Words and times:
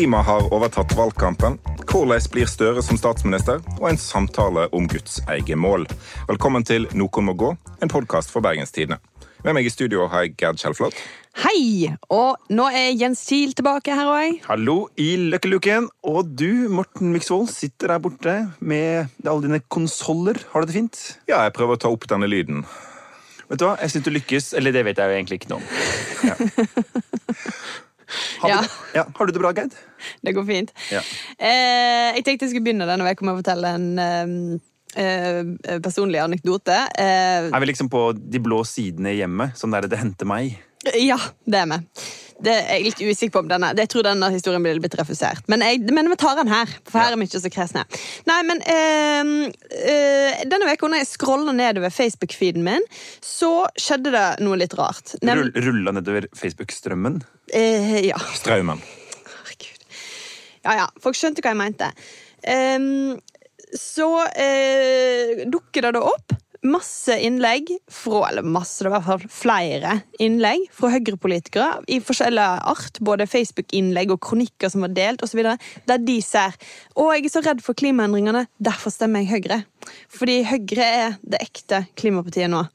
Klima 0.00 0.22
har 0.22 0.46
overtatt 0.48 0.94
valgkampen. 0.96 1.58
Hvordan 1.84 2.22
blir 2.32 2.48
Støre 2.48 2.80
som 2.80 2.96
statsminister? 2.96 3.58
Og 3.82 3.90
en 3.90 3.98
samtale 4.00 4.62
om 4.72 4.86
Guds 4.88 5.18
eget 5.28 5.58
mål. 5.60 5.82
Velkommen 6.24 6.64
til 6.64 6.86
Noen 6.96 7.26
må 7.26 7.34
gå, 7.36 7.50
en 7.84 7.92
podkast 7.92 8.32
for 8.32 8.40
Bergens 8.40 8.72
Tidende. 8.72 8.96
Med 9.44 9.58
meg 9.58 9.68
i 9.68 9.72
studio 9.74 10.06
har 10.08 10.24
jeg 10.24 10.38
Gerd 10.40 10.56
Kjellflot. 10.62 10.96
Hei! 11.42 11.90
Og 12.08 12.40
nå 12.48 12.70
er 12.72 12.96
Jens 12.96 13.26
Kiel 13.28 13.52
tilbake 13.52 13.92
her 13.92 14.08
òg. 14.08 14.38
Hallo 14.46 14.78
i 14.96 15.10
Løkkeluken. 15.34 15.90
Og 16.08 16.32
du, 16.32 16.48
Morten 16.72 17.12
Miksvold, 17.12 17.52
sitter 17.52 17.92
der 17.92 18.00
borte 18.00 18.38
med 18.56 19.12
alle 19.26 19.44
dine 19.50 19.60
konsoller. 19.68 20.40
Har 20.54 20.64
du 20.64 20.72
det 20.72 20.78
fint? 20.78 21.02
Ja, 21.28 21.42
jeg 21.44 21.52
prøver 21.60 21.76
å 21.76 21.84
ta 21.84 21.92
opp 21.92 22.08
denne 22.08 22.30
lyden. 22.32 22.64
Vet 23.52 23.60
du 23.60 23.68
hva, 23.68 23.76
Jeg 23.84 23.92
syns 23.98 24.08
du 24.08 24.14
lykkes. 24.16 24.50
Eller 24.56 24.72
det 24.72 24.88
vet 24.88 24.96
jeg 24.96 25.12
jo 25.12 25.20
egentlig 25.20 25.42
ikke 25.42 25.52
noe 25.52 25.60
om. 25.60 25.68
Ja. 26.24 26.40
Har, 28.40 28.48
Ja. 28.48 28.60
du, 28.62 28.68
ja, 28.98 29.04
har 29.16 29.26
du 29.26 29.32
det 29.32 29.40
bra, 29.42 29.52
Geid? 29.52 29.74
Det 30.22 30.32
går 30.34 30.46
fint. 30.48 30.72
Ja. 30.90 31.00
Eh, 31.38 32.16
jeg 32.16 32.24
tenkte 32.24 32.46
jeg 32.46 32.54
skulle 32.54 32.64
begynne 32.66 32.86
denne 32.88 33.10
uka 33.10 33.24
med 33.24 33.34
å 33.34 33.40
fortelle 33.42 33.74
en 33.76 33.86
eh, 33.98 35.04
eh, 35.04 35.78
personlig 35.84 36.20
anekdote. 36.22 36.78
Eh, 36.98 37.50
Er 37.52 37.60
vi 37.60 37.66
liksom 37.72 37.90
på 37.92 38.12
de 38.16 38.40
blå 38.42 38.62
sidene 38.66 39.14
hjemme? 39.16 39.52
Sånn 39.54 39.72
der 39.76 39.86
'det 39.88 39.98
hendte 40.00 40.24
meg'? 40.26 40.56
Ja, 40.96 41.18
det 41.46 41.58
er 41.60 41.70
vi. 41.74 41.78
Det 42.40 42.52
er 42.56 42.70
jeg 42.78 42.84
litt 42.86 43.00
usikker 43.04 43.32
på 43.34 43.40
om 43.42 43.48
denne 43.50 43.68
Jeg 43.76 43.90
tror 43.92 44.06
denne 44.06 44.30
historien 44.32 44.62
blir 44.64 44.78
litt 44.80 44.94
refusert. 44.96 45.42
Men, 45.52 45.60
jeg, 45.60 45.82
men 45.92 46.08
vi 46.08 46.16
tar 46.16 46.38
den 46.38 46.48
her, 46.48 46.70
for 46.88 46.96
her 47.02 47.12
er 47.12 47.20
vi 47.20 47.26
ikke 47.28 47.40
så 47.42 47.50
kresne. 47.52 47.82
Nei, 48.30 48.38
men 48.48 48.62
øh, 48.64 49.32
øh, 49.76 50.38
Denne 50.48 50.70
uka 50.70 50.88
når 50.88 51.02
jeg 51.02 51.10
scrolla 51.10 51.52
nedover 51.52 51.92
Facebook-feeden 51.92 52.64
min, 52.64 52.86
så 53.20 53.66
skjedde 53.76 54.14
det 54.16 54.24
noe 54.40 54.56
litt 54.56 54.72
rart. 54.80 55.18
Nem- 55.20 55.42
Rull, 55.42 55.52
rulla 55.68 55.92
nedover 55.98 56.30
Facebook-strømmen? 56.32 57.20
eh, 57.52 58.00
ja. 58.08 58.16
Straumen. 58.40 58.80
Herregud. 59.34 59.84
Ja, 60.64 60.78
ja. 60.80 60.88
Folk 61.04 61.20
skjønte 61.20 61.44
hva 61.44 61.52
jeg 61.52 61.60
mente. 61.60 61.92
Um, 62.48 63.18
så 63.76 64.08
øh, 64.32 65.44
dukker 65.52 65.84
det 65.90 65.92
da 65.98 66.06
opp 66.08 66.32
masse 66.66 67.14
innlegg 67.24 67.70
fra 67.90 68.28
Eller 68.28 68.42
masse, 68.44 68.84
det 68.84 68.90
var 68.92 69.00
i 69.00 69.06
hvert 69.06 69.22
fall 69.22 69.32
flere 69.32 69.94
innlegg 70.22 70.66
fra 70.76 70.90
Høyre-politikere 70.92 71.84
i 71.88 72.00
forskjellige 72.04 72.64
art. 72.72 73.00
Både 73.04 73.28
Facebook-innlegg 73.30 74.12
og 74.14 74.20
kronikker 74.24 74.72
som 74.72 74.84
var 74.84 74.94
delt, 74.96 75.24
osv. 75.24 75.42
Der 75.88 76.02
de 76.02 76.18
ser 76.24 76.56
Å, 76.94 77.10
jeg 77.14 77.26
er 77.26 77.32
så 77.32 77.44
redd 77.44 77.64
for 77.64 77.78
klimaendringene, 77.78 78.46
derfor 78.60 78.92
stemmer 78.94 79.24
jeg 79.24 79.32
Høyre. 79.34 79.62
Fordi 80.12 80.42
Høyre 80.48 80.90
er 80.90 81.16
det 81.22 81.42
ekte 81.48 81.84
klimapartiet 82.00 82.52
nå. 82.52 82.66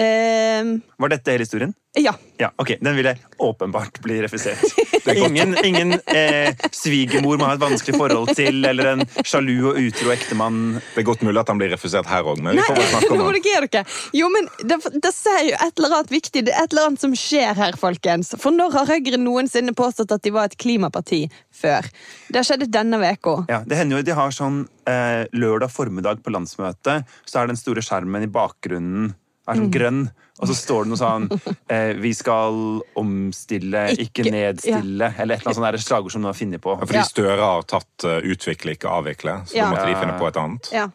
Ehm, 0.00 0.80
Var 0.96 1.08
dette 1.08 1.34
hele 1.34 1.44
historien? 1.44 1.74
ja. 1.98 2.14
Ja, 2.36 2.52
ok, 2.56 2.76
Den 2.80 2.96
ville 2.96 3.16
åpenbart 3.36 4.00
bli 4.00 4.22
refusert. 4.22 4.62
Ingen, 5.16 5.56
ingen 5.64 5.92
eh, 5.92 6.54
svigermor 6.70 7.38
må 7.38 7.44
ha 7.48 7.54
et 7.56 7.60
vanskelig 7.60 7.96
forhold 7.98 8.30
til, 8.36 8.62
eller 8.64 8.90
en 8.92 9.02
sjalu 9.26 9.70
og 9.72 9.78
utro 9.80 10.12
ektemann. 10.12 10.78
Det 10.94 11.02
er 11.02 11.06
godt 11.08 11.24
mulig 11.26 11.40
at 11.40 11.50
han 11.52 11.60
blir 11.60 11.72
refusert 11.72 12.08
her 12.08 12.24
òg, 12.28 12.40
men 12.40 12.56
vi 12.56 12.64
får 12.64 12.76
vel 12.78 12.88
snakke 12.92 13.10
om 13.16 13.68
det. 13.72 13.82
Jo, 14.16 14.28
men 14.32 14.48
det, 14.60 14.78
det 15.02 15.12
sier 15.16 15.48
jo 15.50 15.56
et 15.56 15.80
eller 15.80 15.96
annet 15.98 16.12
viktig. 16.14 16.44
Det 16.46 16.54
er 16.54 16.64
et 16.68 16.74
eller 16.76 16.90
annet 16.90 17.04
som 17.04 17.16
skjer 17.16 17.56
her, 17.58 17.78
folkens. 17.80 18.34
For 18.40 18.54
når 18.54 18.76
har 18.76 18.92
Høyre 18.92 19.20
noensinne 19.20 19.74
påstått 19.76 20.12
at 20.16 20.24
de 20.24 20.32
var 20.36 20.48
et 20.48 20.58
klimaparti 20.60 21.24
før? 21.52 21.88
Det 22.28 22.44
skjedde 22.44 22.68
skjedd 22.68 22.76
denne 22.76 23.00
uka. 23.00 23.40
Ja, 23.50 23.64
det 23.66 23.80
hender 23.80 24.00
jo 24.00 24.06
de 24.06 24.20
har 24.20 24.36
sånn 24.36 24.62
eh, 24.88 25.24
lørdag 25.32 25.72
formiddag 25.74 26.22
på 26.24 26.32
landsmøtet, 26.36 27.08
så 27.24 27.42
er 27.42 27.50
den 27.50 27.60
store 27.60 27.84
skjermen 27.84 28.28
i 28.28 28.30
bakgrunnen 28.30 29.10
er 29.50 29.60
sånn 29.60 29.70
grønn, 29.74 30.00
og 30.40 30.48
så 30.48 30.54
står 30.56 30.84
det 30.84 30.90
noe 30.92 31.00
sånn 31.00 31.26
eh, 31.68 31.92
Vi 32.00 32.12
skal 32.16 32.80
omstille, 32.96 33.82
ikke, 33.96 34.22
Ikke- 34.24 34.32
nedstille, 34.32 35.10
eller 35.18 35.34
et 35.36 35.42
eller 35.44 35.60
annet 35.60 35.80
sånt 35.80 35.88
slagord 35.88 36.12
som 36.14 36.22
noen 36.22 36.32
har 36.32 36.38
funnet 36.38 36.60
på. 36.64 36.76
Fordi 36.80 36.94
Ja. 37.00 37.02
Støre 37.08 37.40
har 37.40 37.62
tatt 37.68 38.04
uh, 38.06 38.20
utvikle, 38.24 38.76
ikke 38.76 38.88
avvikle, 38.88 39.34
så 39.46 39.54
Ja. 39.56 39.70
måtte 39.70 39.86
de 39.90 39.94
finne 40.00 40.16
på 40.18 40.28
et 40.28 40.36
annet. 40.40 40.70
Ja, 40.72 40.88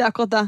det 0.00 0.06
er 0.06 0.12
akkurat 0.14 0.32
det. 0.32 0.44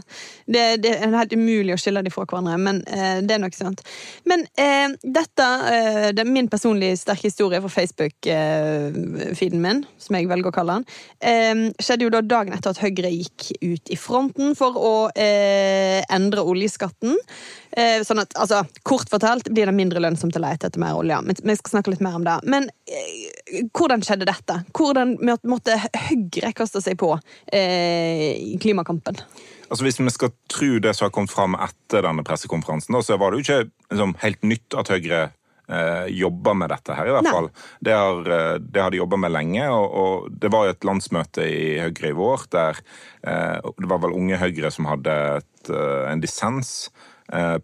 Det, 0.47 0.65
det 0.83 0.93
er 0.97 1.13
helt 1.15 1.37
umulig 1.37 1.75
å 1.77 1.81
skille 1.81 2.03
de 2.05 2.13
fra 2.13 2.25
hverandre, 2.25 2.57
men 2.61 2.81
eh, 2.89 3.21
det 3.21 3.37
er 3.37 3.43
nok 3.43 3.57
sant. 3.57 3.83
Men 4.29 4.47
eh, 4.57 4.97
dette, 5.05 5.49
eh, 5.69 6.09
det 6.17 6.25
er 6.25 6.31
min 6.33 6.49
personlige 6.53 7.03
sterke 7.03 7.29
historie 7.29 7.61
fra 7.63 7.73
Facebook-feeden 7.77 9.63
min, 9.63 9.85
som 10.01 10.17
jeg 10.17 10.31
velger 10.31 10.53
å 10.53 10.57
kalle 10.57 10.79
den, 10.81 10.89
eh, 11.21 11.67
skjedde 11.83 12.09
jo 12.09 12.15
da 12.15 12.23
dagen 12.25 12.57
etter 12.57 12.73
at 12.73 12.83
Høyre 12.83 13.13
gikk 13.13 13.51
ut 13.61 13.93
i 13.93 13.99
fronten 14.01 14.57
for 14.59 14.79
å 14.81 14.95
eh, 15.13 16.01
endre 16.13 16.47
oljeskatten. 16.49 17.19
Eh, 17.73 18.03
sånn 18.05 18.21
at, 18.21 18.35
altså, 18.37 18.63
Kort 18.85 19.09
fortalt 19.09 19.49
blir 19.49 19.69
det 19.69 19.77
mindre 19.77 20.03
lønnsomt 20.03 20.37
å 20.37 20.43
lete 20.45 20.69
etter 20.69 20.83
mer 20.83 20.99
olje. 20.99 21.19
Men 21.25 21.39
vi 21.41 21.57
skal 21.57 21.79
snakke 21.79 21.95
litt 21.95 22.05
mer 22.05 22.19
om 22.19 22.27
det. 22.27 22.37
Men 22.45 22.69
eh, 22.85 23.63
hvordan 23.73 24.05
skjedde 24.05 24.29
dette? 24.29 24.59
Hvordan 24.77 25.17
måtte 25.49 25.79
Høyre 25.81 26.53
kaste 26.57 26.83
seg 26.85 26.99
på 27.01 27.15
eh, 27.49 28.33
i 28.37 28.57
klimakampen? 28.61 29.21
Altså 29.73 29.87
Hvis 29.87 30.01
vi 30.03 30.13
skal 30.13 30.35
tro 30.53 30.75
det 30.85 30.93
som 30.97 31.07
har 31.07 31.15
kommet 31.15 31.33
fram 31.33 31.57
etter 31.57 32.05
denne 32.05 32.25
pressekonferansen, 32.29 32.99
så 33.01 33.17
var 33.21 33.33
det 33.33 33.41
jo 33.41 33.47
ikke 33.47 33.63
liksom, 33.95 34.19
helt 34.21 34.45
nytt 34.45 34.77
at 34.77 34.91
Høyre 34.93 35.21
eh, 35.23 36.11
jobba 36.13 36.53
med 36.61 36.75
dette 36.75 36.99
her, 36.99 37.09
i 37.09 37.15
hvert 37.15 37.25
Nei. 37.25 37.33
fall. 37.39 37.49
Det 37.81 37.95
har, 37.97 38.29
det 38.61 38.83
har 38.85 38.93
de 38.93 39.01
jobba 39.01 39.23
med 39.25 39.33
lenge, 39.33 39.65
og, 39.73 39.97
og 40.03 40.37
det 40.45 40.53
var 40.53 40.69
jo 40.69 40.75
et 40.77 40.85
landsmøte 40.91 41.49
i 41.49 41.65
Høyre 41.87 42.13
i 42.13 42.19
vår 42.21 42.45
der 42.53 42.83
eh, 43.25 43.73
det 43.81 43.89
var 43.89 44.05
vel 44.05 44.19
Unge 44.19 44.43
Høyre 44.45 44.75
som 44.77 44.91
hadde 44.93 45.17
et, 45.39 45.73
en 45.73 46.21
dissens 46.21 46.91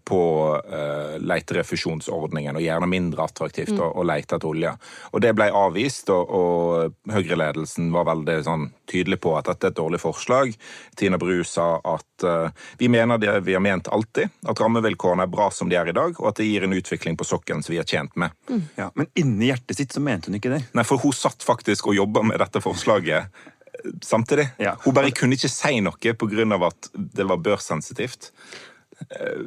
på 0.03 0.21
eh, 0.63 1.17
leterefusjonsordningen, 1.21 2.57
og 2.57 2.63
gjerne 2.63 2.89
mindre 2.89 3.25
attraktivt 3.25 3.75
å, 3.77 3.91
å 3.91 4.05
lete 4.07 4.37
etter 4.37 4.49
olje. 4.49 4.73
Og 5.13 5.23
det 5.23 5.33
ble 5.37 5.49
avvist, 5.53 6.09
og, 6.13 6.31
og 6.33 7.13
Høyre-ledelsen 7.13 7.91
var 7.93 8.07
veldig 8.09 8.37
sånn, 8.47 8.69
tydelig 8.89 9.19
på 9.21 9.35
at 9.37 9.49
dette 9.49 9.67
er 9.67 9.73
et 9.73 9.77
dårlig 9.77 9.99
forslag. 10.01 10.55
Tina 10.97 11.19
Bru 11.21 11.43
sa 11.45 11.75
at 11.85 12.25
uh, 12.25 12.49
vi 12.79 12.89
mener 12.89 13.21
det 13.21 13.35
vi 13.45 13.53
har 13.53 13.61
ment 13.61 13.91
alltid, 13.93 14.31
at 14.49 14.61
rammevilkårene 14.63 15.27
er 15.27 15.31
bra 15.31 15.49
som 15.53 15.69
de 15.69 15.77
er 15.77 15.91
i 15.91 15.95
dag, 15.95 16.17
og 16.17 16.31
at 16.31 16.39
det 16.41 16.47
gir 16.49 16.65
en 16.65 16.73
utvikling 16.73 17.19
på 17.19 17.27
sokkelen 17.27 17.61
som 17.65 17.75
vi 17.75 17.81
er 17.81 17.87
tjent 17.89 18.17
med. 18.19 18.33
Ja, 18.79 18.89
men 18.97 19.09
inni 19.19 19.51
hjertet 19.51 19.77
sitt 19.77 19.93
så 19.93 20.01
mente 20.03 20.31
hun 20.31 20.39
ikke 20.39 20.55
det. 20.55 20.63
Nei, 20.77 20.85
for 20.87 21.01
hun 21.03 21.15
satt 21.15 21.45
faktisk 21.45 21.91
og 21.91 21.99
jobba 21.99 22.25
med 22.31 22.41
dette 22.41 22.61
forslaget 22.63 23.29
eh, 23.29 23.93
samtidig. 24.05 24.49
Ja. 24.61 24.75
Hun 24.85 24.97
bare 24.97 25.13
kunne 25.15 25.37
ikke 25.37 25.51
si 25.51 25.79
noe 25.85 26.15
pga. 26.17 26.59
at 26.67 26.91
det 26.95 27.27
var 27.29 27.37
børssensitivt, 27.45 28.31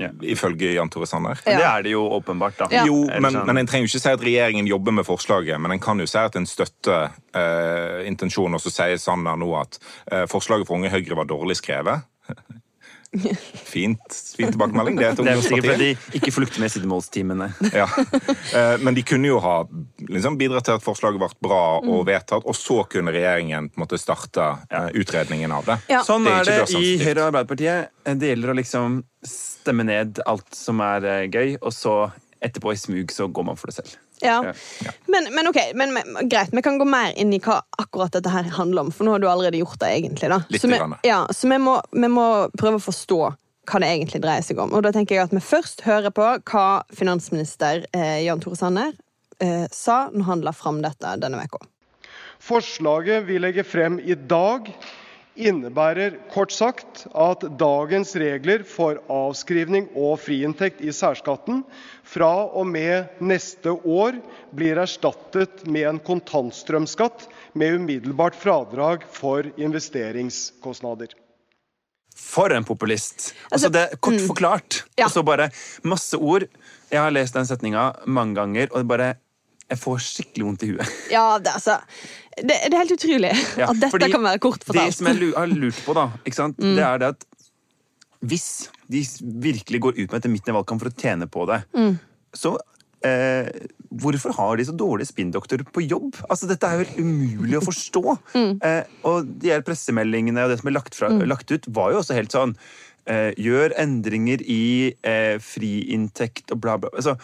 Ja. 0.00 0.08
ifølge 0.26 0.72
Jan 0.74 0.88
Tore 0.90 1.06
Sanner. 1.06 1.38
Ja. 1.46 1.56
Det 1.56 1.66
er 1.68 1.82
det 1.86 1.92
jo 1.92 2.00
åpenbart, 2.16 2.56
da. 2.58 2.66
Ja. 2.74 2.82
Jo, 2.88 3.04
men, 3.06 3.30
sånn- 3.32 3.46
men 3.46 3.58
en 3.62 3.66
trenger 3.70 3.86
jo 3.86 3.92
ikke 3.92 4.02
si 4.02 4.10
at 4.10 4.24
regjeringen 4.26 4.66
jobber 4.66 4.92
med 4.96 5.06
forslaget, 5.06 5.60
men 5.62 5.70
en 5.76 5.78
kan 5.80 5.98
jo 6.02 6.06
si 6.10 6.18
at 6.18 6.34
en 6.36 6.46
støtter 6.50 7.12
eh, 7.34 8.02
intensjonen, 8.10 8.54
og 8.58 8.60
så 8.64 8.72
sier 8.74 8.98
Sanner 8.98 9.36
nå 9.38 9.52
at 9.60 9.78
eh, 10.10 10.26
forslaget 10.26 10.66
for 10.66 10.80
Unge 10.80 10.90
Høyre 10.90 11.14
var 11.22 11.30
dårlig 11.30 11.56
skrevet. 11.62 12.02
Fint, 13.12 14.00
fin 14.36 14.48
tilbakemelding. 14.48 14.96
Det 14.96 15.04
er 15.04 15.10
et 15.12 15.18
Det 15.20 15.28
er 15.28 15.40
sikkert 15.44 15.52
ungdomsparti. 15.52 15.68
fordi 15.68 16.12
de 16.14 16.18
ikke 16.18 16.32
flukter 16.32 16.60
med 16.62 16.70
sidemålstimene. 16.72 17.48
Ja. 17.82 17.84
Eh, 18.56 18.78
Men 18.80 18.94
de 18.96 19.02
kunne 19.04 19.28
jo 19.28 19.38
ha 19.44 19.58
liksom, 20.08 20.38
bidratt 20.40 20.64
til 20.64 20.78
at 20.78 20.84
forslaget 20.84 21.20
ble 21.20 21.28
bra 21.44 21.60
og 21.84 22.06
vedtatt, 22.08 22.46
og 22.48 22.56
så 22.56 22.86
kunne 22.88 23.12
regjeringen 23.12 23.68
på 23.68 23.76
en 23.76 23.84
måte 23.84 24.00
starte 24.00 24.46
eh, 24.70 24.88
utredningen 24.96 25.52
av 25.52 25.68
det. 25.68 25.76
Ja. 25.92 26.00
Sånn 26.08 26.24
Det 26.24 26.32
er 26.32 26.40
er 26.40 26.64
ikke 26.64 26.72
det 26.72 26.86
i. 26.88 26.96
Høyre 27.04 27.18
og 27.20 27.26
Arbeiderpartiet. 27.34 27.92
Det 28.16 28.32
gjelder 28.32 28.54
å 28.54 28.56
liksom 28.62 29.02
stemme 29.62 29.86
ned 29.88 30.20
alt 30.28 30.54
som 30.56 30.82
er 30.84 31.06
eh, 31.08 31.26
gøy, 31.30 31.56
og 31.60 31.72
så 31.74 31.96
etterpå 32.42 32.74
i 32.74 32.80
smug 32.80 33.12
så 33.14 33.28
går 33.30 33.46
man 33.46 33.58
for 33.58 33.70
det 33.70 33.78
selv. 33.78 33.98
Ja. 34.22 34.54
Ja. 34.84 34.92
Men, 35.06 35.28
men 35.34 35.48
ok, 35.50 35.58
men, 35.74 35.92
men, 35.94 36.28
greit, 36.30 36.50
vi 36.52 36.62
kan 36.62 36.78
gå 36.78 36.86
mer 36.86 37.14
inn 37.18 37.32
i 37.34 37.40
hva 37.42 37.60
akkurat 37.78 38.14
dette 38.14 38.30
her 38.30 38.50
handler 38.54 38.86
om, 38.86 38.92
for 38.94 39.06
nå 39.06 39.16
har 39.16 39.22
du 39.22 39.28
allerede 39.30 39.58
gjort 39.58 39.80
det, 39.82 39.90
egentlig. 39.98 40.30
da. 40.30 40.42
Litt 40.50 40.62
så 40.62 40.70
vi, 40.70 40.78
ja, 41.06 41.24
så 41.30 41.50
vi 41.50 41.58
må, 41.58 41.78
vi 41.90 42.10
må 42.10 42.26
prøve 42.58 42.78
å 42.78 42.84
forstå 42.84 43.20
hva 43.70 43.80
det 43.82 43.90
egentlig 43.90 44.22
dreier 44.22 44.46
seg 44.46 44.58
om. 44.62 44.74
Og 44.74 44.82
da 44.86 44.92
tenker 44.94 45.16
jeg 45.16 45.26
at 45.28 45.34
vi 45.34 45.42
først 45.42 45.84
hører 45.86 46.14
på 46.14 46.28
hva 46.50 46.66
finansminister 46.94 47.86
eh, 47.94 48.22
Jan 48.26 48.42
Tore 48.42 48.58
Sanner 48.58 48.94
eh, 49.42 49.66
sa 49.70 50.04
når 50.14 50.26
han 50.30 50.46
la 50.46 50.54
fram 50.56 50.82
dette 50.82 51.14
denne 51.22 51.42
uka. 51.42 51.62
Forslaget 52.42 53.26
vi 53.28 53.38
legger 53.38 53.66
frem 53.66 54.00
i 54.02 54.16
dag, 54.18 54.66
innebærer 55.34 56.18
kort 56.32 56.52
sagt 56.52 57.06
at 57.14 57.44
dagens 57.58 58.12
regler 58.20 58.64
for 58.68 59.00
avskrivning 59.12 59.88
og 59.96 60.18
friinntekt 60.20 60.82
i 60.84 60.92
særskatten 60.92 61.62
fra 62.04 62.30
og 62.52 62.68
med 62.68 63.22
neste 63.24 63.72
år 63.72 64.18
blir 64.52 64.80
erstattet 64.82 65.64
med 65.66 65.88
en 65.88 66.02
kontantstrømskatt 66.04 67.26
med 67.56 67.80
umiddelbart 67.80 68.36
fradrag 68.36 69.06
for 69.10 69.48
investeringskostnader. 69.56 71.16
For 72.12 72.52
en 72.52 72.64
populist! 72.64 73.32
Altså, 73.50 73.52
Altså, 73.52 73.68
det 73.72 73.80
er 73.80 73.96
Kort 73.96 74.20
forklart. 74.26 74.84
Ja. 74.98 75.06
Og 75.06 75.10
så 75.14 75.22
bare 75.24 75.50
masse 75.82 76.16
ord. 76.16 76.44
Jeg 76.92 77.00
har 77.00 77.10
lest 77.10 77.34
den 77.34 77.48
setninga 77.48 77.92
mange 78.06 78.36
ganger, 78.36 78.68
og 78.72 78.82
det 78.82 78.88
bare 78.88 79.14
Jeg 79.70 79.78
får 79.80 80.00
skikkelig 80.04 80.44
vondt 80.44 80.62
i 80.66 80.68
huet. 80.68 80.88
Ja, 81.08 81.38
det, 81.40 81.54
altså, 81.54 81.78
det, 82.38 82.56
det 82.70 82.72
er 82.72 82.78
helt 82.80 82.94
utrolig 82.96 83.32
Ja, 83.60 83.68
at 83.70 83.80
dette 83.82 84.08
kan 84.12 84.22
være 84.24 84.40
kort 84.42 84.64
Det 84.68 84.88
som 84.96 85.08
jeg 85.10 85.32
har 85.36 85.50
lurt 85.52 85.78
på, 85.84 85.94
da? 85.98 86.08
Mm. 86.24 86.74
det 86.78 86.84
er 86.88 86.98
det 87.02 87.10
at 87.16 87.26
hvis 88.22 88.48
de 88.86 89.00
virkelig 89.42 89.80
går 89.82 89.96
ut 89.96 90.04
med 90.04 90.12
dette 90.20 90.30
midten 90.30 90.52
i 90.52 90.54
valgkamp 90.54 90.78
for 90.84 90.92
å 90.92 90.94
tjene 91.02 91.26
på 91.26 91.42
det, 91.50 91.56
Mm. 91.74 91.96
så 92.38 92.52
eh, 93.04 93.48
Hvorfor 93.92 94.32
har 94.38 94.56
de 94.56 94.64
så 94.64 94.72
dårlige 94.78 95.10
spinndoktorer 95.10 95.66
på 95.68 95.82
jobb? 95.84 96.14
Altså, 96.30 96.46
Dette 96.48 96.64
er 96.64 96.78
jo 96.78 96.84
helt 96.86 97.00
umulig 97.02 97.58
å 97.58 97.64
forstå. 97.66 98.02
Eh, 98.62 98.84
og 99.04 99.26
de 99.42 99.50
her 99.52 99.60
pressemeldingene 99.66 100.46
og 100.46 100.52
det 100.54 100.60
som 100.62 100.70
er 100.70 100.76
lagt, 100.78 100.94
fra, 100.96 101.10
lagt 101.26 101.50
ut, 101.52 101.66
var 101.68 101.90
jo 101.92 101.98
også 102.00 102.14
helt 102.16 102.32
sånn 102.32 102.54
eh, 103.10 103.34
Gjør 103.36 103.74
endringer 103.82 104.40
i 104.46 104.94
eh, 105.02 105.36
friinntekt 105.42 106.54
og 106.54 106.62
bla, 106.62 106.78
bla. 106.78 106.92
Altså, 106.94 107.16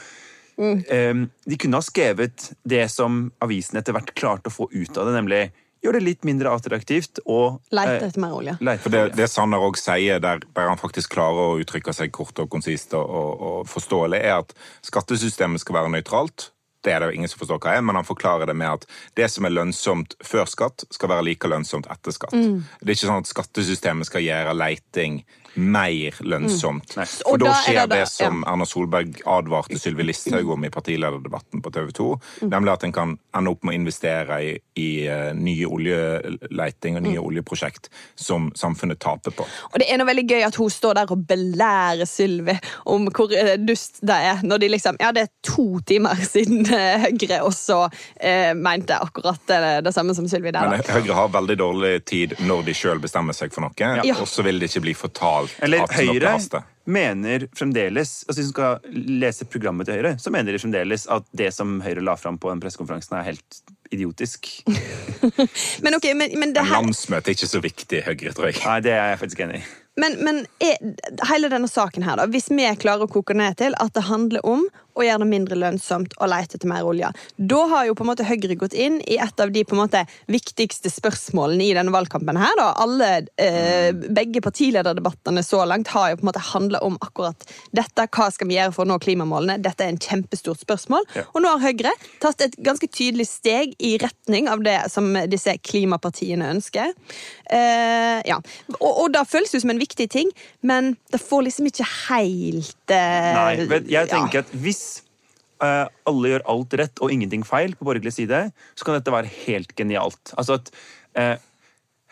eh, 0.59 1.15
de 1.45 1.61
kunne 1.61 1.81
ha 1.81 1.85
skrevet 1.85 2.51
det 2.69 2.85
som 2.93 3.27
avisen 3.45 3.81
etter 3.81 3.97
hvert 3.97 4.15
klarte 4.19 4.53
å 4.53 4.55
få 4.55 4.69
ut 4.73 4.97
av 4.97 5.09
det, 5.09 5.17
nemlig 5.17 5.43
gjør 5.85 5.99
det 5.99 6.05
litt 6.05 6.27
mindre 6.27 6.51
attraktivt 6.51 7.21
og 7.25 7.61
Leite 7.75 7.99
eh, 8.01 8.07
etter 8.09 8.23
mer 8.23 8.35
olje. 8.35 8.57
For 8.83 8.93
det, 8.93 9.03
det 9.19 9.29
Sanner 9.31 9.63
òg 9.63 9.79
sier, 9.81 10.21
der, 10.23 10.43
der 10.43 10.71
han 10.71 10.81
faktisk 10.81 11.15
klarer 11.15 11.55
å 11.55 11.59
uttrykke 11.63 11.95
seg 11.95 12.13
kort 12.15 12.39
og 12.43 12.51
konsist 12.53 12.95
og, 12.99 13.07
og, 13.07 13.49
og 13.51 13.59
forståelig, 13.71 14.21
er 14.21 14.41
at 14.43 14.55
skattesystemet 14.87 15.63
skal 15.63 15.81
være 15.81 15.93
nøytralt. 15.95 16.51
Det 16.85 16.93
er 16.95 17.03
det 17.03 17.11
jo 17.11 17.19
ingen 17.19 17.31
som 17.31 17.41
forstår 17.41 17.59
hva 17.63 17.75
er, 17.75 17.83
men 17.83 17.99
han 17.99 18.07
forklarer 18.07 18.47
det 18.47 18.55
med 18.59 18.79
at 18.79 18.85
det 19.19 19.27
som 19.33 19.47
er 19.47 19.55
lønnsomt 19.55 20.15
før 20.25 20.47
skatt, 20.51 20.87
skal 20.95 21.11
være 21.11 21.27
like 21.27 21.51
lønnsomt 21.51 21.89
etter 21.91 22.15
skatt. 22.15 22.35
Det 22.35 22.87
er 22.87 22.95
ikke 22.95 23.09
sånn 23.09 23.25
at 23.25 23.31
skattesystemet 23.31 24.07
skal 24.07 24.23
gjøre 24.23 24.55
leiting 24.55 25.25
mer 25.59 26.15
lønnsomt. 26.25 26.95
Mm. 26.97 27.07
For 27.09 27.41
da 27.41 27.49
da 27.49 27.53
er 27.53 27.63
skjer 27.65 27.81
det 27.81 27.89
det 27.91 28.01
det, 28.05 28.11
som 28.13 28.43
Erna 28.47 28.67
Solberg 28.69 29.21
advarte 29.27 29.79
Sylvi 29.81 30.07
Listhaug 30.07 30.53
om 30.55 30.65
i 30.65 30.71
partilederdebatten 30.71 31.63
på 31.65 31.73
TV 31.75 31.91
2, 31.99 32.09
nemlig 32.53 32.73
at 32.75 32.87
en 32.87 32.95
kan 32.95 33.15
ende 33.37 33.53
opp 33.53 33.65
med 33.67 33.75
å 33.75 33.79
investere 33.81 34.39
i, 34.45 34.53
i 34.79 34.89
eh, 35.11 35.31
nye 35.37 35.67
oljeleiting 35.67 36.99
og 36.99 37.07
nye 37.07 37.23
oljeprosjekt 37.23 37.91
som 38.19 38.51
samfunnet 38.59 39.01
taper 39.03 39.35
på. 39.35 39.47
Og 39.73 39.79
det 39.83 39.89
er 39.91 40.01
noe 40.01 40.09
veldig 40.09 40.27
gøy 40.31 40.47
at 40.47 40.59
hun 40.61 40.71
står 40.73 41.01
der 41.01 41.13
og 41.15 41.25
belærer 41.29 42.09
Sylvi 42.09 42.57
om 42.95 43.09
hvor 43.11 43.33
eh, 43.35 43.57
dust 43.61 44.03
det 44.07 44.19
er. 44.31 44.43
Når 44.47 44.63
de 44.65 44.73
liksom 44.77 44.99
Ja, 45.01 45.13
det 45.15 45.27
er 45.27 45.33
to 45.47 45.81
timer 45.87 46.19
siden 46.35 46.65
eh, 46.75 47.09
Høyre 47.09 47.43
også 47.47 47.81
eh, 48.21 48.55
mente 48.59 48.97
akkurat 48.99 49.41
det, 49.49 49.61
det 49.87 49.95
samme 49.95 50.15
som 50.17 50.29
Sylvi 50.31 50.53
der. 50.55 50.69
Men. 50.71 50.85
Høyre 50.89 51.17
har 51.19 51.33
veldig 51.35 51.59
dårlig 51.61 51.93
tid 52.09 52.35
når 52.47 52.65
de 52.69 52.75
sjøl 52.77 53.03
bestemmer 53.03 53.37
seg 53.37 53.53
for 53.55 53.67
noe, 53.67 53.75
Ja. 53.79 54.17
og 54.21 54.29
så 54.29 54.45
vil 54.47 54.59
det 54.61 54.71
ikke 54.71 54.85
bli 54.87 54.95
fortalt 54.99 55.48
Eller 55.65 55.87
Høyre 55.93 56.63
mener 56.89 57.45
fremdeles 57.57 58.23
altså 58.25 58.41
Hvis 58.41 58.49
du 58.49 58.55
skal 58.55 58.79
lese 59.21 59.47
programmet 59.49 59.89
til 59.89 59.99
Høyre, 59.99 60.15
så 60.21 60.33
mener 60.33 60.55
de 60.55 60.61
fremdeles 60.63 61.05
at 61.13 61.27
det 61.37 61.51
som 61.57 61.79
Høyre 61.85 62.05
la 62.05 62.17
fram 62.17 62.39
på 62.41 62.53
den 62.53 62.63
pressekonferansen, 62.63 63.19
er 63.19 63.29
helt 63.33 63.61
idiotisk. 63.93 64.49
Men 65.85 65.97
ok, 65.97 66.11
men, 66.15 66.33
men 66.37 66.53
det 66.53 66.65
her 66.67 66.83
landsmøtet 66.83 67.31
er 67.31 67.37
ikke 67.39 67.51
så 67.51 67.61
viktig 67.65 68.01
i 68.01 68.05
Høyre, 68.05 68.33
tror 68.37 68.51
jeg. 68.51 68.59
Nei, 68.65 68.81
det 68.85 68.93
er 68.97 69.13
jeg 69.13 69.21
faktisk 69.23 69.45
enig 69.47 69.61
i. 69.63 69.69
Men, 69.99 70.15
men 70.23 70.37
er, 70.63 70.77
hele 71.27 71.49
denne 71.51 71.67
saken 71.71 72.05
her, 72.07 72.21
da, 72.21 72.29
hvis 72.31 72.53
vi 72.53 72.69
klarer 72.79 73.09
å 73.09 73.11
koke 73.11 73.35
ned 73.35 73.57
til 73.59 73.75
at 73.83 73.97
det 73.97 74.05
handler 74.07 74.45
om 74.47 74.69
å 74.99 75.07
gjøre 75.07 75.23
det 75.23 75.31
mindre 75.31 75.59
lønnsomt 75.59 76.17
å 76.19 76.29
lete 76.31 76.59
etter 76.59 76.71
mer 76.71 76.87
olje, 76.89 77.11
da 77.37 77.61
har 77.73 77.89
jo 77.89 77.97
på 77.99 78.05
en 78.05 78.11
måte 78.13 78.27
Høyre 78.29 78.59
gått 78.59 78.75
inn 78.77 78.99
i 79.07 79.19
et 79.23 79.41
av 79.41 79.53
de 79.55 79.65
på 79.65 79.77
en 79.77 79.83
måte 79.85 80.05
viktigste 80.31 80.91
spørsmålene 80.93 81.69
i 81.69 81.75
denne 81.77 81.95
valgkampen. 81.95 82.37
her 82.37 82.57
da. 82.59 82.73
Alle, 82.85 83.27
eh, 83.39 83.93
Begge 83.93 84.41
partilederdebattene 84.41 85.43
så 85.43 85.65
langt 85.67 85.89
har 85.89 86.11
jo 86.11 86.17
på 86.17 86.27
en 86.27 86.33
måte 86.33 86.45
handla 86.53 86.83
om 86.83 86.99
akkurat 87.01 87.47
dette. 87.73 88.09
Hva 88.09 88.31
skal 88.33 88.49
vi 88.49 88.57
gjøre 88.57 88.75
for 88.75 88.85
å 88.85 88.89
nå 88.89 88.99
klimamålene? 88.99 89.63
Dette 89.63 89.85
er 89.85 89.89
en 89.95 89.99
kjempestort 89.99 90.61
spørsmål. 90.61 91.05
Ja. 91.15 91.25
Og 91.35 91.43
nå 91.43 91.49
har 91.55 91.65
Høyre 91.69 91.93
tatt 92.21 92.41
et 92.43 92.57
ganske 92.57 92.89
tydelig 92.89 93.29
steg 93.29 93.75
i 93.79 93.97
retning 93.99 94.49
av 94.49 94.63
det 94.65 94.91
som 94.91 95.13
disse 95.29 95.55
klimapartiene 95.63 96.51
ønsker. 96.55 96.95
Eh, 97.51 98.21
ja. 98.29 98.41
og, 98.81 98.93
og 99.05 99.13
da 99.15 99.25
føles 99.29 99.53
det 99.55 99.63
som 99.63 99.73
en 99.73 99.81
viktig 99.81 100.09
ting, 100.11 100.31
men 100.61 100.97
det 101.13 101.21
får 101.23 101.47
liksom 101.49 101.69
ikke 101.71 101.87
helt 102.09 102.95
eh, 102.95 103.31
Nei, 103.39 103.67
men 103.69 103.89
jeg 103.89 104.05
ja. 104.05 104.07
tenker 104.11 104.45
at 104.45 104.53
hvis 104.53 104.83
alle 105.61 106.29
gjør 106.33 106.45
alt 106.53 106.75
rett 106.79 107.01
og 107.03 107.11
ingenting 107.11 107.43
feil 107.47 107.75
på 107.79 107.85
borgerlig 107.89 108.13
side, 108.15 108.53
så 108.79 108.85
kan 108.87 108.95
dette 108.99 109.13
være 109.15 109.31
helt 109.47 109.75
genialt. 109.79 110.33
Altså 110.39 110.59
at 110.61 110.71
eh, 111.19 111.37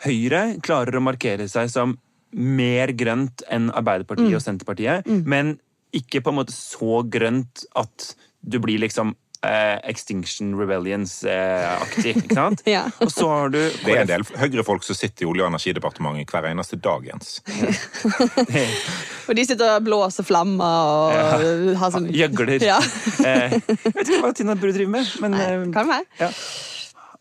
Høyre 0.05 0.59
klarer 0.61 0.99
å 0.99 1.01
markere 1.01 1.47
seg 1.49 1.71
som 1.73 1.95
mer 2.37 2.91
grønt 2.93 3.41
enn 3.49 3.71
Arbeiderpartiet 3.71 4.29
Mm. 4.29 4.35
og 4.35 4.43
Senterpartiet, 4.43 5.07
men 5.25 5.55
ikke 5.95 6.21
på 6.21 6.29
en 6.29 6.37
måte 6.43 6.53
så 6.53 6.99
grønt 7.09 7.63
at 7.75 8.11
du 8.43 8.59
blir 8.59 8.77
liksom 8.83 9.15
eh, 9.45 9.77
Extinction 9.89 10.53
Rebellions-aktig, 10.59 12.15
ikke 12.23 12.37
sant? 12.37 12.63
Ja. 12.77 12.85
Og 13.03 13.11
så 13.13 13.27
har 13.29 13.49
du 13.53 13.59
Det 13.59 13.93
er 13.93 14.01
en 14.03 14.09
del 14.09 14.23
Høyre-folk 14.37 14.83
som 14.87 14.95
sitter 14.97 15.25
i 15.25 15.29
Olje- 15.29 15.45
og 15.45 15.51
energidepartementet 15.53 16.31
hver 16.33 16.49
eneste 16.51 16.79
dag, 16.81 17.05
Jens. 17.07 17.37
Og 19.27 19.35
de 19.35 19.43
sitter 19.43 19.73
og 19.75 19.83
blåser 19.87 20.23
flammer 20.23 20.63
og 20.63 21.75
har 21.81 21.91
sånn 21.93 22.07
Gjøgler. 22.15 22.63
Ja. 22.63 22.77
Eh, 23.25 23.57
jeg 23.57 23.93
vet 23.93 24.03
ikke 24.07 24.21
hva 24.23 24.31
Tina 24.37 24.55
burde 24.55 24.75
drive 24.77 24.91
med, 24.93 25.09
men 25.23 25.35
Nei, 25.35 25.47
eh, 25.57 25.65
kan 25.75 25.89
være? 25.89 26.07
Ja. 26.21 26.29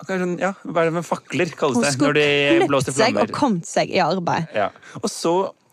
Sånn, 0.06 0.36
ja, 0.38 0.52
Hva 0.62 0.82
er 0.84 0.90
det 0.90 0.96
med 0.98 1.06
fakler, 1.08 1.50
kalles 1.56 1.78
Hun 1.80 1.86
det. 1.86 1.92
skulle 1.96 2.12
Når 2.12 2.60
de 2.60 2.66
blåser 2.70 2.94
seg 2.94 3.16
og 3.22 3.30
kommet 3.34 3.66
seg 3.66 3.90
i 3.94 3.98
arbeid. 4.04 4.46
Ja. 4.54 4.68
Og 5.00 5.08
så 5.10 5.32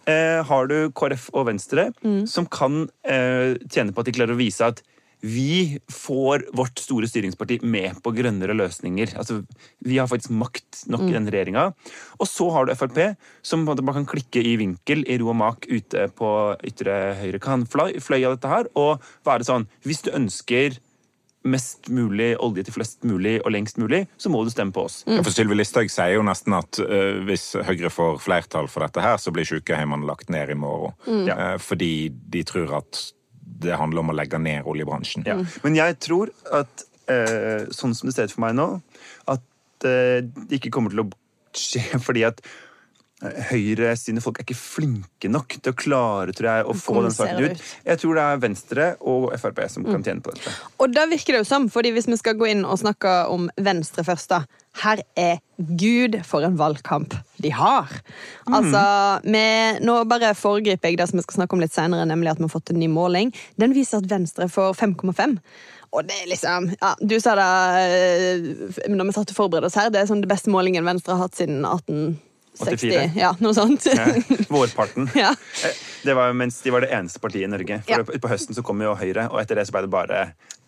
eh, 0.09 0.39
har 0.47 0.69
du 0.71 0.77
KrF 0.95 1.27
og 1.35 1.45
Venstre, 1.51 1.89
Mm. 2.03 2.23
som 2.27 2.47
kan 2.49 2.87
eh, 3.05 3.53
tjene 3.69 3.93
på 3.93 4.01
at 4.01 4.09
de 4.09 4.15
klarer 4.15 4.33
å 4.33 4.39
vise 4.39 4.65
at 4.65 4.81
vi 5.23 5.79
får 5.87 6.49
vårt 6.51 6.81
store 6.83 7.07
styringsparti 7.07 7.61
med 7.63 8.01
på 8.03 8.11
grønnere 8.11 8.51
løsninger. 8.59 9.13
Altså, 9.15 9.45
Vi 9.83 9.97
har 9.97 10.07
faktisk 10.07 10.31
makt 10.35 10.83
nok 10.91 11.01
Mm. 11.01 11.07
i 11.09 11.13
den 11.13 11.27
regjeringa. 11.31 11.73
Og 12.19 12.27
så 12.27 12.51
har 12.51 12.65
du 12.65 12.75
Frp, 12.75 13.15
som 13.41 13.65
på 13.65 13.71
en 13.71 13.77
måte 13.77 13.85
bare 13.85 14.03
kan 14.03 14.05
klikke 14.05 14.43
i 14.43 14.57
vinkel 14.57 15.05
i 15.07 15.17
ro 15.19 15.29
og 15.29 15.35
mak 15.35 15.65
ute 15.71 16.09
på 16.11 16.57
ytre 16.63 17.15
høyre 17.21 17.39
kan 17.39 17.65
fløy, 17.65 17.99
fløy 18.03 18.25
av 18.25 18.35
dette 18.35 18.49
her, 18.49 18.65
og 18.75 19.01
være 19.25 19.43
sånn 19.47 19.67
Hvis 19.85 20.03
du 20.03 20.11
ønsker 20.11 20.77
mest 21.45 21.89
mulig 21.89 22.37
olje 22.39 22.63
til 22.63 22.73
flest 22.73 23.03
mulig 23.03 23.41
og 23.45 23.51
lengst 23.51 23.77
mulig, 23.77 24.07
så 24.17 24.29
må 24.29 24.43
du 24.43 24.49
stemme 24.49 24.71
på 24.71 24.85
oss. 24.85 25.03
Ja, 25.07 25.21
for 25.21 25.31
Sylvi 25.31 25.55
Listhaug 25.55 25.89
sier 25.91 26.13
jo 26.15 26.21
nesten 26.23 26.53
at 26.55 26.79
uh, 26.79 27.19
hvis 27.27 27.55
Høyre 27.63 27.91
får 27.91 28.19
flertall 28.23 28.67
for 28.71 28.85
dette 28.85 29.01
her, 29.03 29.17
så 29.19 29.31
blir 29.31 29.43
sykehjemmene 29.43 30.07
lagt 30.07 30.29
ned 30.29 30.49
i 30.49 30.53
morgen. 30.55 30.93
Mm. 31.07 31.27
Uh, 31.27 31.57
fordi 31.59 32.09
de 32.09 32.43
tror 32.43 32.77
at 32.79 33.13
det 33.61 33.77
handler 33.79 34.03
om 34.03 34.11
å 34.13 34.17
legge 34.17 34.39
ned 34.41 34.67
oljebransjen. 34.69 35.25
Ja. 35.27 35.37
Men 35.65 35.77
jeg 35.77 35.97
tror 36.03 36.31
at 36.53 36.85
eh, 37.11 37.69
sånn 37.73 37.95
som 37.97 38.09
det 38.09 38.15
ser 38.15 38.29
ut 38.29 38.35
for 38.35 38.45
meg 38.45 38.57
nå, 38.57 38.67
at 39.31 39.87
eh, 39.87 40.19
det 40.23 40.59
ikke 40.59 40.73
kommer 40.73 40.93
til 40.93 41.05
å 41.05 41.09
skje 41.57 41.83
fordi 42.07 42.25
at 42.29 42.43
Høyre 43.23 43.93
sine 43.99 44.21
folk 44.23 44.39
er 44.39 44.45
ikke 44.47 44.57
flinke 44.57 45.29
nok 45.31 45.55
til 45.55 45.71
å 45.71 45.77
klare 45.77 46.33
tror 46.35 46.49
jeg, 46.49 46.65
å 46.67 46.75
få 46.75 47.03
den 47.05 47.13
saken 47.15 47.53
ut. 47.53 47.61
Jeg 47.87 48.01
tror 48.01 48.17
det 48.17 48.25
er 48.25 48.41
Venstre 48.43 48.87
og 48.99 49.29
Frp 49.39 49.61
som 49.71 49.85
kan 49.87 50.03
tjene 50.03 50.23
på 50.23 50.33
dette. 50.35 50.51
Og 50.83 50.91
da 50.91 51.05
virker 51.11 51.37
det 51.37 51.43
jo 51.43 51.47
som, 51.47 51.69
fordi 51.71 51.93
hvis 51.95 52.09
vi 52.11 52.19
skal 52.19 52.35
gå 52.39 52.49
inn 52.51 52.65
og 52.67 52.81
snakke 52.81 53.13
om 53.31 53.47
Venstre 53.55 54.03
først, 54.07 54.33
da. 54.33 54.43
Her 54.81 55.03
er 55.19 55.37
Gud 55.77 56.17
for 56.25 56.43
en 56.43 56.57
valgkamp 56.57 57.13
de 57.43 57.51
har. 57.53 57.91
Altså, 58.49 58.81
med, 59.29 59.83
Nå 59.85 59.99
bare 60.09 60.33
foregriper 60.35 60.89
jeg 60.91 60.99
det 60.99 61.07
som 61.11 61.21
vi 61.21 61.25
skal 61.27 61.43
snakke 61.43 61.55
om 61.55 61.61
litt 61.63 61.75
senere, 61.75 62.07
nemlig 62.09 62.33
at 62.33 62.41
vi 62.41 62.47
har 62.47 62.55
fått 62.55 62.73
en 62.73 62.81
ny 62.81 62.89
måling. 62.91 63.31
Den 63.61 63.77
viser 63.77 64.01
at 64.01 64.09
Venstre 64.09 64.49
får 64.51 64.73
5,5. 64.81 65.37
Og 65.93 66.07
det 66.09 66.15
er 66.23 66.29
liksom 66.31 66.71
ja, 66.73 66.95
Du 67.05 67.19
sa 67.21 67.35
det 67.37 67.49
eh, 67.85 68.87
når 68.89 69.11
vi 69.11 69.15
satt 69.15 69.29
og 69.29 69.37
forberedte 69.37 69.69
oss 69.69 69.77
her, 69.77 69.93
det 69.93 70.01
er 70.01 70.09
sånn 70.09 70.23
det 70.25 70.31
beste 70.31 70.51
målingen 70.51 70.87
Venstre 70.87 71.13
har 71.13 71.27
hatt 71.27 71.37
siden 71.37 71.61
1860. 71.61 72.32
84. 72.59 73.11
Ja, 73.17 73.33
noe 73.41 73.53
sånt. 73.57 73.87
Ja, 73.89 74.07
Vårparten. 74.49 75.09
Ja. 75.23 75.33
Eh, 75.65 75.77
Det 76.03 76.13
var 76.17 76.33
mens 76.35 76.61
de 76.61 76.71
var 76.73 76.83
det 76.83 76.91
eneste 76.93 77.21
partiet 77.23 77.47
i 77.47 77.51
Norge. 77.51 77.81
For 77.87 78.03
Ja. 78.03 78.19
På 78.19 78.31
høsten 78.31 78.55
så 78.57 78.63
kom 78.65 78.81
jo 78.83 78.95
Høyre, 78.99 79.29
og 79.31 79.39
etter 79.41 79.55
det 79.59 79.67
så 79.69 79.75
ble 79.75 79.85
det 79.87 79.93
bare 79.93 80.23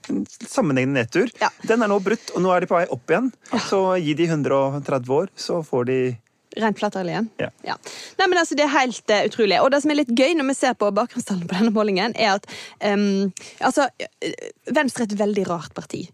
en 0.10 0.22
sammenhengende 0.48 1.02
nedtur. 1.02 1.32
Ja. 1.42 1.50
Den 1.66 1.84
er 1.84 1.90
nå 1.92 1.98
brutt, 2.04 2.30
og 2.36 2.44
nå 2.46 2.54
er 2.56 2.64
de 2.64 2.70
på 2.70 2.78
vei 2.78 2.86
opp 2.94 3.10
igjen. 3.10 3.32
Så 3.68 3.82
gi 4.02 4.14
de 4.18 4.30
130 4.30 5.12
år, 5.18 5.34
så 5.36 5.64
får 5.66 5.90
de 5.90 6.00
Rent 6.56 6.80
flatterlig 6.80 7.12
igjen? 7.12 7.26
Ja. 7.68 7.76
Nei, 8.16 8.28
men 8.32 8.40
altså, 8.40 8.56
Det 8.56 8.64
er 8.64 8.72
helt 8.72 9.12
uh, 9.12 9.26
utrolig. 9.28 9.58
Og 9.60 9.72
det 9.74 9.82
som 9.84 9.92
er 9.92 10.00
litt 10.00 10.12
gøy 10.16 10.38
når 10.40 10.48
vi 10.54 10.56
ser 10.56 10.78
på 10.80 10.88
bakgrunnstallene 10.96 11.50
på 11.50 11.58
denne 11.58 11.74
målingen, 11.76 12.16
er 12.16 12.38
at 12.38 12.48
um, 12.80 13.34
altså, 13.60 13.90
eh, 14.00 14.52
Venstre 14.72 15.04
er 15.04 15.12
et 15.12 15.20
veldig 15.20 15.44
rart 15.50 15.74
parti. 15.76 16.06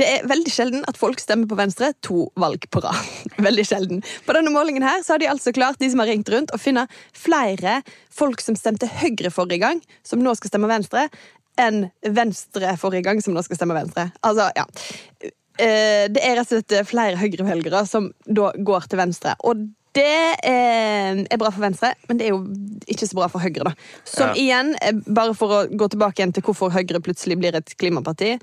Det 0.00 0.06
er 0.10 0.24
veldig 0.26 0.50
sjelden 0.50 0.82
at 0.90 0.98
folk 0.98 1.20
stemmer 1.22 1.46
på 1.46 1.58
Venstre 1.58 1.92
to 2.02 2.24
valg 2.40 2.66
på 2.74 2.82
rad. 2.82 2.98
Veldig 3.46 3.64
sjelden. 3.68 4.00
På 4.26 4.34
denne 4.34 4.50
målingen 4.50 4.82
her 4.82 5.04
så 5.06 5.14
har 5.14 5.22
de 5.22 5.28
altså 5.30 5.52
klart, 5.54 5.78
de 5.78 5.90
som 5.92 6.02
har 6.02 6.10
ringt 6.10 6.28
rundt, 6.34 6.50
å 6.50 6.58
finne 6.58 6.86
flere 7.14 7.76
folk 8.10 8.42
som 8.42 8.58
stemte 8.58 8.88
Høyre 8.90 9.30
forrige 9.34 9.62
gang, 9.62 9.82
som 10.02 10.22
nå 10.24 10.34
skal 10.34 10.50
stemme 10.50 10.70
Venstre, 10.70 11.06
enn 11.62 11.84
Venstre 12.02 12.74
forrige 12.80 13.06
gang, 13.06 13.22
som 13.22 13.36
nå 13.36 13.44
skal 13.46 13.60
stemme 13.60 13.76
Venstre. 13.78 14.08
Altså, 14.26 14.48
ja. 14.58 14.66
Eh, 15.62 16.10
det 16.10 16.18
er 16.26 16.34
rett 16.40 16.50
og 16.50 16.58
slett 16.58 16.90
flere 16.90 17.20
Høyre-velgere 17.20 17.84
som 17.86 18.10
da 18.26 18.50
går 18.58 18.90
til 18.90 18.98
Venstre. 18.98 19.36
Og 19.46 19.62
det 19.94 20.10
er, 20.42 21.20
er 21.22 21.38
bra 21.38 21.52
for 21.54 21.62
Venstre, 21.62 21.92
men 22.08 22.18
det 22.18 22.26
er 22.26 22.32
jo 22.34 22.40
ikke 22.90 23.06
så 23.06 23.14
bra 23.20 23.28
for 23.30 23.44
Høyre. 23.44 23.70
da. 23.70 23.74
Som 24.02 24.32
Ja. 24.32 24.34
igjen, 24.34 24.74
eh, 24.82 24.98
bare 25.06 25.34
for 25.38 25.54
å 25.54 25.62
gå 25.70 25.86
tilbake 25.94 26.18
igjen 26.18 26.34
til 26.34 26.42
hvorfor 26.42 26.74
Høyre 26.74 26.98
plutselig 26.98 27.38
blir 27.38 27.54
et 27.54 27.76
klimaparti. 27.78 28.40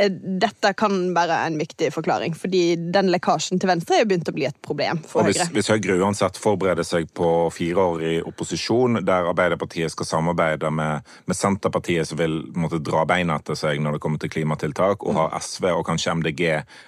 Eh, 0.00 0.10
dette 0.10 0.72
kan 0.78 0.96
være 1.16 1.38
en 1.46 1.58
viktig 1.60 1.90
forklaring. 1.94 2.34
Fordi 2.38 2.62
den 2.94 3.10
lekkasjen 3.12 3.60
til 3.60 3.70
Venstre 3.70 4.00
er 4.00 4.08
begynt 4.08 4.30
å 4.30 4.34
bli 4.36 4.48
et 4.48 4.58
problem 4.64 5.02
for 5.04 5.28
hvis, 5.28 5.40
Høyre. 5.42 5.50
hvis 5.56 5.70
Høyre 5.74 5.98
uansett 6.00 6.40
forbereder 6.40 6.86
seg 6.86 7.10
på 7.16 7.30
fire 7.54 7.86
år 7.92 8.06
i 8.06 8.14
opposisjon, 8.24 9.02
der 9.06 9.30
Arbeiderpartiet 9.30 9.92
skal 9.94 10.08
samarbeide 10.08 10.72
med, 10.74 11.06
med 11.30 11.38
Senterpartiet, 11.38 12.08
som 12.08 12.20
vil 12.20 12.42
måtte, 12.56 12.80
dra 12.80 13.04
beina 13.08 13.36
etter 13.40 13.58
seg 13.58 13.80
når 13.82 13.96
det 13.98 14.02
kommer 14.02 14.20
til 14.22 14.32
klimatiltak, 14.32 15.04
og 15.04 15.16
har 15.18 15.38
SV 15.40 15.70
og 15.74 15.86
kanskje 15.88 16.16
MDG 16.16 16.44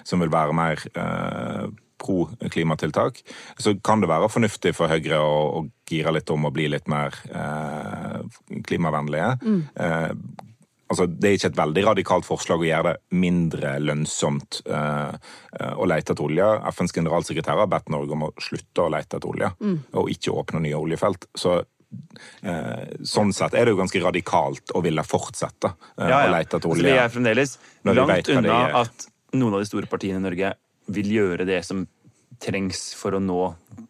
som 0.09 0.23
vil 0.23 0.33
være 0.33 0.57
mer 0.57 0.85
eh, 0.92 1.66
pro 2.02 2.28
klimatiltak, 2.50 3.21
så 3.57 3.75
kan 3.85 4.02
det 4.02 4.11
være 4.11 4.31
fornuftig 4.33 4.75
for 4.76 4.90
Høyre 4.90 5.21
å, 5.23 5.61
å 5.61 5.66
gire 5.88 6.14
litt 6.16 6.31
om 6.35 6.49
og 6.49 6.54
bli 6.57 6.69
litt 6.73 6.88
mer 6.90 7.14
eh, 7.31 8.23
klimavennlige. 8.66 9.37
Eh, 9.76 10.09
Altså, 10.93 11.07
det 11.09 11.29
er 11.31 11.37
ikke 11.39 11.49
et 11.53 11.57
veldig 11.63 11.83
radikalt 11.87 12.27
forslag 12.29 12.61
å 12.61 12.67
gjøre 12.69 12.91
det 12.93 13.19
mindre 13.23 13.75
lønnsomt 13.81 14.59
eh, 14.69 15.13
eh, 15.57 15.71
å 15.81 15.87
lete 15.89 16.13
etter 16.13 16.27
olje. 16.27 16.49
FNs 16.75 16.93
generalsekretær 16.99 17.63
har 17.63 17.71
bedt 17.73 17.89
Norge 17.95 18.13
om 18.17 18.27
å 18.29 18.33
slutte 18.43 18.85
å 18.85 18.91
lete 18.93 19.17
etter 19.17 19.31
olje, 19.31 19.53
og 19.97 20.11
ikke 20.13 20.35
åpne 20.43 20.61
nye 20.67 20.77
oljefelt. 20.77 21.25
Så 21.39 21.55
eh, 22.43 22.85
sånn 23.09 23.33
sett 23.37 23.57
er 23.57 23.67
det 23.69 23.75
jo 23.75 23.81
ganske 23.81 24.03
radikalt 24.05 24.75
å 24.77 24.83
ville 24.85 25.05
fortsette 25.07 25.73
eh, 25.73 26.07
Ja, 26.09 26.23
ja. 26.25 26.29
å 26.29 26.35
lete 26.37 26.59
etter 26.61 26.69
Så 26.69 26.77
vi 26.77 26.85
olje. 26.87 26.99
er 27.07 27.13
fremdeles 27.15 27.57
langt 27.89 28.31
unna 28.37 28.61
at 28.83 29.09
noen 29.33 29.57
av 29.57 29.65
de 29.65 29.69
store 29.71 29.89
partiene 29.89 30.21
i 30.21 30.27
Norge 30.27 30.53
vil 30.93 31.13
gjøre 31.15 31.47
det 31.49 31.63
som 31.65 31.87
trengs 32.43 32.93
for 32.99 33.15
å 33.17 33.21
nå 33.23 33.43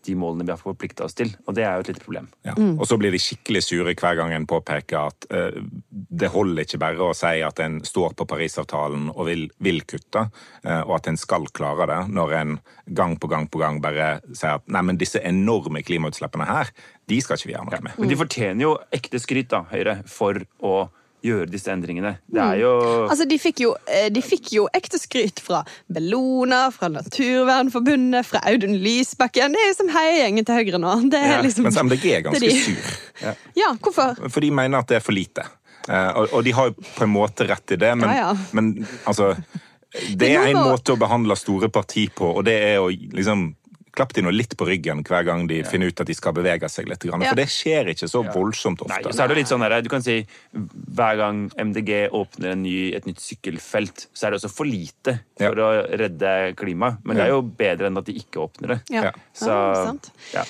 de 0.06 0.14
målene 0.18 0.44
vi 0.46 0.52
har 0.52 0.60
forplikta 0.60 1.06
oss 1.06 1.16
til. 1.18 1.32
Og 1.46 1.56
det 1.56 1.64
er 1.66 1.76
jo 1.76 1.84
et 1.84 1.90
lite 1.92 2.04
problem. 2.04 2.28
Ja. 2.46 2.54
Og 2.54 2.84
så 2.88 2.98
blir 3.00 3.14
de 3.14 3.20
skikkelig 3.22 3.62
sure 3.64 3.94
hver 3.94 4.18
gang 4.18 4.34
en 4.34 4.46
påpeker 4.50 4.98
at 5.00 5.26
eh, 5.32 5.58
det 5.90 6.30
holder 6.34 6.66
ikke 6.66 6.80
bare 6.82 7.08
å 7.08 7.16
si 7.16 7.42
at 7.44 7.62
en 7.64 7.80
står 7.86 8.16
på 8.18 8.26
Parisavtalen 8.28 9.10
og 9.12 9.26
vil, 9.28 9.46
vil 9.62 9.82
kutte, 9.88 10.26
eh, 10.64 10.82
og 10.82 10.96
at 10.98 11.10
en 11.10 11.20
skal 11.20 11.48
klare 11.54 11.88
det, 11.90 12.00
når 12.12 12.36
en 12.40 12.56
gang 12.86 13.16
på 13.18 13.30
gang 13.32 13.48
på 13.50 13.62
gang 13.62 13.80
bare 13.82 14.14
sier 14.30 14.58
at 14.58 14.66
nei, 14.72 14.84
men 14.88 15.00
disse 15.00 15.22
enorme 15.22 15.84
klimautslippene 15.86 16.48
her, 16.48 16.72
de 17.10 17.20
skal 17.22 17.38
ikke 17.38 17.50
vi 17.50 17.56
gjøre 17.56 17.70
noe 17.70 17.84
med. 17.88 18.00
Men 18.00 18.12
de 18.12 18.18
fortjener 18.20 18.66
jo 18.66 18.74
ekte 18.94 19.22
skryt, 19.22 19.50
da, 19.52 19.64
Høyre, 19.72 20.00
for 20.10 20.44
å 20.62 20.76
gjøre 21.22 21.46
disse 21.52 21.70
endringene. 21.72 22.16
Det 22.30 22.42
er 22.42 22.58
jo 22.62 22.72
Altså, 23.06 23.26
de 23.28 23.38
fikk, 23.38 23.62
jo, 23.64 23.72
eh, 23.86 24.08
de 24.12 24.22
fikk 24.24 24.52
jo 24.56 24.66
ekte 24.74 24.98
skryt 25.00 25.40
fra 25.42 25.62
Bellona, 25.92 26.64
fra 26.74 26.88
Naturvernforbundet, 26.92 28.26
fra 28.26 28.42
Audun 28.50 28.76
Lysbakken. 28.82 29.54
Det 29.54 29.62
er 29.62 29.70
jo 29.70 29.78
som 29.78 29.90
heiagjengen 29.94 30.46
til 30.48 30.58
Høyre 30.60 30.82
nå. 30.82 30.94
Det 31.12 31.20
er 31.20 31.36
Ja, 31.36 31.40
liksom, 31.44 31.66
Mens 31.68 31.80
MDG 31.82 32.06
er 32.16 32.24
ganske 32.26 32.40
de. 32.40 32.54
sur. 32.60 33.34
Ja, 33.62 33.72
hvorfor? 33.78 34.16
For 34.28 34.40
de 34.42 34.50
mener 34.50 34.78
at 34.82 34.88
det 34.90 34.98
er 34.98 35.04
for 35.04 35.14
lite. 35.16 35.44
Eh, 35.88 36.10
og, 36.32 36.42
de 36.44 36.52
har 36.54 36.70
jo 36.70 36.76
på 36.96 37.04
en 37.06 37.12
måte 37.12 37.46
rett 37.48 37.74
i 37.74 37.76
det, 37.76 37.94
men, 37.98 38.08
Ja, 38.10 38.30
ja. 38.32 38.36
men 38.52 38.86
altså 39.06 39.34
Det 40.16 40.30
er 40.32 40.46
en 40.48 40.56
måte 40.56 40.94
å 40.94 40.96
behandle 40.96 41.36
store 41.36 41.68
parti 41.68 42.06
på, 42.14 42.30
og 42.38 42.44
det 42.48 42.54
er 42.72 42.78
å 42.80 42.86
liksom 42.88 43.50
Klapp 43.92 44.14
de 44.16 44.22
nå 44.24 44.30
litt 44.32 44.54
på 44.56 44.64
ryggen 44.64 45.02
hver 45.04 45.24
gang 45.26 45.42
de 45.50 45.58
finner 45.68 45.90
ut 45.92 46.00
at 46.00 46.08
de 46.08 46.14
skal 46.16 46.32
bevege 46.32 46.68
seg 46.72 46.86
litt. 46.88 47.04
Ja. 47.04 47.18
For 47.28 47.36
det 47.36 47.44
skjer 47.52 47.90
ikke 47.92 48.08
så 48.08 48.22
voldsomt 48.24 48.80
ofte. 48.80 48.94
Nei, 49.04 49.12
så 49.12 49.24
er 49.26 49.28
det 49.28 49.36
litt 49.42 49.50
sånn 49.52 49.60
der, 49.60 49.82
du 49.84 49.90
kan 49.92 50.00
si 50.04 50.22
Hver 50.52 51.16
gang 51.20 51.42
MDG 51.60 52.08
åpner 52.16 52.54
en 52.54 52.62
ny, 52.64 52.92
et 52.96 53.04
nytt 53.08 53.20
sykkelfelt, 53.20 54.06
så 54.16 54.26
er 54.26 54.32
det 54.32 54.40
også 54.40 54.50
for 54.52 54.64
lite 54.68 55.18
Ja. 55.40 55.48
for 55.50 55.60
å 55.60 55.70
redde 55.98 56.54
klimaet. 56.56 56.98
Men 57.04 57.16
det 57.16 57.24
er 57.26 57.34
jo 57.34 57.42
bedre 57.42 57.86
enn 57.90 57.98
at 58.00 58.04
de 58.08 58.12
ikke 58.16 58.40
åpner 58.48 58.68
det. 58.76 58.80
Ja. 58.90 59.02
Ja. 59.10 59.12
Så 59.36 59.48
Ja, 59.52 59.84
sant. 59.92 60.10
ja. 60.32 60.44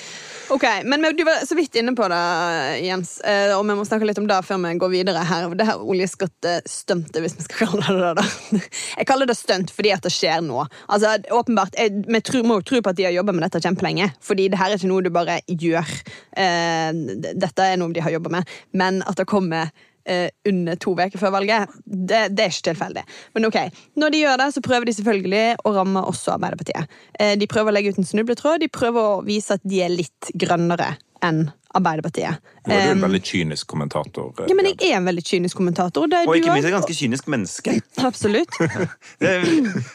Ok, 0.52 0.64
men 0.84 1.00
du 1.16 1.24
var 1.24 1.46
så 1.46 1.56
vidt 1.56 1.74
inne 1.80 1.94
på 1.96 2.04
det, 2.12 2.16
Jens, 2.84 3.14
eh, 3.24 3.54
og 3.56 3.62
vi 3.64 3.76
må 3.78 3.86
snakke 3.88 4.04
litt 4.04 4.18
om 4.20 4.26
det 4.28 4.36
før 4.44 4.58
vi 4.60 4.72
går 4.82 4.90
videre 4.92 5.22
her. 5.24 5.46
Det 5.56 5.64
her 5.64 5.80
oljeskattestuntet, 5.80 7.20
hvis 7.24 7.38
vi 7.38 7.46
skal 7.46 7.70
kalle 7.70 7.86
det 7.86 8.02
det. 8.02 8.10
da. 8.18 8.60
Jeg 8.98 9.08
kaller 9.08 9.30
det 9.30 9.38
stunt 9.38 9.72
fordi 9.72 9.94
at 9.94 10.04
det 10.04 10.12
skjer 10.12 10.42
nå. 10.44 10.66
Altså, 10.92 11.14
åpenbart, 11.32 11.78
jeg, 11.80 12.04
Vi 12.04 12.20
tror, 12.20 12.44
må 12.44 12.58
jo 12.60 12.66
tro 12.68 12.82
på 12.84 12.92
at 12.92 12.98
de 12.98 13.06
har 13.08 13.16
jobba 13.16 13.32
med 13.32 13.46
dette 13.46 13.62
kjempelenge, 13.64 14.10
fordi 14.20 14.50
det 14.52 14.60
her 14.60 14.74
er 14.74 14.76
ikke 14.76 14.92
noe 14.92 15.06
du 15.06 15.08
bare 15.14 15.38
gjør. 15.48 15.96
Eh, 16.36 17.00
dette 17.32 17.70
er 17.70 17.80
noe 17.80 17.96
de 17.96 18.04
har 18.04 18.12
jobba 18.18 18.36
med, 18.36 18.54
men 18.76 19.00
at 19.08 19.16
det 19.16 19.28
kommer 19.32 19.72
eh, 20.06 20.28
under 20.48 20.76
to 20.82 20.94
uker 20.98 21.18
før 21.20 21.34
valget, 21.36 21.68
det, 21.86 22.24
det 22.36 22.44
er 22.46 22.52
ikke 22.54 22.68
tilfeldig. 22.72 23.04
Men 23.36 23.48
ok, 23.50 23.58
når 24.00 24.14
de 24.14 24.24
gjør 24.24 24.42
det, 24.42 24.50
så 24.56 24.64
prøver 24.64 24.88
de 24.90 24.96
selvfølgelig 24.98 25.44
å 25.64 25.74
ramme 25.78 26.04
også 26.12 26.36
Arbeiderpartiet. 26.36 26.98
Eh, 27.20 27.34
de 27.40 27.46
prøver 27.50 27.72
å 27.72 27.76
legge 27.78 27.94
ut 27.94 28.02
en 28.02 28.10
snubletråd, 28.12 28.60
de 28.64 28.68
prøver 28.72 29.16
å 29.16 29.22
vise 29.26 29.58
at 29.58 29.64
de 29.64 29.82
er 29.84 29.92
litt 29.94 30.32
grønnere 30.34 30.94
enn 31.22 31.44
Arbeiderpartiet. 31.72 32.40
Nå 32.66 32.74
er 32.74 32.82
du 32.82 32.90
en 32.90 32.98
Um, 32.98 33.04
veldig 33.06 33.20
kynisk 33.24 33.66
kommentator. 33.70 34.26
eh, 34.42 34.48
ja, 34.50 34.54
men 34.58 34.66
jeg 34.68 34.90
er 34.90 34.96
en 34.98 35.06
veldig 35.08 35.22
kynisk 35.24 35.56
kommentator. 35.56 36.08
Det 36.10 36.18
er 36.18 36.28
Og 36.28 36.36
ikke 36.36 36.52
minst 36.52 36.68
et 36.68 36.74
ganske 36.74 36.96
kynisk 36.98 37.28
menneske. 37.32 37.76
Absolutt. 38.10 38.58
Er, 39.22 39.46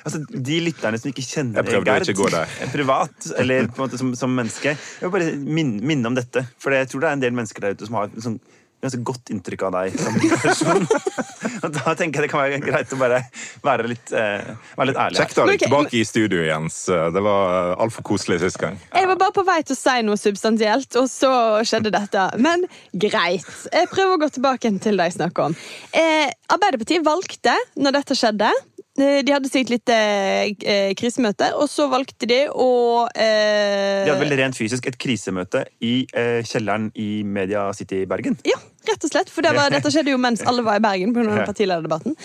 altså, 0.07 0.23
de 0.31 0.57
lytterne 0.63 0.97
som 0.97 1.11
ikke 1.11 1.25
kjenner 1.27 1.59
Jeg 1.59 1.67
prøvde 1.67 1.91
å 1.91 1.97
Gerd 1.99 2.07
ikke 2.07 2.17
gå 2.23 2.29
der. 2.33 2.55
privat, 2.73 3.27
eller 3.37 3.67
på 3.67 3.81
en 3.81 3.83
måte 3.89 3.99
som, 3.99 4.13
som 4.15 4.31
menneske 4.33 4.71
Jeg 4.73 5.03
vil 5.03 5.13
bare 5.13 5.35
minne, 5.37 5.83
minne 5.85 6.09
om 6.09 6.15
dette. 6.17 6.47
For 6.63 6.73
jeg 6.73 6.89
tror 6.89 7.03
det 7.03 7.09
er 7.11 7.19
en 7.19 7.25
del 7.27 7.35
mennesker 7.37 7.67
der 7.67 7.75
ute 7.77 7.85
som 7.91 7.99
har 7.99 8.09
en 8.09 8.25
sånn 8.25 8.39
ganske 8.87 9.03
godt 9.07 9.33
inntrykk 9.33 9.67
av 9.67 9.77
deg 9.77 9.97
som 10.01 10.17
person. 10.41 10.87
Og 11.63 11.73
da 11.75 11.93
tenker 11.97 12.21
jeg 12.21 12.27
det 12.27 12.31
kan 12.31 12.43
være 12.43 12.59
greit 12.63 12.93
å 12.93 12.99
bare 12.99 13.21
være 13.65 13.91
litt, 13.91 14.13
eh, 14.15 14.49
være 14.77 14.91
litt 14.91 15.01
ærlig. 15.03 15.19
Kjekt 15.21 15.37
å 15.37 15.45
ha 15.45 15.51
deg 15.51 15.65
tilbake 15.65 15.99
i 15.99 16.03
studio, 16.07 16.41
Jens. 16.45 16.79
Det 16.87 17.23
var 17.23 17.75
altfor 17.83 18.05
koselig 18.07 18.39
sist 18.43 18.59
gang. 18.61 18.79
Jeg 18.93 19.09
var 19.11 19.19
bare 19.19 19.35
på 19.35 19.45
vei 19.47 19.59
til 19.67 19.77
å 19.77 19.79
si 19.79 19.97
noe 20.07 20.19
substansielt, 20.19 20.99
og 20.99 21.09
så 21.11 21.31
skjedde 21.67 21.93
dette. 21.93 22.27
Men 22.41 22.65
greit. 22.93 23.47
Jeg 23.73 23.91
prøver 23.93 24.17
å 24.17 24.21
gå 24.25 24.31
tilbake 24.37 24.73
til 24.83 24.99
det 24.99 25.11
jeg 25.11 25.19
snakker 25.19 25.49
om. 25.49 25.57
Eh, 25.91 26.27
Arbeiderpartiet 26.53 27.05
valgte, 27.05 27.55
når 27.79 27.99
dette 27.99 28.17
skjedde 28.17 28.51
De 28.97 29.29
hadde 29.29 29.49
sitt 29.51 29.69
lite 29.69 29.93
eh, 29.93 30.93
krisemøte, 30.97 31.51
og 31.61 31.67
så 31.69 31.85
valgte 31.91 32.25
de 32.29 32.39
å 32.49 32.69
eh, 33.13 34.05
De 34.07 34.09
hadde 34.09 34.23
vel 34.23 34.33
rent 34.39 34.57
fysisk 34.57 34.87
et 34.89 34.97
krisemøte 34.97 35.61
i 35.85 35.99
eh, 36.17 36.39
kjelleren 36.47 36.89
i 36.97 37.21
Media 37.23 37.67
City 37.77 38.01
i 38.01 38.07
Bergen. 38.09 38.39
Ja, 38.47 38.57
rett 38.89 39.05
og 39.05 39.11
slett. 39.13 39.29
For 39.29 39.45
det 39.45 39.53
var, 39.53 39.69
dette 39.69 39.91
skjedde 39.93 40.15
jo 40.15 40.17
mens 40.21 40.41
alle 40.49 40.65
var 40.65 40.79
i 40.81 40.83
Bergen. 40.87 41.13
på 41.13 41.27
Ja. 41.27 41.45
partilederdebatten. 41.45 42.17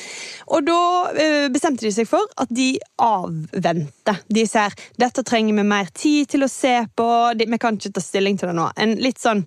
Og 0.48 0.64
da 0.64 0.80
eh, 1.12 1.48
bestemte 1.52 1.84
de 1.84 1.92
seg 1.92 2.08
for 2.08 2.24
at 2.40 2.48
de 2.48 2.70
avventer. 3.04 4.22
De 4.32 4.46
ser 4.48 4.72
dette 5.00 5.24
trenger 5.28 5.60
vi 5.60 5.68
mer 5.68 5.92
tid 5.92 6.32
til 6.32 6.46
å 6.46 6.50
se 6.50 6.78
på. 6.96 7.08
Vi 7.36 7.58
kan 7.60 7.76
ikke 7.76 7.92
ta 7.98 8.00
stilling 8.04 8.38
til 8.40 8.48
det 8.52 8.56
nå. 8.56 8.70
En 8.80 8.96
litt 9.02 9.20
sånn 9.20 9.44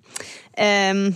ehm, 0.56 1.08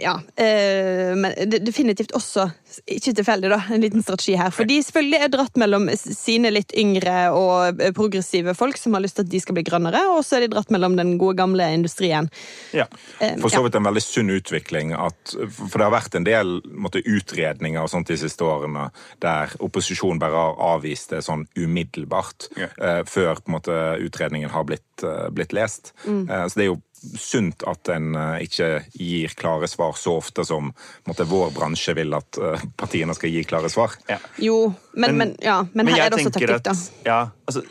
ja, 0.00 0.14
øh, 0.40 1.12
men 1.18 1.50
definitivt 1.64 2.14
også, 2.16 2.46
ikke 2.88 3.12
tilfeldig, 3.18 3.50
da, 3.52 3.58
en 3.74 3.82
liten 3.84 4.02
strategi 4.04 4.34
her. 4.40 4.52
For 4.54 4.64
de 4.68 4.78
selvfølgelig 4.82 5.18
er 5.20 5.32
dratt 5.34 5.58
mellom 5.60 5.88
sine 5.98 6.52
litt 6.54 6.72
yngre 6.78 7.16
og 7.36 7.80
eh, 7.82 7.92
progressive 7.96 8.54
folk 8.56 8.80
som 8.80 8.96
har 8.96 9.04
lyst 9.04 9.18
til 9.18 9.26
at 9.26 9.32
de 9.32 9.40
skal 9.42 9.58
bli 9.58 9.64
grønnere, 9.66 10.00
og 10.14 10.22
så 10.24 10.38
er 10.38 10.46
de 10.46 10.52
dratt 10.54 10.72
mellom 10.72 10.96
den 10.96 11.16
gode, 11.20 11.36
gamle 11.40 11.66
industrien. 11.76 12.30
Ja. 12.72 12.86
Eh, 13.20 13.36
For 13.42 13.52
så 13.52 13.60
vidt 13.66 13.76
en 13.76 13.88
veldig 13.88 14.04
sunn 14.04 14.32
utvikling. 14.32 14.94
At, 14.96 15.34
for 15.50 15.76
det 15.76 15.88
har 15.88 15.96
vært 15.96 16.16
en 16.16 16.28
del 16.28 16.54
måtte, 16.72 17.02
utredninger 17.02 17.82
og 17.82 17.90
sånt 17.92 18.08
de 18.08 18.16
siste 18.20 18.46
årene 18.46 18.86
der 19.20 19.52
opposisjonen 19.60 20.20
bare 20.22 20.38
har 20.38 20.62
avvist 20.76 21.12
det 21.12 21.24
sånn 21.26 21.44
umiddelbart 21.58 22.48
Ja. 22.56 22.68
før 23.08 23.40
på 23.40 23.50
en 23.50 23.56
måte, 23.56 23.76
utredningen 24.06 24.52
har 24.52 24.64
blitt, 24.68 25.04
blitt 25.34 25.52
lest. 25.52 25.92
Mm. 26.06 26.26
så 26.28 26.54
det 26.54 26.64
er 26.64 26.70
jo 26.70 26.80
sunt 27.18 27.62
at 27.66 27.88
en 27.94 28.14
eh, 28.14 28.44
ikke 28.46 28.68
gir 28.94 29.34
klare 29.38 29.68
svar 29.68 29.92
så 29.98 30.16
ofte 30.20 30.44
som 30.46 30.70
måtte, 31.08 31.26
vår 31.26 31.50
bransje 31.56 31.94
vil 31.98 32.14
at 32.14 32.38
eh, 32.38 32.62
partiene 32.78 33.14
skal 33.18 33.30
gi 33.34 33.42
klare 33.44 33.70
svar. 33.72 33.96
ja. 34.08 34.18
Jo, 34.38 34.74
men, 34.94 35.16
men, 35.16 35.18
Men- 35.18 35.36
ja, 35.42 35.58
men, 35.74 35.86
her 35.88 36.06
er 36.06 36.10
det 36.10 36.20
også 36.20 36.32
taktikk, 36.36 36.62
da. 36.62 36.70
at- 36.70 37.06
Ja, 37.06 37.20
altså 37.46 37.62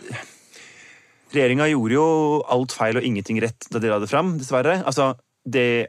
Regjeringa 1.31 1.69
gjorde 1.71 1.95
jo 1.95 2.05
alt 2.51 2.73
feil 2.75 2.97
og 2.99 3.05
ingenting 3.07 3.39
rett 3.41 3.67
da 3.71 3.79
de 3.79 3.87
la 3.87 3.99
det 4.03 4.09
fram, 4.11 4.33
dessverre. 4.37 4.81
Altså, 4.83 5.13
det 5.47 5.87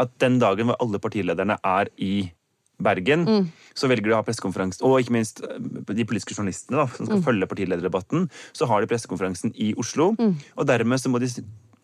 at 0.00 0.10
den 0.18 0.38
dagen 0.42 0.66
hvor 0.66 0.78
alle 0.82 0.98
partilederne 0.98 1.58
er 1.62 1.90
i 1.98 2.32
Bergen, 2.80 3.26
Mm. 3.28 3.48
så 3.76 3.86
velger 3.86 4.08
de 4.08 4.12
å 4.14 4.16
ha 4.16 4.22
pressekonferanse, 4.24 4.80
og 4.82 4.98
ikke 5.02 5.12
minst 5.12 5.42
eh, 5.44 5.58
de 5.94 6.04
politiske 6.08 6.32
journalistene 6.34 6.78
da, 6.80 6.86
som 6.96 7.06
skal 7.06 7.18
Mm. 7.20 7.24
følge 7.26 7.46
partilederdebatten, 7.46 8.30
så 8.56 8.66
har 8.66 8.80
de 8.80 8.86
pressekonferansen 8.88 9.52
i 9.54 9.74
Oslo. 9.76 10.14
Mm. 10.18 10.34
Og 10.56 10.66
dermed 10.66 10.98
så 10.98 11.10
må 11.12 11.20
de 11.20 11.28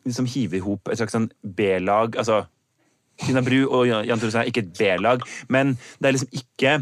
liksom 0.06 0.26
hive 0.32 0.56
i 0.58 0.64
hop 0.64 0.88
et 0.92 1.00
slags 1.00 1.12
sånn 1.16 1.28
B-lag. 1.42 2.16
altså 2.16 2.44
Tina 3.18 3.40
Bru 3.40 3.62
og 3.72 3.86
Jan 3.88 4.20
Tore 4.20 4.42
er 4.42 4.50
ikke 4.50 4.62
et 4.66 4.75
B-lag, 4.76 5.22
men 5.48 5.75
det 5.98 6.08
er 6.10 6.14
liksom 6.18 6.32
ikke 6.36 6.75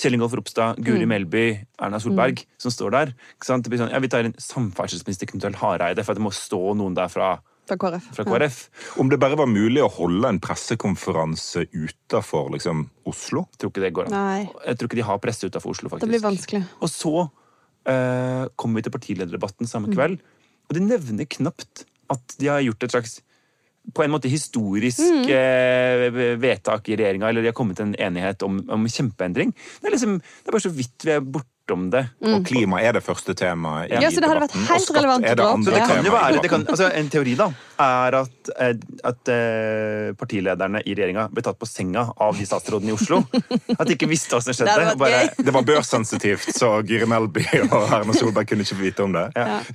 Kjell 0.00 0.14
Ingolf 0.16 0.32
Ropstad, 0.38 0.78
Guri 0.86 1.04
Melby, 1.04 1.46
Erna 1.82 1.98
Solberg 2.00 2.38
som 2.62 2.70
står 2.72 2.92
der. 2.94 3.10
Ikke 3.34 3.48
sant? 3.48 3.64
Det 3.66 3.72
blir 3.72 3.80
sånn, 3.82 3.90
ja, 3.92 3.98
Vi 4.00 4.08
tar 4.08 4.24
inn 4.24 4.36
samferdselsminister 4.40 5.28
Knut 5.28 5.44
Arild 5.44 5.58
Hareide, 5.60 6.04
for 6.06 6.14
at 6.14 6.20
det 6.20 6.24
må 6.24 6.30
stå 6.32 6.60
noen 6.78 6.94
der 6.96 7.10
fra, 7.12 7.32
Fra 7.68 7.76
KrF. 7.76 8.06
fra 8.16 8.24
KrF. 8.24 8.60
Om 9.02 9.10
det 9.12 9.18
bare 9.20 9.36
var 9.36 9.50
mulig 9.50 9.82
å 9.84 9.90
holde 9.92 10.30
en 10.30 10.38
pressekonferanse 10.40 11.66
utafor 11.74 12.48
liksom, 12.54 12.86
Oslo? 13.10 13.44
Jeg 13.52 13.60
tror 13.60 13.74
ikke 13.74 13.84
det 13.84 13.92
går 13.98 14.08
an. 14.08 14.16
Nei. 14.16 14.48
Jeg 14.70 14.78
tror 14.78 14.88
ikke 14.88 15.00
de 15.02 15.06
har 15.10 15.20
presse 15.26 15.50
utafor 15.50 15.74
Oslo, 15.74 15.90
faktisk. 15.92 16.06
Det 16.06 16.14
blir 16.14 16.24
vanskelig. 16.24 16.62
Og 16.80 16.88
så 16.94 17.14
uh, 17.26 18.44
kommer 18.56 18.80
vi 18.80 18.86
til 18.88 18.94
partilederdebatten 18.96 19.68
samme 19.68 19.90
Mm. 19.90 19.94
kveld, 19.98 20.20
og 20.70 20.74
de 20.78 20.80
nevner 20.86 21.28
knapt 21.28 21.84
at 22.10 22.38
de 22.40 22.48
har 22.50 22.62
gjort 22.64 22.82
et 22.86 22.94
slags 22.96 23.20
på 23.96 24.02
en 24.04 24.12
måte 24.12 24.28
historisk 24.28 25.00
Mm. 25.00 25.24
eh, 25.32 26.36
vedtak 26.36 26.88
i 26.88 26.96
regjeringa, 27.00 27.28
eller 27.30 27.42
de 27.42 27.48
har 27.48 27.56
kommet 27.56 27.76
til 27.78 27.86
en 27.88 27.94
enighet 27.98 28.42
om, 28.42 28.60
om 28.68 28.84
kjempeendring. 28.86 29.54
Det 29.80 29.88
er 29.88 29.94
liksom, 29.96 30.18
det 30.20 30.48
er 30.48 30.52
bare 30.52 30.66
så 30.66 30.74
vidt 30.74 31.06
vi 31.06 31.10
er 31.16 31.20
borte 31.24 31.48
om 31.74 31.88
det. 31.92 32.04
Og 32.26 32.44
klima 32.46 32.80
er 32.82 32.98
det 32.98 33.04
første 33.06 33.34
temaet 33.38 33.90
i 33.90 34.00
Ja, 34.02 34.10
så 34.10 34.22
det 34.22 34.30
hadde 34.30 34.44
vært 34.46 34.56
helt 34.56 34.80
helt 34.80 34.88
og 34.88 34.94
skatt 34.94 35.00
relevant 35.00 35.26
er 35.26 35.38
det 35.38 35.46
andre 35.46 35.64
Så 35.64 35.74
det 35.74 35.82
kan 35.82 35.98
jo 35.98 36.04
temaet 36.04 36.36
være, 36.36 36.50
kan, 36.52 36.64
altså 36.74 36.88
En 37.00 37.10
teori 37.12 37.34
da, 37.38 37.48
er 37.80 38.16
at, 38.20 38.50
eh, 38.60 38.72
at 39.08 39.30
eh, 39.32 40.10
partilederne 40.20 40.82
i 40.84 40.94
regjeringa 40.94 41.26
ble 41.32 41.44
tatt 41.44 41.58
på 41.60 41.68
senga 41.68 42.06
av 42.20 42.36
de 42.36 42.44
statsrådene 42.44 42.92
i 42.92 42.96
Oslo. 42.96 43.22
At 43.76 43.86
de 43.88 43.96
ikke 43.96 44.10
visste 44.10 44.36
hva 44.36 44.42
som 44.44 44.50
Det 44.52 44.58
skjedde. 44.58 44.74
vært 44.90 45.00
Bare. 45.00 45.20
Det 45.38 45.54
var 45.54 45.64
børssensitivt, 45.64 46.50
så 46.56 46.72
Gyri 46.86 47.08
Melby 47.08 47.44
og 47.70 47.94
Erna 47.96 48.16
Solberg 48.16 48.50
kunne 48.50 48.66
ikke 48.66 48.76
vite 48.80 49.06
om 49.06 49.14
det. 49.16 49.26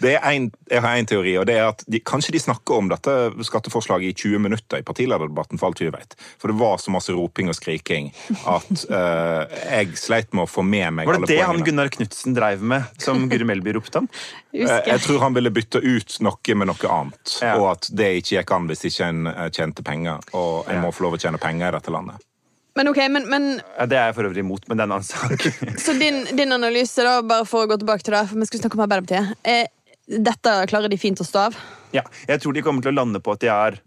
det 0.04 0.16
er 0.20 0.28
en, 0.30 0.50
jeg 0.70 0.84
har 0.86 1.00
en 1.00 1.10
teori, 1.10 1.34
og 1.42 1.48
det 1.50 1.58
er 1.58 1.70
at 1.72 1.82
de, 1.90 2.02
kanskje 2.06 2.36
de 2.36 2.44
snakker 2.44 2.78
om 2.78 2.92
dette 2.92 3.16
skatteforslaget 3.48 4.12
i 4.12 4.18
20 4.28 4.44
minutter 4.46 4.84
i 4.84 4.86
partilederdebatten, 4.86 5.62
for 5.62 5.72
alt 5.72 5.82
vi 5.82 5.90
vet. 5.94 6.14
For 6.42 6.54
det 6.54 6.60
var 6.62 6.78
så 6.84 6.94
masse 6.94 7.16
roping 7.16 7.50
og 7.50 7.58
skriking 7.58 8.12
at 8.46 8.86
uh, 8.92 9.46
jeg 9.50 9.98
sleit 9.98 10.30
med 10.36 10.46
å 10.46 10.50
få 10.50 10.66
med 10.66 11.00
meg 11.00 11.10
alle 11.10 11.24
poengene. 11.24 11.26
var 11.26 11.32
det 11.32 11.34
det 11.34 11.42
han 11.42 11.56
poengene. 11.56 11.66
Gunnar 11.86 11.90
Knutsen 11.98 12.34
dreiv 12.34 12.62
med, 12.62 12.84
som 12.98 13.28
Guri 13.30 13.44
Melby 13.46 13.74
ropte 13.74 13.98
om? 13.98 14.08
Eh, 14.54 14.62
Husker. 14.62 14.88
Jeg 14.90 15.00
tror 15.06 15.20
han 15.22 15.34
ville 15.36 15.52
bytte 15.54 15.82
ut 15.84 16.18
noe 16.26 16.56
med 16.56 16.68
noe 16.72 16.90
annet, 16.90 17.36
Ja. 17.42 17.56
og 17.60 17.72
at 17.76 17.90
det 17.94 18.08
ikke 18.22 18.40
gikk 18.40 18.52
an 18.56 18.68
hvis 18.70 18.86
ikke 18.90 19.10
en 19.12 19.28
eh, 19.28 19.50
tjente 19.54 19.84
penger. 19.86 20.20
Og 20.34 20.66
en 20.70 20.76
Ja. 20.80 20.82
må 20.82 20.92
få 20.94 21.06
lov 21.06 21.14
å 21.18 21.22
tjene 21.22 21.38
penger 21.42 21.70
i 21.70 21.76
dette 21.78 21.92
landet. 21.94 22.22
Men 22.76 22.90
ok, 22.92 22.98
men, 23.10 23.30
men 23.30 23.62
Ja, 23.78 23.86
det 23.86 23.98
er 23.98 24.06
jeg 24.10 24.16
for 24.18 24.28
øvrig 24.28 24.42
imot, 24.44 24.66
men 24.68 24.78
det 24.78 24.84
er 24.84 24.90
en 24.90 24.98
annen 24.98 25.08
sak. 25.08 25.46
Så 25.86 25.94
din, 26.00 26.26
din 26.36 26.52
analyse, 26.52 27.04
da, 27.06 27.22
bare 27.22 27.46
for 27.48 27.64
å 27.66 27.70
gå 27.72 27.78
tilbake 27.80 28.04
til 28.04 28.14
det, 28.18 28.26
for 28.28 28.36
vi 28.42 28.46
skulle 28.50 28.66
snakke 28.66 28.76
om 28.80 28.84
Arbeiderpartiet. 28.88 29.36
Eh, 29.48 29.68
dette 30.22 30.56
klarer 30.70 30.90
de 30.92 30.98
fint 31.00 31.22
å 31.22 31.26
stå 31.26 31.46
av. 31.48 31.56
Ja, 31.96 32.04
jeg 32.28 32.42
tror 32.44 32.54
de 32.54 32.62
kommer 32.66 32.84
til 32.84 32.92
å 32.92 32.98
lande 33.00 33.22
på 33.24 33.32
at 33.38 33.40
de 33.46 33.48
er 33.54 33.78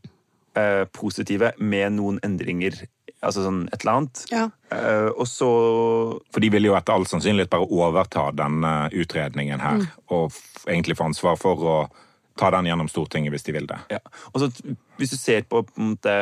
eh, 0.57 0.85
positive 0.97 1.53
med 1.61 1.93
noen 1.99 2.17
endringer. 2.25 2.81
Altså 3.19 3.43
sånn 3.43 3.65
et 3.73 3.83
eller 3.83 3.97
annet. 3.99 4.21
Ja. 4.31 4.45
Uh, 4.71 5.09
og 5.17 5.27
så 5.27 5.49
For 6.31 6.45
de 6.45 6.51
vil 6.55 6.69
jo 6.69 6.77
etter 6.79 6.95
all 6.95 7.07
sannsynlighet 7.09 7.51
bare 7.51 7.67
overta 7.67 8.29
denne 8.37 8.75
utredningen 8.95 9.63
her, 9.65 9.89
og 10.15 10.29
f 10.31 10.69
egentlig 10.69 10.99
få 10.99 11.09
ansvar 11.09 11.39
for 11.41 11.65
å 11.65 11.79
ta 12.39 12.53
den 12.55 12.69
gjennom 12.71 12.91
Stortinget 12.91 13.35
hvis 13.35 13.47
de 13.49 13.57
vil 13.57 13.67
det. 13.71 13.79
Ja. 13.91 14.03
Og 14.33 14.43
så 14.43 14.51
hvis 15.01 15.15
du 15.15 15.19
ser 15.19 15.47
på, 15.49 15.65
på 15.67 15.81
en 15.81 15.93
måte, 15.97 16.17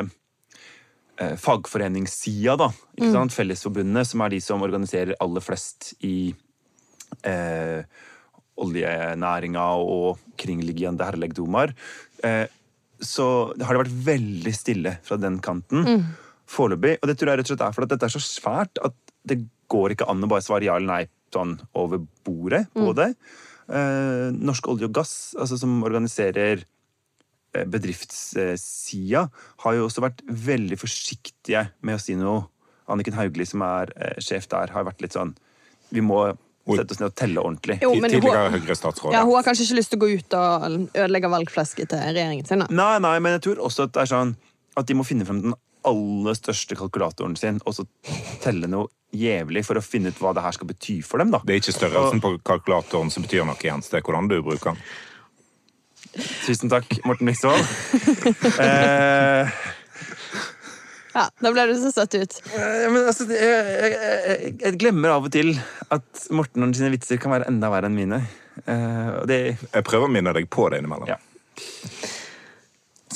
eh, 1.21 1.37
fagforeningssida, 1.41 2.57
da, 2.61 2.71
ikke 2.97 3.13
sant? 3.13 3.37
Fellesforbundet, 3.37 4.09
som 4.09 4.25
er 4.25 4.33
de 4.33 4.41
som 4.45 4.65
organiserer 4.65 5.17
aller 5.21 5.45
flest 5.45 5.93
i 6.07 6.33
eh, 7.29 7.81
oljenæringa 8.57 9.67
og 9.83 10.23
kringliggende 10.41 11.05
herlegdomar, 11.05 11.75
eh, 12.25 12.47
så 12.97 13.27
har 13.61 13.77
det 13.77 13.83
vært 13.85 13.99
veldig 14.07 14.55
stille 14.57 14.95
fra 15.05 15.19
den 15.21 15.37
kanten 15.45 15.85
foreløpig. 16.51 16.97
Og 17.01 17.11
det 17.11 17.17
tror 17.19 17.33
jeg 17.33 17.41
rett 17.41 17.51
og 17.51 17.55
slett 17.55 17.67
er 17.67 17.77
fordi 17.77 17.89
at 17.89 17.95
dette 17.97 18.09
er 18.09 18.17
så 18.17 18.23
svært 18.23 18.81
at 18.87 18.97
det 19.27 19.41
går 19.73 19.97
ikke 19.97 20.09
an 20.11 20.23
å 20.23 20.31
bare 20.31 20.45
svare 20.47 20.69
ja 20.69 20.77
eller 20.79 20.93
nei 20.93 21.03
sånn 21.35 21.57
over 21.77 22.01
bordet 22.27 22.67
på 22.75 22.93
det. 22.97 23.11
Eh, 23.67 24.29
Norsk 24.37 24.69
olje 24.71 24.87
og 24.87 24.95
gass, 24.95 25.35
altså 25.39 25.59
som 25.59 25.81
organiserer 25.87 26.63
eh, 26.63 27.65
bedriftssida, 27.67 29.27
har 29.65 29.77
jo 29.77 29.89
også 29.89 30.05
vært 30.05 30.23
veldig 30.27 30.79
forsiktige 30.81 31.67
med 31.83 31.99
å 31.99 32.03
si 32.03 32.17
noe. 32.19 32.47
Anniken 32.87 33.17
Hauglie, 33.19 33.49
som 33.51 33.65
er 33.67 33.91
eh, 33.99 34.19
sjef 34.23 34.47
der, 34.53 34.71
har 34.71 34.87
vært 34.87 35.03
litt 35.03 35.17
sånn 35.17 35.33
Vi 35.91 36.03
må 36.03 36.29
sette 36.67 36.95
oss 36.95 37.01
ned 37.01 37.11
og 37.11 37.17
telle 37.19 37.43
ordentlig. 37.43 37.77
Jo, 37.83 37.93
men 37.99 38.11
Tidligere 38.11 38.51
Høyre-statsråd. 38.55 39.15
ja, 39.15 39.23
hun 39.27 39.37
har 39.39 39.47
kanskje 39.47 39.67
ikke 39.67 39.79
lyst 39.79 39.93
til 39.93 39.99
å 39.99 40.03
gå 40.03 40.09
ut 40.19 40.37
og 40.39 40.65
ødelegge 40.95 41.31
valgflesket 41.31 41.91
til 41.91 42.03
regjeringen 42.03 42.47
sin. 42.47 42.63
da. 42.63 42.67
Nei, 42.71 42.97
nei, 43.03 43.17
men 43.23 43.37
jeg 43.37 43.45
tror 43.47 43.63
også 43.69 43.87
at 43.87 43.95
det 43.95 44.03
er 44.03 44.11
sånn 44.15 44.35
at 44.77 44.89
de 44.89 44.97
må 44.99 45.07
finne 45.07 45.27
frem 45.27 45.45
den 45.45 45.55
aller 45.87 46.37
største 46.39 46.77
kalkulatoren 46.79 47.37
sin 47.39 47.61
og 47.65 47.75
så 47.77 47.85
telle 48.45 48.69
noe 48.71 48.89
jævlig 49.17 49.63
for 49.65 49.79
å 49.79 49.85
finne 49.85 50.11
ut 50.13 50.19
hva 50.21 50.33
det 50.37 50.43
her 50.45 50.53
skal 50.57 50.69
bety 50.69 50.99
for 51.07 51.23
dem. 51.23 51.31
da. 51.33 51.41
Det 51.47 51.55
er 51.55 51.61
ikke 51.63 51.77
størrelsen 51.79 52.21
på 52.25 52.35
kalkulatoren 52.45 53.13
som 53.15 53.25
betyr 53.25 53.47
noe, 53.49 53.57
Jens. 53.63 53.89
Det 53.93 54.01
er 54.01 54.05
hvordan 54.07 54.29
du 54.31 54.41
bruker 54.45 54.75
den. 54.75 54.83
Tusen 56.47 56.71
takk, 56.73 56.89
Morten 57.05 57.29
Miksvold. 57.29 57.61
eh, 58.65 59.51
Ja, 61.17 61.23
Da 61.41 61.49
ble 61.53 61.65
du 61.71 61.75
så 61.81 61.91
satt 61.95 62.13
ut. 62.19 62.35
eh, 62.53 62.87
men 62.93 63.07
altså, 63.09 63.25
jeg, 63.33 63.41
jeg, 63.41 63.95
jeg, 63.97 64.53
jeg 64.67 64.79
glemmer 64.83 65.15
av 65.17 65.29
og 65.29 65.33
til 65.33 65.55
at 65.93 66.27
Morten 66.37 66.67
og 66.67 66.75
sine 66.77 66.91
vitser 66.93 67.21
kan 67.23 67.33
være 67.33 67.49
enda 67.49 67.71
verre 67.73 67.89
enn 67.89 67.97
mine. 67.97 68.21
Eh, 68.67 69.09
og 69.23 69.25
det 69.31 69.41
Jeg 69.55 69.87
prøver 69.87 70.09
å 70.09 70.13
minne 70.13 70.33
deg 70.37 70.49
på 70.53 70.69
det 70.73 70.83
innimellom. 70.83 71.09
Ja. 71.15 71.17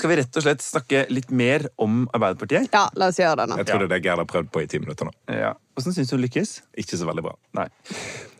Skal 0.01 0.09
vi 0.15 0.17
rett 0.17 0.37
og 0.41 0.45
slett 0.47 0.63
snakke 0.65 1.03
litt 1.13 1.29
mer 1.29 1.67
om 1.77 2.07
Arbeiderpartiet? 2.17 2.71
Ja, 2.73 2.87
la 2.97 3.11
oss 3.13 3.19
gjøre 3.21 3.43
det 3.43 3.51
nå. 3.51 3.59
Jeg 3.61 3.67
tror 3.69 3.83
det 3.83 3.89
er 3.91 3.93
det 3.93 3.99
Gerd 4.07 4.23
har 4.23 4.29
prøvd 4.31 4.49
på 4.55 4.63
i 4.65 4.69
ti 4.71 4.79
minutter 4.81 5.11
nå. 5.11 5.13
Ja. 5.29 5.51
Åssen 5.77 5.93
syns 5.93 6.09
du 6.09 6.15
hun 6.17 6.23
lykkes? 6.25 6.55
Ikke 6.81 6.97
så 6.97 7.09
veldig 7.09 7.25
bra. 7.27 7.35
Nei. 7.59 7.67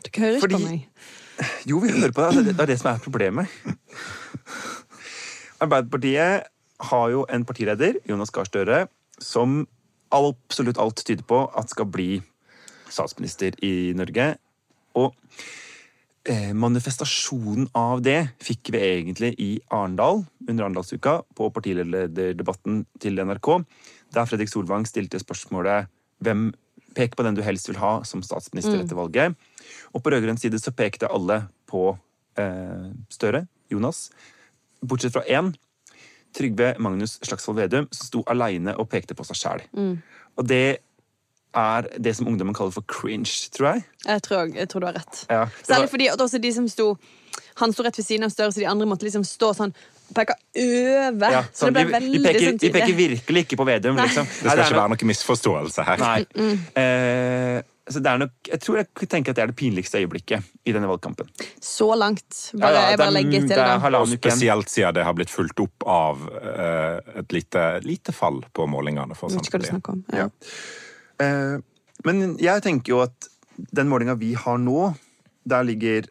Du 0.01 0.09
hører 0.15 0.39
ikke 0.39 0.47
Fordi- 0.47 0.57
på 0.57 0.61
meg. 0.65 0.87
Jo, 1.69 1.77
vi 1.83 1.91
hører 1.93 2.15
på 2.17 2.25
deg. 2.25 2.49
Det 2.49 2.65
er 2.65 2.71
det 2.71 2.79
som 2.81 2.89
er 2.95 3.03
problemet. 3.05 3.53
Arbeiderpartiet 5.61 6.49
har 6.89 7.09
jo 7.13 7.25
en 7.29 7.45
partileder, 7.45 8.01
Jonas 8.09 8.33
Gahr 8.33 8.49
Støre, 8.49 8.87
som 9.21 9.67
absolutt 10.11 10.81
alt 10.81 11.05
tyder 11.05 11.23
på 11.29 11.43
at 11.57 11.69
skal 11.69 11.85
bli 11.93 12.21
statsminister 12.89 13.53
i 13.61 13.93
Norge. 13.93 14.31
Og 14.97 15.13
manifestasjonen 16.53 17.65
av 17.73 18.03
det 18.05 18.19
fikk 18.43 18.69
vi 18.75 18.81
egentlig 18.85 19.31
i 19.41 19.47
Arendal 19.73 20.21
under 20.45 20.67
Arendalsuka, 20.67 21.15
på 21.33 21.47
partilederdebatten 21.55 22.83
til 23.01 23.17
NRK, 23.17 23.49
der 24.13 24.27
Fredrik 24.29 24.51
Solvang 24.51 24.85
stilte 24.85 25.21
spørsmålet 25.21 25.89
hvem 26.21 26.51
Pek 26.95 27.15
på 27.15 27.23
den 27.23 27.37
du 27.37 27.41
helst 27.45 27.69
vil 27.69 27.79
ha 27.79 28.01
som 28.07 28.23
statsminister 28.25 28.81
etter 28.81 28.97
valget. 28.99 29.35
Og 29.95 30.03
på 30.03 30.11
rød-grønn 30.11 30.39
side 30.39 30.59
så 30.59 30.73
pekte 30.75 31.09
alle 31.11 31.45
på 31.69 31.85
eh, 32.39 32.89
Støre, 33.11 33.45
Jonas, 33.71 34.09
bortsett 34.83 35.15
fra 35.15 35.23
én. 35.23 35.53
Trygve 36.35 36.73
Magnus 36.79 37.17
Slagsvold 37.23 37.59
Vedum, 37.59 37.87
som 37.91 38.07
sto 38.07 38.23
aleine 38.31 38.75
og 38.79 38.89
pekte 38.91 39.15
på 39.15 39.23
seg 39.27 39.39
sjæl. 39.39 39.63
Og 40.39 40.47
det 40.47 40.81
er 41.55 41.87
det 41.99 42.15
som 42.15 42.27
ungdommen 42.27 42.53
kaller 42.55 42.71
for 42.71 42.81
cringe, 42.87 43.49
tror 43.51 43.73
jeg. 43.73 43.83
Jeg 44.07 44.21
tror, 44.21 44.53
jeg 44.55 44.67
tror 44.69 44.79
du 44.79 44.85
har 44.87 44.93
rett. 44.99 45.25
Ja, 45.29 45.45
Særlig 45.63 45.87
var- 45.87 45.91
fordi 45.95 46.07
at 46.13 46.19
også 46.19 46.41
de 46.41 46.51
som 46.53 46.67
sto 46.67 46.97
Han 47.55 47.71
sto 47.73 47.83
rett 47.83 47.95
ved 47.97 48.05
siden 48.05 48.23
av 48.23 48.31
Støre, 48.31 48.51
så 48.51 48.59
de 48.59 48.65
andre 48.65 48.85
måtte 48.87 49.03
liksom 49.03 49.23
stå 49.23 49.53
sånn 49.55 49.73
peke 50.15 50.33
over. 50.55 51.31
Ja, 51.31 51.41
så 51.53 51.67
det 51.67 51.71
sånn, 51.71 51.73
ble 51.73 51.83
vi, 51.85 51.91
veldig 51.93 52.11
vi, 52.11 52.23
peker, 52.27 52.39
sånn 52.47 52.59
vi 52.59 52.69
peker 52.71 52.95
virkelig 52.97 53.43
ikke 53.45 53.57
på 53.59 53.65
Vedum, 53.67 53.95
liksom. 53.97 54.25
Det 54.25 54.51
skal 54.51 54.63
ikke 54.65 54.79
være 54.79 54.89
noe 54.89 55.07
misforståelse 55.11 55.85
her. 55.85 55.97
Nei. 55.97 56.25
Eh, 56.75 57.61
så 57.91 57.99
det 58.03 58.07
er 58.11 58.17
nok, 58.23 58.31
jeg 58.47 58.59
tror 58.63 58.77
jeg 58.81 59.09
tenker 59.09 59.31
at 59.31 59.35
det 59.39 59.43
er 59.43 59.47
det 59.51 59.55
pinligste 59.59 59.99
øyeblikket 59.99 60.43
i 60.65 60.71
denne 60.75 60.87
valgkampen. 60.87 61.27
Så 61.61 61.87
langt. 61.97 62.51
Bare, 62.53 62.71
Ja, 62.71 62.81
ja, 62.81 62.89
jeg 62.89 62.97
bare 62.97 63.07
er- 63.07 63.11
legger 63.19 63.31
til 63.39 63.47
det 63.47 63.57
er 63.57 63.79
det. 63.79 63.95
Og 64.01 64.07
spesielt 64.07 64.69
siden 64.69 64.93
det 64.93 65.03
har 65.03 65.13
blitt 65.13 65.29
fulgt 65.29 65.59
opp 65.59 65.83
av 65.87 66.29
eh, 66.41 67.19
et 67.19 67.31
lite, 67.31 67.81
lite 67.83 68.11
fall 68.15 68.41
på 68.53 68.67
målingene 68.67 69.15
for 69.15 69.29
Jeg 69.29 69.39
ikke 69.41 69.57
hva 69.57 69.59
du 69.59 69.67
Senterpartiet. 69.67 69.69
snakker 69.75 69.89
om. 69.91 70.05
Ja. 70.13 70.29
Eh, 71.21 71.57
men 72.07 72.35
jeg 72.41 72.63
tenker 72.65 72.95
jo 72.95 73.03
at 73.05 73.29
den 73.77 73.89
målinga 73.91 74.17
vi 74.19 74.33
har 74.33 74.57
nå, 74.61 74.91
der 75.45 75.65
ligger 75.67 76.09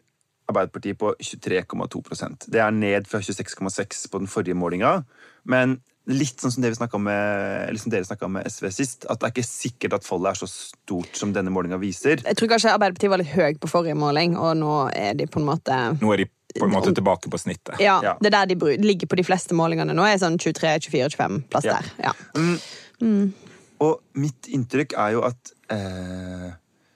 Arbeiderpartiet 0.51 0.97
på 0.99 1.13
23,2% 1.21 2.49
Det 2.51 2.59
er 2.59 2.73
ned 2.75 3.07
fra 3.07 3.21
26,6 3.23 4.07
på 4.11 4.19
den 4.19 4.27
forrige 4.27 4.57
målinga. 4.57 5.01
Men 5.47 5.77
litt 6.09 6.41
sånn 6.41 6.51
som, 6.51 6.63
det 6.63 6.71
vi 6.73 6.99
med, 6.99 7.69
eller 7.69 7.79
som 7.79 7.91
dere 7.93 8.07
snakka 8.07 8.25
om 8.25 8.33
med 8.39 8.47
SV 8.49 8.67
sist, 8.73 9.05
at 9.05 9.21
det 9.21 9.27
er 9.27 9.33
ikke 9.35 9.47
sikkert 9.47 9.93
at 9.99 10.07
fallet 10.07 10.31
er 10.33 10.39
så 10.41 10.49
stort 10.49 11.15
som 11.17 11.31
denne 11.33 11.53
målinga 11.53 11.77
viser. 11.81 12.23
Jeg 12.25 12.37
tror 12.39 12.49
kanskje 12.51 12.73
Arbeiderpartiet 12.73 13.13
var 13.13 13.21
litt 13.21 13.35
høy 13.35 13.59
på 13.61 13.69
forrige 13.69 13.95
måling, 13.95 14.33
og 14.39 14.57
nå 14.59 14.75
er 14.97 15.13
de 15.19 15.29
på 15.29 15.39
en 15.41 15.47
måte 15.51 15.77
Nå 16.01 16.13
er 16.15 16.23
de 16.23 16.27
på 16.57 16.65
en 16.67 16.73
måte 16.73 16.91
tilbake 16.97 17.29
på 17.31 17.39
snittet. 17.39 17.77
Ja, 17.79 18.01
Ja. 18.03 18.17
det 18.19 18.33
er 18.33 18.45
der 18.45 18.55
de 18.55 18.77
ligger 18.81 19.07
på 19.07 19.15
de 19.15 19.23
fleste 19.23 19.55
målingene 19.55 19.93
nå. 19.95 20.03
er 20.03 20.17
sånn 20.19 20.37
23-24-25 20.41 21.43
plass 21.49 21.63
Ja. 21.69 21.79
der. 21.79 21.91
Ja. 22.03 22.13
Og 23.81 24.01
mitt 24.19 24.49
inntrykk 24.51 24.95
er 24.99 25.15
jo 25.15 25.25
at 25.27 25.53
eh, 25.73 26.51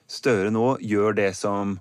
Støre 0.06 0.52
nå 0.54 0.76
gjør 0.86 1.16
det 1.18 1.32
som 1.34 1.80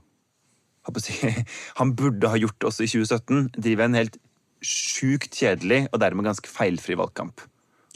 si, 0.97 1.13
han 1.79 1.91
burde 1.97 2.31
ha 2.31 2.39
gjort 2.41 2.71
også 2.71 2.85
i 2.85 2.89
2017. 2.89 3.51
Driver 3.53 3.85
en 3.85 3.99
helt 3.99 4.17
sjukt 4.65 5.35
kjedelig 5.37 5.83
og 5.91 5.99
dermed 6.01 6.25
ganske 6.25 6.49
feilfri 6.49 6.97
valgkamp. 6.97 7.43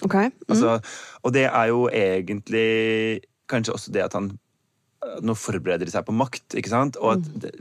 Ok. 0.05 0.15
Mm. 0.15 0.35
Altså, 0.47 0.77
og 1.25 1.33
det 1.33 1.47
er 1.49 1.71
jo 1.71 1.87
egentlig 1.89 3.25
kanskje 3.49 3.73
også 3.73 3.95
det 3.95 4.05
at 4.05 4.15
han 4.17 4.29
eh, 4.35 5.17
nå 5.25 5.33
forbereder 5.33 5.89
seg 5.89 6.05
på 6.05 6.15
makt. 6.15 6.59
ikke 6.61 6.71
sant? 6.71 6.99
Og 7.01 7.17
at 7.17 7.31
det, 7.41 7.55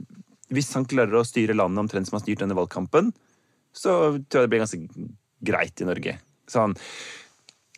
hvis 0.52 0.70
han 0.76 0.86
klarer 0.88 1.18
å 1.18 1.26
styre 1.26 1.56
landet 1.56 1.86
omtrent 1.86 2.08
som 2.08 2.16
han 2.16 2.22
har 2.22 2.26
styrt 2.26 2.44
denne 2.44 2.56
valgkampen, 2.58 3.10
så 3.76 3.94
tror 4.28 4.42
jeg 4.42 4.48
det 4.48 4.52
blir 4.52 4.64
ganske 4.64 5.08
greit 5.48 5.80
i 5.80 5.88
Norge. 5.88 6.14
Sånn 6.48 6.76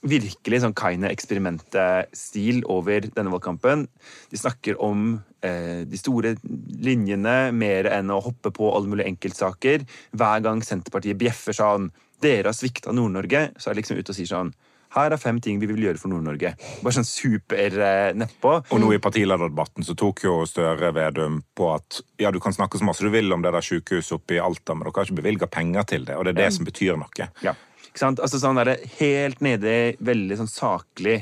virkelig 0.06 0.62
sånn 0.62 0.76
Kaine-eksperimentet-stil 0.76 2.62
over 2.72 3.04
denne 3.12 3.32
valgkampen. 3.32 3.84
De 4.32 4.40
snakker 4.40 4.78
om 4.80 5.20
eh, 5.44 5.82
de 5.88 6.00
store 6.00 6.34
linjene 6.80 7.50
mer 7.52 7.90
enn 7.92 8.12
å 8.12 8.22
hoppe 8.24 8.52
på 8.56 8.70
alle 8.72 8.88
mulige 8.88 9.10
enkeltsaker. 9.12 9.84
Hver 10.16 10.46
gang 10.46 10.64
Senterpartiet 10.64 11.20
bjeffer 11.20 11.56
sånn 11.56 11.90
dere 12.20 12.50
har 12.50 12.56
svikta 12.56 12.92
Nord-Norge, 12.96 13.50
så 13.56 13.70
er 13.70 13.76
de 13.76 13.82
liksom 13.82 14.00
ute 14.00 14.12
og 14.12 14.18
sier 14.18 14.28
sånn 14.28 14.52
her 14.90 15.14
er 15.14 15.20
fem 15.22 15.38
ting 15.38 15.60
vi 15.62 15.68
vil 15.70 15.84
gjøre 15.84 16.00
for 16.02 16.10
Nord-Norge. 16.10 16.50
Bare 16.82 16.96
sånn 16.96 17.06
super 17.06 17.76
eh, 17.78 18.10
nedpå. 18.18 18.56
Og 18.74 18.80
nå 18.82 18.90
i 18.96 18.98
partilederdebatten 19.02 19.86
så 19.86 19.94
tok 19.98 20.24
jo 20.24 20.40
Støre 20.50 20.90
Vedum 20.96 21.38
på 21.54 21.68
at 21.76 22.00
ja, 22.18 22.32
du 22.34 22.40
kan 22.42 22.54
snakke 22.56 22.80
så 22.80 22.88
masse 22.88 23.06
du 23.06 23.12
vil 23.14 23.30
om 23.30 23.44
det 23.44 23.52
der 23.54 23.62
sykehuset 23.62 24.16
oppe 24.18 24.38
i 24.38 24.42
Alta, 24.42 24.74
men 24.74 24.88
dere 24.88 24.96
har 24.98 25.06
ikke 25.06 25.20
bevilga 25.22 25.50
penger 25.50 25.86
til 25.94 26.08
det, 26.08 26.18
og 26.18 26.26
det 26.26 26.34
er 26.34 26.40
det 26.42 26.50
som 26.56 26.66
betyr 26.66 26.98
noe. 26.98 27.30
Ja. 27.44 27.54
Ikke 27.90 28.04
sant? 28.04 28.22
Altså 28.22 28.40
sånn 28.40 28.58
derre 28.58 28.78
Helt 28.98 29.42
nede, 29.44 29.96
veldig 29.98 30.40
sånn 30.40 30.50
saklig. 30.50 31.18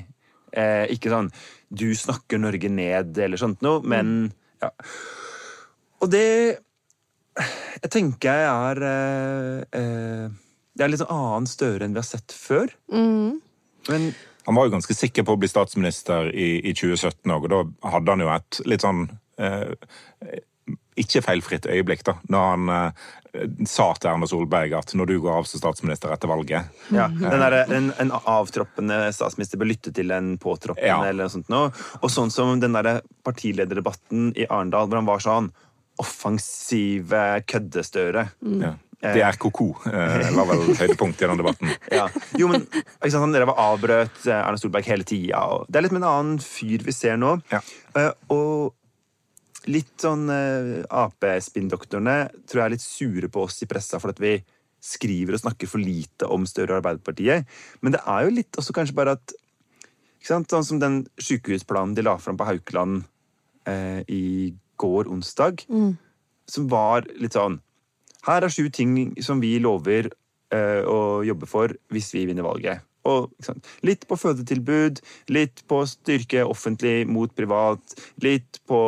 Eh, 0.53 0.85
ikke 0.95 1.13
sånn 1.13 1.33
du 1.69 1.91
snakker 1.97 2.41
Norge 2.41 2.71
ned 2.73 3.19
eller 3.21 3.41
sånt 3.41 3.61
noe, 3.65 3.83
men 3.85 4.31
ja. 4.63 4.71
Og 6.03 6.11
det 6.11 6.59
Jeg 7.39 7.91
tenker 7.93 8.35
jeg 8.35 8.47
er 8.49 8.81
eh, 8.89 9.59
eh, 9.79 10.25
Det 10.75 10.85
er 10.85 10.91
litt 10.91 11.03
sånn 11.03 11.13
annen 11.15 11.51
Støre 11.51 11.87
enn 11.87 11.95
vi 11.95 12.03
har 12.03 12.09
sett 12.09 12.35
før. 12.35 12.73
Men 13.89 14.11
Han 14.49 14.57
var 14.57 14.67
jo 14.67 14.75
ganske 14.79 14.97
sikker 14.97 15.27
på 15.29 15.37
å 15.37 15.41
bli 15.41 15.51
statsminister 15.51 16.33
i, 16.33 16.59
i 16.65 16.73
2017 16.73 17.35
òg, 17.35 17.47
og 17.47 17.53
da 17.53 17.91
hadde 17.93 18.15
han 18.15 18.25
jo 18.25 18.31
et 18.33 18.61
litt 18.65 18.85
sånn 18.85 19.05
eh, 19.37 19.75
ikke 21.03 21.23
feilfritt 21.25 21.67
øyeblikk, 21.71 22.03
da, 22.07 22.15
når 22.33 22.47
han 22.53 22.73
eh, 22.75 23.07
sa 23.69 23.91
til 24.01 24.11
Erna 24.11 24.27
Solberg 24.31 24.73
at 24.79 24.95
når 24.99 25.11
du 25.11 25.15
går 25.23 25.37
av 25.39 25.47
som 25.47 25.61
statsminister 25.61 26.11
etter 26.15 26.31
valget 26.31 26.65
ja, 26.95 27.05
den 27.13 27.43
der, 27.45 27.57
en, 27.77 27.91
en 28.01 28.11
avtroppende 28.19 28.97
statsminister 29.15 29.61
bør 29.61 29.69
lytte 29.71 29.93
til 29.95 30.11
en 30.17 30.33
påtroppende 30.41 30.89
Ja. 30.89 30.99
eller 31.11 31.29
noe 31.29 31.35
sånt 31.37 31.53
noe. 31.53 31.69
Og 32.01 32.11
sånn 32.11 32.33
som 32.35 32.57
den 32.63 32.75
der 32.75 33.03
partilederdebatten 33.29 34.33
i 34.35 34.49
Arendal, 34.49 34.89
hvor 34.89 35.03
han 35.03 35.11
var 35.11 35.23
sånn 35.25 35.51
offensive 35.99 37.25
køddestøre. 37.47 38.29
ja. 38.63 38.75
Det 38.99 39.21
er 39.23 39.37
ko-ko, 39.39 39.69
eh, 39.87 40.25
var 40.35 40.49
vel 40.49 40.73
høydepunkt 40.81 41.21
i 41.23 41.27
den 41.31 41.39
debatten. 41.39 41.71
Ja. 41.95 42.09
Jo, 42.35 42.49
men 42.51 42.65
sant, 43.07 43.31
dere 43.37 43.47
var 43.47 43.61
avbrøt 43.69 44.25
eh, 44.27 44.35
Erna 44.41 44.59
Solberg 44.59 44.89
hele 44.91 45.07
tida. 45.07 45.39
Det 45.71 45.79
er 45.79 45.85
litt 45.87 45.95
med 45.95 46.03
en 46.03 46.09
annen 46.09 46.41
fyr 46.43 46.83
vi 46.83 46.91
ser 46.97 47.15
nå. 47.21 47.37
Ja. 47.53 47.61
Eh, 47.95 48.11
og 48.35 48.75
litt 49.67 49.97
sånn 50.01 50.29
uh, 50.31 50.87
Ap-spinndoktorene 50.87 52.29
tror 52.47 52.61
jeg 52.61 52.67
er 52.67 52.75
litt 52.77 52.85
sure 52.85 53.31
på 53.33 53.43
oss 53.49 53.59
i 53.65 53.69
pressa 53.71 53.99
for 54.01 54.15
at 54.15 54.23
vi 54.23 54.37
skriver 54.85 55.35
og 55.35 55.43
snakker 55.43 55.71
for 55.71 55.83
lite 55.83 56.29
om 56.31 56.47
Støre 56.47 56.77
og 56.77 56.81
Arbeiderpartiet. 56.81 57.49
Men 57.83 57.97
det 57.97 58.03
er 58.07 58.27
jo 58.27 58.35
litt 58.37 58.61
også 58.61 58.77
kanskje 58.77 58.97
bare 58.97 59.17
at 59.19 59.35
ikke 60.19 60.31
sant, 60.33 60.51
Sånn 60.51 60.67
som 60.67 60.81
den 60.83 60.99
sykehusplanen 61.23 61.95
de 61.95 62.03
la 62.07 62.17
fram 62.19 62.39
på 62.39 62.47
Haukeland 62.47 63.05
eh, 63.71 64.01
i 64.11 64.55
går 64.79 65.11
onsdag, 65.11 65.63
som 66.47 66.67
var 66.71 67.07
litt 67.19 67.37
sånn 67.39 67.61
her 68.27 68.45
er 68.45 68.53
sju 68.53 68.67
ting 68.75 69.15
som 69.23 69.41
vi 69.41 69.55
lover 69.63 70.11
eh, 70.55 70.83
å 70.83 71.23
jobbe 71.27 71.49
for 71.49 71.73
hvis 71.95 72.11
vi 72.17 72.27
vinner 72.29 72.47
valget. 72.47 72.83
Sant? 73.45 73.69
Litt 73.87 74.07
på 74.09 74.19
fødetilbud, 74.21 75.03
litt 75.35 75.65
på 75.71 75.83
styrke 75.89 76.47
offentlig 76.47 77.03
mot 77.11 77.35
privat, 77.37 77.99
litt 78.25 78.61
på 78.69 78.81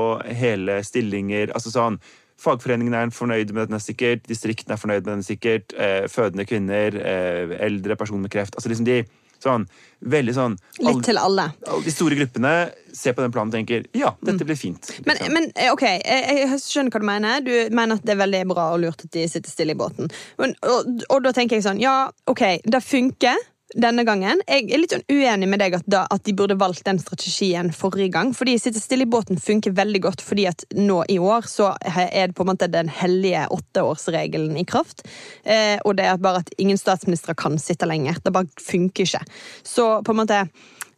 hele 0.43 0.81
stillinger. 0.87 1.55
altså 1.55 1.75
sånn, 1.75 2.01
Fagforeningen 2.41 2.95
er 2.97 3.11
fornøyd 3.13 3.51
med 3.53 3.69
denne 3.69 3.83
sikkert, 3.85 4.23
distriktene 4.25 4.73
er 4.73 4.81
fornøyd 4.81 5.03
med 5.03 5.11
denne 5.11 5.27
sikkert, 5.27 5.75
eh, 5.77 6.07
fødende 6.09 6.47
kvinner, 6.49 6.95
eh, 6.97 7.57
eldre, 7.67 7.97
personer 8.01 8.25
med 8.25 8.33
kreft. 8.33 8.57
altså 8.57 8.73
liksom 8.73 8.87
de 8.87 9.03
sånn, 9.41 9.67
Veldig 10.01 10.33
sånn 10.37 10.55
Litt 10.81 11.03
til 11.05 11.21
alle. 11.21 11.51
alle 11.69 11.85
de 11.85 11.93
store 11.93 12.17
gruppene 12.17 12.53
ser 12.97 13.13
på 13.13 13.21
den 13.25 13.33
planen 13.35 13.53
og 13.53 13.57
tenker 13.59 13.85
ja, 13.97 14.15
dette 14.25 14.47
blir 14.49 14.57
fint. 14.57 14.89
Men, 15.05 15.17
liksom. 15.17 15.35
men 15.35 15.51
men, 15.55 15.73
ok, 15.75 15.85
jeg, 15.85 16.39
jeg 16.41 16.61
skjønner 16.65 16.95
hva 16.95 17.01
du 17.01 17.07
mener. 17.07 17.45
Du 17.45 17.53
mener 17.77 18.01
at 18.01 18.07
det 18.07 18.15
er 18.15 18.23
veldig 18.23 18.43
bra 18.51 18.71
og 18.75 18.81
lurt 18.85 19.05
at 19.05 19.13
de 19.13 19.27
sitter 19.29 19.53
stille 19.53 19.77
i 19.77 19.79
båten. 19.79 20.11
Men, 20.41 20.57
og, 20.65 21.05
og 21.09 21.23
da 21.25 21.35
tenker 21.37 21.59
jeg 21.59 21.67
sånn, 21.69 21.83
ja, 21.83 22.11
ok, 22.31 22.45
det 22.65 22.83
funker 22.85 23.37
denne 23.75 24.05
gangen. 24.09 24.43
Jeg 24.49 24.67
er 24.69 24.83
litt 24.83 24.95
sånn 24.95 25.05
uenig 25.11 25.49
med 25.51 25.63
deg 25.63 25.77
at, 25.79 25.87
da, 25.91 26.05
at 26.11 26.25
de 26.27 26.35
burde 26.37 26.59
valgt 26.61 26.85
den 26.89 27.01
strategien 27.03 27.71
forrige 27.77 28.13
gang. 28.17 28.33
Fordi 28.37 28.57
sitte 28.61 28.83
stille 28.83 29.07
i 29.07 29.11
båten 29.11 29.41
funker 29.41 29.77
veldig 29.77 30.03
godt 30.09 30.25
fordi 30.25 30.49
at 30.51 30.65
nå 30.77 31.03
i 31.13 31.21
år 31.23 31.47
så 31.51 31.73
er 31.87 32.31
det 32.31 32.37
på 32.39 32.47
en 32.47 32.53
måte 32.53 32.71
den 32.71 32.91
hellige 32.91 33.47
åtteårsregelen 33.55 34.59
i 34.61 34.67
kraft. 34.69 35.07
Eh, 35.45 35.79
og 35.85 35.97
det 36.01 36.09
er 36.09 36.21
bare 36.23 36.45
at 36.45 36.53
ingen 36.59 36.81
statsministre 36.81 37.37
kan 37.39 37.59
sitte 37.63 37.89
lenger. 37.89 38.21
Det 38.25 38.35
bare 38.35 38.51
funker 38.61 39.07
ikke. 39.07 39.25
Så 39.67 39.93
på 40.07 40.15
en 40.15 40.23
måte 40.25 40.45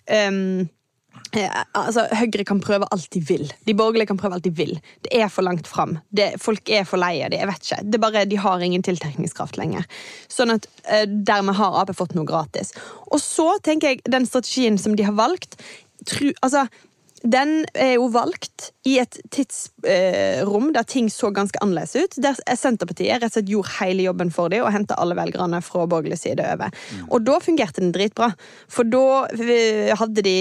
Eh, 0.06 0.30
altså, 1.32 2.06
Høyre 2.12 2.44
kan 2.48 2.60
prøve 2.60 2.88
alt 2.92 3.08
de 3.14 3.22
vil. 3.24 3.46
De 3.66 3.74
borgerlige 3.76 4.10
kan 4.10 4.18
prøve 4.20 4.36
alt 4.36 4.44
de 4.44 4.52
vil. 4.56 4.74
Det 5.04 5.12
er 5.16 5.30
for 5.32 5.46
langt 5.46 5.68
fram. 5.70 5.98
Det, 6.10 6.34
folk 6.42 6.68
er 6.68 6.84
for 6.88 7.00
leie. 7.00 7.28
det. 7.30 7.40
Jeg 7.40 7.48
vet 7.48 7.66
ikke. 7.66 7.80
Det 7.84 7.98
er 7.98 8.04
bare, 8.04 8.24
De 8.24 8.36
har 8.36 8.60
ingen 8.60 8.82
tiltrekningskraft 8.82 9.56
lenger. 9.56 9.86
Sånn 10.28 10.54
at 10.54 10.68
eh, 10.84 11.06
Dermed 11.06 11.56
har 11.58 11.80
Ap 11.80 11.94
fått 11.96 12.14
noe 12.14 12.28
gratis. 12.28 12.74
Og 13.10 13.20
så 13.20 13.56
tenker 13.64 13.94
jeg 13.94 14.04
den 14.08 14.26
strategien 14.28 14.78
som 14.78 14.96
de 14.96 15.06
har 15.08 15.16
valgt 15.18 15.56
tru, 16.08 16.32
altså, 16.42 16.66
Den 17.22 17.62
er 17.78 17.94
jo 17.96 18.08
valgt 18.10 18.72
i 18.88 18.96
et 18.98 19.18
tidsrom 19.30 20.72
der 20.74 20.86
ting 20.88 21.08
så 21.12 21.30
ganske 21.34 21.58
annerledes 21.62 21.94
ut. 21.94 22.16
Der 22.22 22.38
Senterpartiet 22.58 23.22
rett 23.22 23.30
og 23.30 23.36
slett 23.36 23.50
gjorde 23.52 23.74
hele 23.78 24.06
jobben 24.08 24.32
for 24.34 24.50
dem 24.50 24.64
og 24.66 24.72
henta 24.74 24.96
alle 24.98 25.14
velgerne 25.18 25.60
fra 25.62 25.86
borgerlig 25.86 26.18
side 26.18 26.42
over. 26.42 26.74
Og 27.08 27.22
da 27.22 27.38
fungerte 27.42 27.82
den 27.82 27.92
dritbra. 27.94 28.32
For 28.70 28.88
da 28.88 29.28
eh, 29.38 29.92
hadde 29.98 30.24
de 30.26 30.34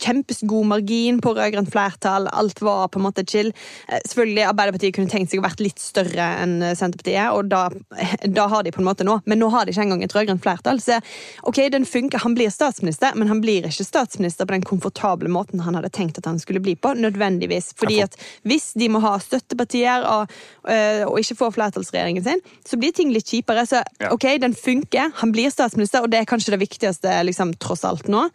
kjempegod 0.00 0.70
margin 0.72 1.20
på 1.20 1.34
rød-grønt 1.36 1.72
flertall. 1.72 2.30
Alt 2.32 2.62
var 2.64 2.88
på 2.88 3.00
en 3.00 3.06
måte 3.10 3.26
chill. 3.28 3.52
Eh, 3.88 4.00
Selvfølgelig 4.06 4.48
Arbeiderpartiet 4.48 4.96
kunne 4.96 5.12
tenkt 5.12 5.34
seg 5.34 5.42
å 5.42 5.46
vært 5.46 5.60
litt 5.60 5.82
større 5.82 6.30
enn 6.40 6.56
Senterpartiet, 6.78 7.28
og 7.36 7.52
da, 7.52 7.66
da 8.38 8.48
har 8.52 8.64
de 8.64 8.72
på 8.72 8.80
en 8.80 8.88
måte 8.88 9.04
nå. 9.06 9.18
Men 9.28 9.42
nå 9.42 9.50
har 9.52 9.68
de 9.68 9.76
ikke 9.76 9.84
engang 9.84 10.06
et 10.06 10.16
rød-grønt 10.16 10.44
flertall. 10.44 10.80
Så 10.80 11.00
ok, 11.44 11.66
den 11.76 11.84
funker. 11.88 12.24
Han 12.24 12.38
blir 12.38 12.48
statsminister, 12.52 13.12
men 13.20 13.28
han 13.28 13.44
blir 13.44 13.68
ikke 13.68 13.84
statsminister 13.84 14.48
på 14.48 14.56
den 14.56 14.64
komfortable 14.64 15.28
måten 15.28 15.60
han 15.66 15.76
hadde 15.76 15.89
tenkt 15.92 16.18
at 16.18 16.24
han 16.30 16.38
skulle 16.38 16.60
bli 16.64 16.74
på. 16.76 16.94
Nødvendigvis. 16.96 17.72
Fordi 17.76 18.00
at 18.02 18.16
hvis 18.46 18.72
de 18.78 18.88
må 18.88 19.00
ha 19.04 19.16
støttepartier 19.18 20.04
og, 20.08 20.30
øh, 20.68 21.04
og 21.10 21.18
ikke 21.20 21.36
får 21.36 21.54
flertallsregjeringen 21.58 22.24
sin, 22.24 22.40
så 22.66 22.78
blir 22.80 22.92
ting 22.96 23.12
litt 23.12 23.26
kjipere. 23.26 23.66
Så 23.66 23.82
Ja. 24.00 24.12
ok, 24.12 24.38
den 24.40 24.54
funker. 24.54 25.12
Han 25.20 25.32
blir 25.32 25.50
statsminister, 25.50 26.02
og 26.02 26.10
det 26.10 26.20
er 26.20 26.24
kanskje 26.30 26.56
det 26.56 26.60
viktigste 26.68 27.08
liksom, 27.24 27.54
tross 27.58 27.84
alt 27.84 28.08
nå. 28.08 28.28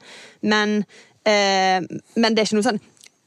Men, 0.43 0.85
eh, 1.25 1.81
men 2.15 2.35
det 2.35 2.39
er 2.39 2.45
ikke 2.45 2.59
noe 2.61 2.71
sånn 2.71 2.81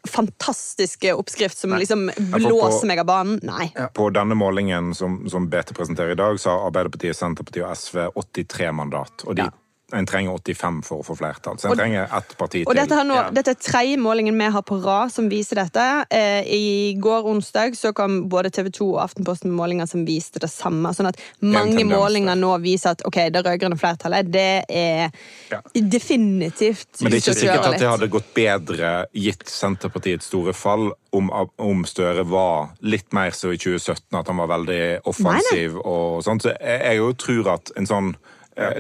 fantastiske 0.09 1.13
oppskrift 1.15 1.57
som 1.59 1.71
liksom 1.71 2.09
for 2.15 2.39
på- 2.39 2.49
blåser 2.49 2.87
meg 2.87 2.99
av 3.03 3.07
banen. 3.07 3.41
Nei. 3.43 3.69
På 3.95 4.11
denne 4.15 4.35
målingen 4.39 4.95
som, 4.97 5.29
som 5.29 5.49
BT 5.51 5.75
presenterer 5.75 6.13
i 6.15 6.19
dag, 6.19 6.39
så 6.41 6.51
har 6.55 6.71
Arbeiderpartiet, 6.71 7.17
Senterpartiet 7.19 7.67
og 7.67 7.77
SV 7.77 8.07
83 8.15 8.73
mandat. 8.73 9.25
Og 9.27 9.37
de, 9.37 9.43
Ja. 9.43 9.51
En 9.93 10.05
trenger 10.07 10.33
85 10.37 10.83
for 10.85 11.01
å 11.01 11.05
få 11.07 11.15
flertall. 11.17 11.57
Så 11.57 11.65
en 11.67 11.71
Og- 11.73 11.79
trenger 11.79 12.03
ett 12.05 12.35
parti 12.37 12.61
Og 12.67 12.75
til. 12.75 12.83
dette, 12.83 12.95
har 12.95 13.05
nå, 13.05 13.15
Ja. 13.15 13.31
dette 13.31 13.49
er 13.51 13.55
tredje 13.55 13.97
målingen 13.97 14.37
vi 14.37 14.51
har 14.53 14.63
på 14.63 14.77
rad 14.85 15.11
som 15.11 15.29
viser 15.31 15.57
dette. 15.57 16.07
Eh, 16.11 16.43
I 16.45 16.95
går 17.01 17.25
onsdag 17.25 17.73
så 17.75 17.95
kom 17.95 18.29
både 18.29 18.51
TV 18.53 18.69
2 18.71 18.95
og 18.97 19.01
Aftenposten 19.09 19.47
med 19.51 19.57
målinger 19.57 19.89
som 19.89 20.05
viste 20.05 20.39
det 20.41 20.51
samme. 20.51 20.93
Sånn 20.95 21.09
at 21.09 21.17
mange 21.41 21.85
målinger 21.85 22.37
nå 22.37 22.61
viser 22.61 22.91
at 22.91 23.03
ok, 23.07 23.31
det 23.31 23.45
rød-grønne 23.45 23.79
flertallet 23.81 24.31
det 24.31 24.65
er 24.69 25.11
Ja. 25.51 25.61
definitivt 25.75 27.01
Men 27.01 27.11
det 27.13 27.27
er 27.27 27.31
ikke 27.33 27.39
sikkert 27.41 27.67
at 27.73 27.79
det 27.79 27.89
hadde 27.89 28.09
gått 28.11 28.35
bedre 28.35 29.07
gitt 29.15 29.45
Senterpartiets 29.49 30.25
store 30.27 30.53
fall 30.53 30.93
om, 31.13 31.31
om 31.59 31.85
Støre 31.85 32.25
var 32.29 32.71
litt 32.83 33.13
mer 33.13 33.31
så 33.31 33.53
i 33.55 33.57
2017, 33.57 34.19
at 34.19 34.27
han 34.27 34.37
var 34.37 34.49
veldig 34.49 35.01
offensiv 35.09 35.79
og 35.85 36.23
sånn. 36.27 36.41
Så 36.43 36.53
jeg, 36.61 36.83
jeg 36.83 36.97
jo 36.99 37.13
tror 37.15 37.55
at 37.55 37.73
en 37.77 37.87
sånn 37.87 38.15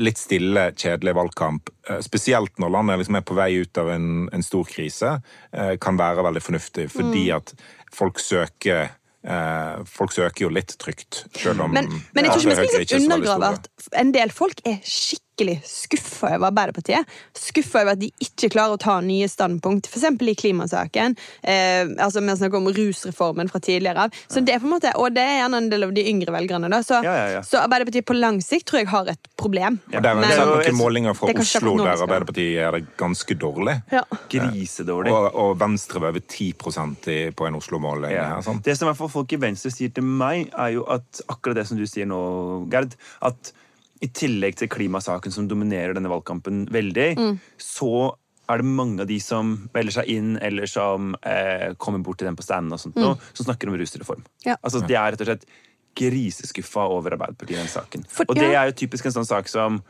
litt 0.03 0.19
stille, 0.19 0.73
kjedelig 0.75 1.15
valgkamp, 1.15 1.71
eh, 1.89 2.01
spesielt 2.05 2.59
når 2.59 2.73
landet 2.75 2.99
liksom 2.99 3.19
er 3.21 3.27
på 3.29 3.37
vei 3.39 3.51
ut 3.63 3.79
av 3.79 3.91
en, 3.95 4.29
en 4.35 4.43
stor 4.43 4.65
krise, 4.67 5.13
eh, 5.53 5.77
kan 5.81 5.99
være 6.01 6.25
veldig 6.27 6.43
fornuftig, 6.43 6.89
fordi 6.91 7.29
Mm. 7.29 7.37
at 7.37 7.55
folk 7.95 8.19
søker 8.19 8.91
eh, 9.25 9.85
Folk 9.85 10.13
søker 10.13 10.47
jo 10.47 10.49
litt 10.49 10.77
trygt, 10.79 11.25
selv 11.37 11.61
om 11.61 11.73
Men, 11.73 11.89
men 12.15 12.25
jeg 12.25 12.33
tror 12.33 12.41
ikke 12.41 12.51
vi 12.51 12.69
skal 12.69 12.81
liksom 12.81 12.99
er 12.99 13.17
undergrave 13.17 13.55
at 13.59 13.89
en 13.99 14.13
del 14.15 14.31
folk 14.31 14.61
er 14.65 14.79
skikkelig 14.83 15.28
skuffa 15.65 16.35
over 16.37 16.47
Arbeiderpartiet. 16.51 17.07
Skuffa 17.37 17.83
over 17.83 17.93
at 17.93 18.01
de 18.01 18.11
ikke 18.21 18.51
klarer 18.51 18.77
å 18.77 18.81
ta 18.81 19.01
nye 19.01 19.29
standpunkt, 19.29 19.87
f.eks. 19.87 20.05
i 20.21 20.35
klimasaken. 20.35 21.17
Eh, 21.43 21.87
altså 21.99 22.21
Vi 22.21 22.37
snakker 22.37 22.57
om 22.59 22.69
rusreformen 22.75 23.49
fra 23.49 23.61
tidligere 23.61 24.05
av. 24.09 24.11
Så 24.29 24.41
det 24.45 24.55
er 24.55 24.59
på 24.59 24.67
en 24.67 24.75
måte, 24.77 24.93
Og 24.97 25.13
det 25.15 25.23
er 25.23 25.43
gjerne 25.43 25.57
en 25.63 25.69
del 25.71 25.85
av 25.85 25.95
de 25.95 26.05
yngre 26.11 26.33
velgerne. 26.33 26.69
da 26.71 26.81
Så, 26.83 27.03
Ja, 27.05 27.15
ja, 27.15 27.29
ja. 27.39 27.41
så 27.43 27.63
Arbeiderpartiet 27.63 28.05
på 28.07 28.19
lang 28.19 28.41
sikt 28.41 28.67
tror 28.67 28.81
jeg 28.81 28.89
har 28.89 29.09
et 29.09 29.29
problem. 29.37 29.81
Og 29.95 30.03
der 30.03 30.09
har 30.09 30.15
Men- 30.15 30.29
vi 30.29 30.35
sett 30.35 30.47
Men- 30.47 30.75
noen 30.75 30.77
målinger 30.77 31.15
fra 31.17 31.29
er 31.29 31.39
Oslo 31.39 31.77
der 31.77 31.97
Arbeiderpartiet 31.97 32.55
gjør 32.57 32.73
det 32.73 32.97
ganske 32.97 33.35
dårlig. 33.39 33.83
Ja. 33.93 34.03
Grisedårlig. 34.29 35.13
Og, 35.13 35.35
og 35.35 35.59
Venstre 35.59 36.01
var 36.01 36.09
over 36.09 36.21
10 36.21 36.49
i, 37.09 37.31
på 37.31 37.47
en 37.47 37.55
Oslo-måling. 37.55 38.13
Ja. 38.13 38.41
her. 38.41 38.61
Det 38.63 38.77
som 38.77 38.89
i 38.89 38.91
hvert 38.91 38.97
fall 38.99 39.09
folk 39.09 39.33
i 39.33 39.37
Venstre 39.37 39.71
sier 39.71 39.93
til 39.95 40.05
meg, 40.05 40.51
er 40.57 40.75
jo 40.75 40.85
at 40.85 41.21
akkurat 41.29 41.55
det 41.55 41.67
som 41.67 41.79
du 41.79 41.87
sier 41.87 42.07
nå, 42.07 42.69
Gerd, 42.71 42.95
at 43.23 43.53
i 44.01 44.09
tillegg 44.09 44.57
til 44.57 44.69
klimasaken 44.69 45.33
som 45.35 45.49
dominerer 45.51 45.95
denne 45.95 46.11
valgkampen 46.13 46.67
veldig, 46.71 47.17
Mm. 47.19 47.39
så 47.59 48.15
er 48.49 48.57
det 48.63 48.65
mange 48.65 49.01
av 49.03 49.07
de 49.11 49.19
som 49.21 49.69
melder 49.75 49.93
seg 49.93 50.09
inn, 50.09 50.39
eller 50.41 50.67
som 50.67 51.15
eh, 51.23 51.75
kommer 51.77 51.99
bort 52.01 52.19
til 52.19 52.27
den 52.31 52.37
på 52.37 52.43
standen 52.47 52.73
og 52.73 52.81
sånt, 52.81 52.97
nå, 52.97 53.11
som 53.35 53.45
snakker 53.45 53.69
om 53.69 53.77
rusreform. 53.77 54.23
Mm. 54.23 54.47
Ja. 54.47 54.57
Altså, 54.63 54.81
det 54.87 54.97
er 54.97 55.13
rett 55.13 55.21
og 55.21 55.27
slett 55.29 55.45
griseskuffa 55.99 56.87
over 56.89 57.17
Arbeiderpartiet 57.17 57.59
i 57.59 57.63
den 57.63 57.69
saken. 57.73 58.07
For- 58.09 58.25
og 58.29 58.37
det 58.39 58.53
ja. 58.53 58.63
er 58.63 58.71
jo 58.71 58.79
typisk 58.87 59.07
en 59.07 59.13
sånn 59.19 59.27
sak 59.29 59.49
som 59.49 59.83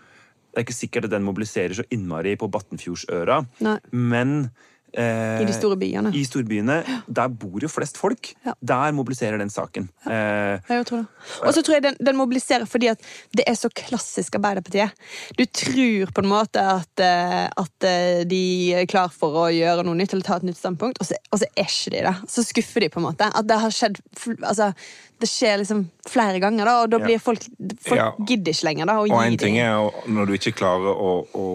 Det 0.48 0.62
er 0.62 0.64
ikke 0.64 0.80
sikkert 0.88 1.04
at 1.04 1.10
den 1.12 1.22
mobiliserer 1.26 1.74
så 1.76 1.84
innmari 1.92 2.32
på 2.34 2.48
Battenfjordsøra, 2.50 3.46
men 3.92 4.50
eh, 4.94 5.40
I 5.42 5.46
de 5.48 5.52
store 5.56 5.76
byene. 5.80 6.12
i 6.14 6.24
storbyene, 6.24 6.78
der 7.06 7.28
bor 7.28 7.60
jo 7.60 7.68
flest 7.68 7.98
folk. 8.00 8.32
Ja. 8.46 8.54
Der 8.62 8.92
mobiliserer 8.96 9.38
den 9.38 9.50
saken. 9.50 9.88
Eh, 10.06 10.58
Ja, 10.68 10.78
jeg 10.80 10.86
tror 10.86 11.02
det. 11.02 11.06
Og 11.44 11.54
så 11.54 11.62
tror 11.62 11.74
jeg 11.78 11.82
den, 11.82 11.96
den 12.00 12.16
mobiliserer 12.16 12.66
fordi 12.66 12.88
at 12.92 13.00
det 13.36 13.44
er 13.46 13.54
så 13.58 13.68
klassisk 13.74 14.34
Arbeiderpartiet. 14.38 14.92
Du 15.38 15.44
tror 15.44 16.12
på 16.14 16.24
en 16.24 16.30
måte 16.30 16.62
at, 16.62 17.00
eh, 17.04 17.46
at 17.56 17.84
eh, 17.88 18.24
de 18.28 18.42
er 18.82 18.86
klar 18.90 19.08
for 19.12 19.44
å 19.44 19.48
gjøre 19.52 19.84
noe 19.86 19.98
nytt 19.98 20.12
eller 20.14 20.24
ta 20.26 20.36
et 20.40 20.46
nytt 20.48 20.58
standpunkt, 20.60 21.00
og 21.00 21.06
så, 21.06 21.18
og 21.32 21.42
så 21.42 21.48
er 21.56 21.68
ikke 21.68 21.94
de 21.96 22.02
det. 22.08 22.14
Så 22.28 22.44
skuffer 22.46 22.80
de 22.86 22.88
på 22.94 23.00
en 23.02 23.08
måte. 23.10 23.28
At 23.34 23.46
det 23.48 23.58
har 23.60 23.70
skjedd 23.74 24.00
altså, 24.42 24.72
Det 25.18 25.28
skjer 25.28 25.56
liksom 25.62 25.84
flere 26.06 26.40
ganger, 26.42 26.68
da, 26.68 26.74
og 26.84 26.90
da 26.92 27.00
blir 27.02 27.18
folk 27.22 27.42
Folk 27.84 27.98
Ja. 27.98 28.10
gidder 28.18 28.54
ikke 28.54 28.68
lenger 28.68 28.86
da, 28.86 28.98
å 28.98 29.06
Og 29.06 29.08
gi 29.08 29.26
en 29.26 29.38
ting 29.40 29.58
er 29.58 29.90
når 30.06 30.26
du 30.26 30.34
ikke 30.38 30.54
klarer 30.58 30.94
å, 30.94 31.14
å 31.34 31.46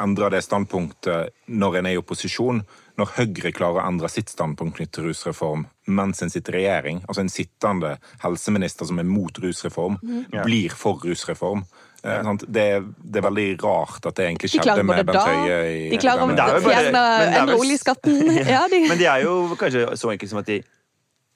endre 0.00 0.30
det 0.30 0.42
standpunktet 0.46 1.34
når 1.48 1.80
en 1.80 1.90
er 1.90 1.98
i 1.98 2.00
opposisjon. 2.00 2.62
Når 3.00 3.12
Høyre 3.16 3.52
klarer 3.56 3.80
å 3.80 3.86
endre 3.88 4.08
sitt 4.12 4.32
standpunkt 4.32 4.76
knyttet 4.76 4.98
til 4.98 5.08
rusreform 5.08 5.66
mens 5.90 6.22
en 6.22 6.30
sitter 6.30 6.54
i 6.54 6.60
regjering, 6.60 7.00
altså 7.08 7.24
en 7.24 7.32
sittende 7.32 7.94
helseminister 8.22 8.86
som 8.86 9.00
er 9.02 9.08
mot 9.08 9.38
rusreform, 9.42 9.96
mm. 10.02 10.42
blir 10.44 10.74
for 10.76 11.00
rusreform. 11.02 11.64
Ja. 12.04 12.20
Det, 12.46 12.62
er, 12.62 12.84
det 13.04 13.20
er 13.20 13.24
veldig 13.26 13.48
rart 13.60 14.06
at 14.08 14.16
det 14.16 14.24
egentlig 14.30 14.48
skjedde 14.54 14.84
med 14.88 15.02
Bent 15.04 15.18
Høie 15.20 15.90
De 15.92 15.98
klarer 16.00 16.30
er 16.32 16.54
å 16.56 16.62
fjerne 16.64 17.02
endre 17.42 17.58
oljeskatten. 17.60 18.22
Ja, 18.54 18.62
de, 18.72 18.80
Men 18.88 19.00
de 19.00 19.08
er 19.10 19.26
jo 19.26 19.34
kanskje 19.60 19.84
så 20.00 20.12
enkelt 20.14 20.32
som 20.32 20.40
at 20.40 20.48
de 20.48 20.62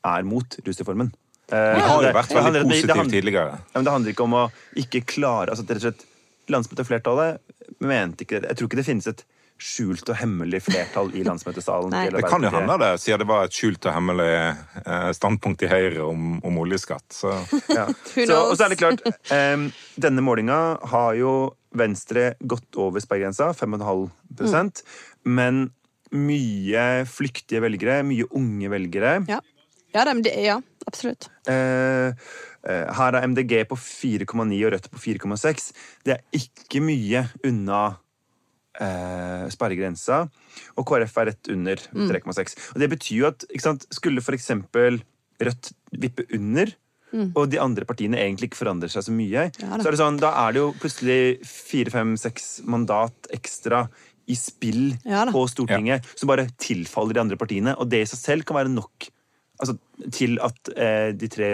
er 0.04 0.24
mot 0.28 0.56
rusreformen. 0.64 1.12
Eh, 1.52 1.74
De 1.76 1.84
har 1.84 2.02
jo 2.02 2.12
vært 2.16 2.32
veldig 2.34 2.62
positive 2.70 3.04
tidligere. 3.12 3.58
Ja, 3.60 3.74
men 3.78 3.84
det 3.84 3.92
handler 3.92 4.14
ikke 4.14 4.24
om 4.24 4.34
å 4.38 4.44
ikke 4.80 5.04
klare 5.04 5.50
altså 5.52 5.66
rett 5.68 5.76
og 5.80 5.86
slett, 5.90 6.04
Landsmøteflertallet 6.52 7.38
mente 7.80 8.24
ikke 8.26 8.42
Jeg 8.44 8.56
tror 8.58 8.68
ikke 8.68 8.76
det 8.76 8.84
finnes 8.84 9.06
et 9.08 9.22
skjult 9.64 10.08
og 10.10 10.16
hemmelig 10.18 10.58
flertall 10.66 11.12
i 11.14 11.22
landsmøtesalen. 11.24 11.92
Nei. 11.94 12.08
Det 12.10 12.24
kan 12.28 12.42
jo 12.42 12.50
hende 12.50 12.74
det, 12.82 12.88
siden 13.00 13.22
det 13.22 13.26
var 13.30 13.44
et 13.46 13.54
skjult 13.54 13.86
og 13.86 13.94
hemmelig 13.94 14.26
eh, 14.82 15.10
standpunkt 15.14 15.62
i 15.62 15.70
Høyre 15.70 16.02
om, 16.08 16.34
om 16.44 16.58
oljeskatt. 16.64 17.06
Så 17.14 17.30
Ja. 17.70 17.86
Så, 18.26 18.34
og 18.50 18.56
så 18.58 18.66
er 18.66 18.74
det 18.74 18.80
klart, 18.82 19.04
um, 19.30 19.68
denne 20.04 20.24
målinga 20.26 20.58
har 20.90 21.14
jo 21.20 21.32
Venstre 21.74 22.34
gått 22.42 22.76
over 22.82 23.00
sperregrensa, 23.02 23.52
5,5% 23.56 24.82
men 25.24 25.68
mye 26.14 26.84
flyktige 27.10 27.62
velgere, 27.64 28.02
mye 28.06 28.26
unge 28.36 28.70
velgere. 28.74 29.16
ja. 29.30 29.40
Ja, 29.94 30.02
det, 30.08 30.24
det- 30.26 30.40
ja, 30.42 30.56
absolutt. 30.86 31.28
Eh, 31.48 32.12
eh, 32.68 32.86
her 32.98 33.14
er 33.18 33.26
MDG 33.28 33.64
på 33.70 33.76
4,9 33.76 34.60
og 34.66 34.72
Rødt 34.76 34.90
på 34.92 34.98
4,6. 35.02 35.72
Det 36.04 36.16
er 36.16 36.22
ikke 36.40 36.80
mye 36.84 37.24
unna 37.44 37.82
eh, 38.80 39.44
sperregrensa. 39.54 40.24
Og 40.78 40.86
KrF 40.88 41.18
er 41.22 41.28
rett 41.32 41.50
under 41.52 41.76
Mm. 41.94 42.08
3,6. 42.10 42.56
Og 42.74 42.80
det 42.82 42.90
betyr 42.90 43.16
jo 43.20 43.26
at 43.28 43.44
ikke 43.50 43.62
sant, 43.68 43.86
skulle 43.94 44.20
f.eks. 44.22 44.50
Rødt 45.44 45.72
vippe 45.98 46.24
under, 46.34 46.70
og 47.34 47.48
de 47.50 47.58
andre 47.62 47.84
partiene 47.86 48.18
egentlig 48.18 48.48
ikke 48.50 48.58
forandrer 48.64 48.90
seg 48.90 49.02
så 49.06 49.12
mye, 49.14 49.44
Mm. 49.50 49.62
Ja 49.62 49.76
da. 49.76 49.82
så 49.82 49.86
er 49.88 49.90
det 49.94 50.00
sånn, 50.00 50.16
da 50.20 50.30
er 50.48 50.52
det 50.52 50.58
jo 50.60 50.72
plutselig 50.78 51.46
fire, 51.46 51.90
fem, 51.90 52.16
seks 52.16 52.60
mandat 52.66 53.28
ekstra 53.32 53.88
i 54.26 54.34
spill 54.34 54.96
Ja 55.04 55.24
på 55.26 55.42
Stortinget 55.50 56.02
som 56.16 56.26
bare 56.28 56.48
tilfaller 56.58 57.12
de 57.14 57.20
andre 57.20 57.36
partiene. 57.36 57.74
Og 57.78 57.88
det 57.90 58.00
i 58.02 58.08
seg 58.10 58.18
selv 58.18 58.44
kan 58.44 58.56
være 58.56 58.70
nok 58.72 59.10
altså, 59.60 59.76
til 60.12 60.38
at 60.42 60.70
eh, 60.76 61.12
de 61.12 61.28
tre 61.28 61.50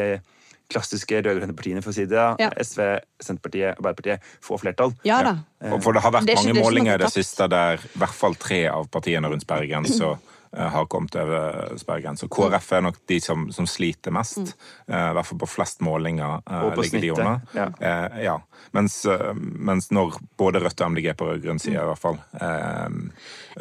klassiske 0.71 1.19
rød-grønne 1.27 1.57
partiene 1.59 1.83
for 1.83 1.91
å 1.91 1.95
si 1.97 2.05
det, 2.07 2.27
Ja. 2.39 2.51
SV, 2.63 3.01
Senterpartiet, 3.21 3.73
og 3.75 3.81
Arbeiderpartiet, 3.83 4.21
får 4.41 4.61
flertall. 4.63 4.93
Ja 5.05 5.23
da. 5.27 5.33
Ja. 5.61 5.79
for 5.83 5.93
det 5.93 6.03
har 6.03 6.13
vært 6.13 6.27
Det 6.27 6.37
ikke- 6.37 6.45
mange 6.45 6.55
det 6.55 6.61
er 6.61 6.65
målinger 6.71 6.95
i 6.95 7.03
det 7.05 7.11
siste 7.13 7.49
der 7.51 7.75
i 7.75 7.99
hvert 7.99 8.15
fall 8.15 8.35
tre 8.35 8.67
av 8.69 8.87
partiene 8.91 9.27
rundt 9.29 9.43
sperregrensa 9.43 10.19
har 10.59 10.87
kommet 10.91 11.15
over 11.15 11.77
sperregrensa. 11.79 12.27
KrF 12.29 12.73
er 12.73 12.83
nok 12.83 12.97
de 13.07 13.21
som, 13.23 13.45
som 13.55 13.67
sliter 13.71 14.11
mest. 14.11 14.39
Mm. 14.39 14.49
eh, 14.91 15.05
I 15.11 15.15
hvert 15.15 15.29
fall 15.29 15.39
på 15.39 15.49
flest 15.53 15.81
målinger 15.87 16.41
eh, 16.43 16.65
Og 16.67 16.75
på 16.75 16.83
ligger 16.87 17.01
de 17.01 17.13
snittet, 17.13 17.21
under. 17.21 17.41
ja. 17.55 17.69
Eh, 17.81 18.19
ja. 18.25 18.35
Mens, 18.75 18.97
eh, 19.07 19.31
mens 19.39 19.91
når 19.95 20.19
både 20.39 20.61
Rødt 20.65 20.83
og 20.83 20.91
MDG 20.97 21.13
på 21.17 21.29
rød-grønn 21.31 21.63
side 21.63 21.79
i 21.79 21.87
hvert 21.93 22.03
fall 22.03 22.19
eh, 22.41 22.99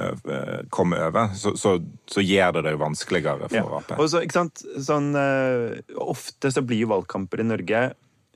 eh, 0.02 0.65
kommer 0.73 1.06
over, 1.12 1.32
så, 1.38 1.54
så, 1.58 1.78
så 2.10 2.25
gjør 2.25 2.58
det 2.58 2.65
det 2.67 2.75
jo 2.75 2.84
vanskeligere 2.84 3.49
for 3.49 3.60
Ja. 3.60 3.65
Ap. 3.80 3.93
Og 3.99 4.10
så, 4.10 4.23
ikke 4.25 4.39
sant, 4.41 4.65
sånn, 4.82 5.12
eh, 5.19 5.80
ofte 6.02 6.52
så 6.54 6.65
blir 6.65 6.89
valgkamper 6.89 7.45
i 7.45 7.49
Norge 7.54 7.89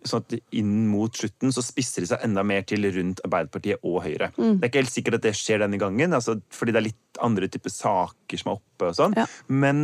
sånn 0.07 0.23
at 0.23 0.35
inn 0.55 0.87
mot 0.91 1.15
slutten 1.15 1.53
så 1.55 1.63
spisser 1.65 2.03
de 2.03 2.09
seg 2.11 2.23
enda 2.25 2.43
mer 2.47 2.65
til 2.67 2.85
rundt 2.95 3.21
Arbeiderpartiet 3.25 3.83
og 3.83 4.01
Høyre. 4.05 4.31
Mm. 4.37 4.57
Det 4.59 4.65
er 4.65 4.71
ikke 4.71 4.81
helt 4.83 4.93
sikkert 4.93 5.19
at 5.19 5.27
det 5.27 5.35
skjer 5.39 5.63
denne 5.63 5.79
gangen, 5.81 6.15
altså, 6.17 6.37
fordi 6.53 6.75
det 6.75 6.81
er 6.81 6.87
litt 6.89 7.21
andre 7.23 7.49
typer 7.51 7.73
saker 7.73 8.41
som 8.41 8.53
er 8.53 8.59
oppe. 8.59 8.89
og 8.89 8.97
sånn. 8.97 9.17
Ja. 9.19 9.27
Men 9.47 9.83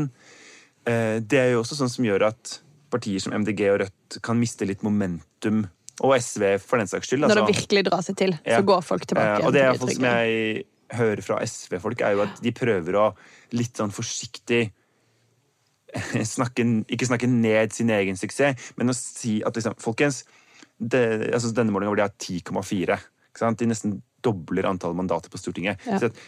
eh, 0.86 1.20
det 1.22 1.42
er 1.42 1.52
jo 1.54 1.64
også 1.64 1.80
sånn 1.80 1.94
som 1.94 2.08
gjør 2.08 2.30
at 2.32 2.60
partier 2.94 3.22
som 3.22 3.36
MDG 3.38 3.68
og 3.70 3.84
Rødt 3.84 4.20
kan 4.26 4.40
miste 4.40 4.68
litt 4.68 4.84
momentum. 4.86 5.68
Og 6.00 6.16
SV, 6.16 6.54
for 6.64 6.80
den 6.80 6.88
saks 6.88 7.10
skyld. 7.12 7.26
Når 7.26 7.34
det 7.36 7.42
altså. 7.44 7.54
virkelig 7.54 7.86
drar 7.90 8.04
seg 8.06 8.16
til, 8.22 8.36
Ja. 8.48 8.62
så 8.62 8.66
går 8.66 8.84
folk 8.88 9.06
tilbake. 9.06 9.42
Eh, 9.42 9.46
og 9.46 9.54
det 9.54 9.62
er 9.62 9.72
iallfall 9.74 9.92
som 9.94 10.08
jeg 10.08 10.64
hører 10.96 11.22
fra 11.22 11.40
SV-folk, 11.46 12.02
er 12.02 12.16
jo 12.16 12.22
at 12.24 12.40
de 12.42 12.54
prøver 12.56 12.96
å 12.98 13.10
litt 13.54 13.78
sånn 13.78 13.92
forsiktig 13.94 14.72
snakke, 16.36 16.66
ikke 16.92 17.10
snakke 17.10 17.30
ned 17.32 17.74
sin 17.76 17.92
egen 17.94 18.20
suksess, 18.20 18.72
men 18.78 18.92
å 18.92 18.98
si 18.98 19.40
at 19.46 19.58
liksom, 19.58 19.78
folkens 19.82 20.24
det, 20.80 21.34
altså 21.36 21.52
Denne 21.52 21.74
målinga 21.76 21.92
hvor 21.92 22.00
de 22.00 22.06
har 22.06 22.14
10,4. 22.16 22.96
De 23.60 23.66
nesten 23.68 23.98
dobler 24.24 24.68
antallet 24.68 24.96
mandater 24.96 25.32
på 25.32 25.40
Stortinget. 25.40 25.82
Ja. 25.84 25.98
Så 26.00 26.08
at, 26.08 26.22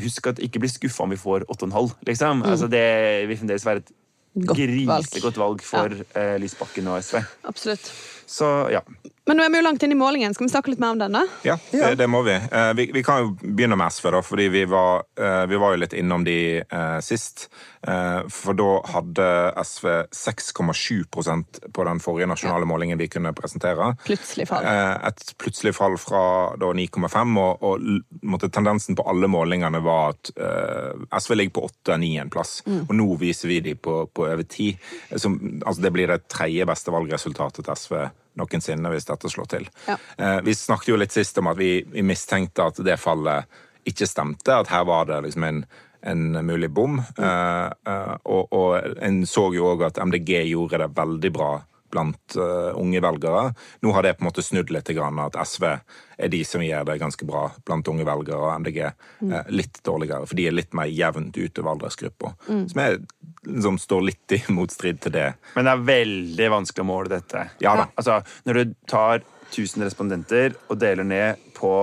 husk 0.00 0.28
at 0.28 0.42
ikke 0.44 0.60
bli 0.60 0.68
skuffa 0.68 1.06
om 1.06 1.12
vi 1.14 1.20
får 1.20 1.46
8,5. 1.48 1.94
Liksom. 2.08 2.42
Altså, 2.44 2.68
det 2.68 2.84
vil 3.30 3.40
fremdeles 3.40 3.64
være 3.64 3.80
et 3.80 3.94
Mm. 3.94 4.03
Godt 4.34 4.58
grisegodt 4.58 5.38
valg 5.38 5.62
for 5.62 5.94
eh, 5.94 6.36
Lysbakken 6.42 6.90
og 6.90 7.02
SV. 7.04 7.20
Absolutt. 7.46 7.90
Så 8.26 8.50
ja. 8.72 8.82
Men 9.24 9.38
nå 9.38 9.44
er 9.46 9.52
vi 9.52 9.60
jo 9.60 9.64
langt 9.64 9.84
inn 9.84 9.92
i 9.94 9.96
målingen. 9.96 10.34
Skal 10.36 10.44
vi 10.44 10.52
snakke 10.52 10.72
litt 10.72 10.80
mer 10.82 10.92
om 10.92 10.98
den, 11.00 11.14
da? 11.16 11.22
Ja, 11.46 11.54
det, 11.70 11.94
det 11.96 12.08
må 12.12 12.20
vi. 12.26 12.34
Eh, 12.36 12.72
vi. 12.76 12.90
Vi 12.92 13.02
kan 13.04 13.22
jo 13.22 13.30
begynne 13.40 13.78
med 13.80 13.92
SV, 13.94 14.10
da, 14.12 14.20
fordi 14.24 14.50
vi 14.52 14.64
var, 14.68 15.06
eh, 15.16 15.44
vi 15.48 15.60
var 15.60 15.72
jo 15.72 15.80
litt 15.80 15.96
innom 15.96 16.26
de 16.26 16.36
eh, 16.60 16.98
sist. 17.04 17.46
Eh, 17.88 18.20
for 18.32 18.56
da 18.56 18.68
hadde 18.92 19.28
SV 19.64 19.88
6,7 20.12 21.06
på 21.08 21.84
den 21.88 22.02
forrige 22.04 22.28
nasjonale 22.28 22.68
målingen 22.68 23.00
vi 23.00 23.08
kunne 23.12 23.32
presentere. 23.36 23.94
Plutselig 24.04 24.48
fall. 24.50 24.68
Eh, 24.68 25.08
et 25.08 25.32
plutselig 25.40 25.72
fall 25.76 25.96
fra 26.00 26.24
9,5, 26.60 27.34
og, 27.40 27.64
og 27.64 28.28
måtte, 28.28 28.52
tendensen 28.52 28.96
på 28.96 29.08
alle 29.08 29.28
målingene 29.32 29.80
var 29.84 30.12
at 30.12 30.34
eh, 30.36 31.08
SV 31.16 31.38
ligger 31.40 31.56
på 31.62 31.66
8-9 31.88 32.12
en 32.26 32.34
plass. 32.34 32.58
Og 32.68 32.92
nå 32.92 33.08
viser 33.24 33.48
vi 33.52 33.62
de 33.64 33.76
på, 33.76 34.02
på 34.12 34.23
over 34.32 34.46
tid. 34.48 34.80
Som, 35.16 35.38
altså 35.64 35.84
det 35.84 35.92
blir 35.94 36.10
det 36.10 36.24
tredje 36.32 36.66
beste 36.68 36.94
valgresultatet 36.94 37.64
til 37.64 37.76
SV 37.78 37.96
noensinne 38.40 38.90
hvis 38.92 39.08
dette 39.08 39.30
slår 39.30 39.50
til. 39.50 39.68
Ja. 39.88 39.98
Eh, 40.18 40.40
vi 40.46 40.54
snakket 40.58 40.92
jo 40.92 40.98
litt 41.00 41.14
sist 41.14 41.38
om 41.38 41.50
at 41.52 41.58
vi, 41.60 41.76
vi 41.90 42.04
mistenkte 42.06 42.68
at 42.70 42.80
det 42.86 42.98
fallet 43.00 43.50
ikke 43.88 44.08
stemte, 44.08 44.56
at 44.56 44.70
her 44.72 44.86
var 44.88 45.08
det 45.10 45.20
liksom 45.26 45.44
en, 45.44 45.60
en 46.08 46.24
mulig 46.46 46.70
bom. 46.72 46.96
Mm. 47.18 47.20
Uh, 47.20 47.68
uh, 47.88 48.14
og, 48.24 48.54
og 48.56 49.00
en 49.04 49.22
så 49.28 49.50
jo 49.54 49.68
òg 49.74 49.84
at 49.90 50.00
MDG 50.00 50.38
gjorde 50.48 50.80
det 50.80 50.94
veldig 50.96 51.32
bra 51.34 51.50
blant 51.94 52.36
eh, 52.36 52.70
unge 52.80 53.02
velgere. 53.04 53.46
Nå 53.84 53.94
har 53.94 54.06
det 54.06 54.16
på 54.18 54.24
en 54.24 54.28
måte 54.28 54.44
snudd 54.44 54.72
litt, 54.74 54.90
grann, 54.94 55.20
at 55.22 55.38
SV 55.40 55.66
er 55.70 56.30
de 56.30 56.42
som 56.46 56.62
gjør 56.62 56.86
det 56.90 56.98
ganske 57.02 57.26
bra 57.26 57.46
blant 57.66 57.88
unge 57.90 58.06
velgere, 58.06 58.40
og 58.42 58.64
MDG 58.64 58.80
eh, 58.84 59.52
litt 59.54 59.80
dårligere, 59.86 60.28
for 60.28 60.38
de 60.38 60.48
er 60.50 60.56
litt 60.56 60.74
mer 60.76 60.90
jevnt 60.90 61.38
utover 61.38 61.74
aldersgruppa. 61.74 62.34
Som 62.46 62.82
er, 62.82 62.98
liksom, 63.46 63.80
står 63.82 64.08
litt 64.10 64.36
i 64.36 64.42
motstrid 64.54 65.02
til 65.04 65.16
det. 65.16 65.28
Men 65.56 65.68
det 65.68 65.74
er 65.74 65.86
veldig 65.90 66.50
vanskelig 66.58 66.86
å 66.86 66.90
måle 66.90 67.14
dette. 67.16 67.48
Ja 67.64 67.76
da. 67.80 67.88
Altså, 67.94 68.20
når 68.48 68.60
du 68.60 68.74
tar 68.90 69.22
1000 69.54 69.86
respondenter 69.86 70.56
og 70.68 70.80
deler 70.82 71.06
ned 71.06 71.52
på 71.56 71.74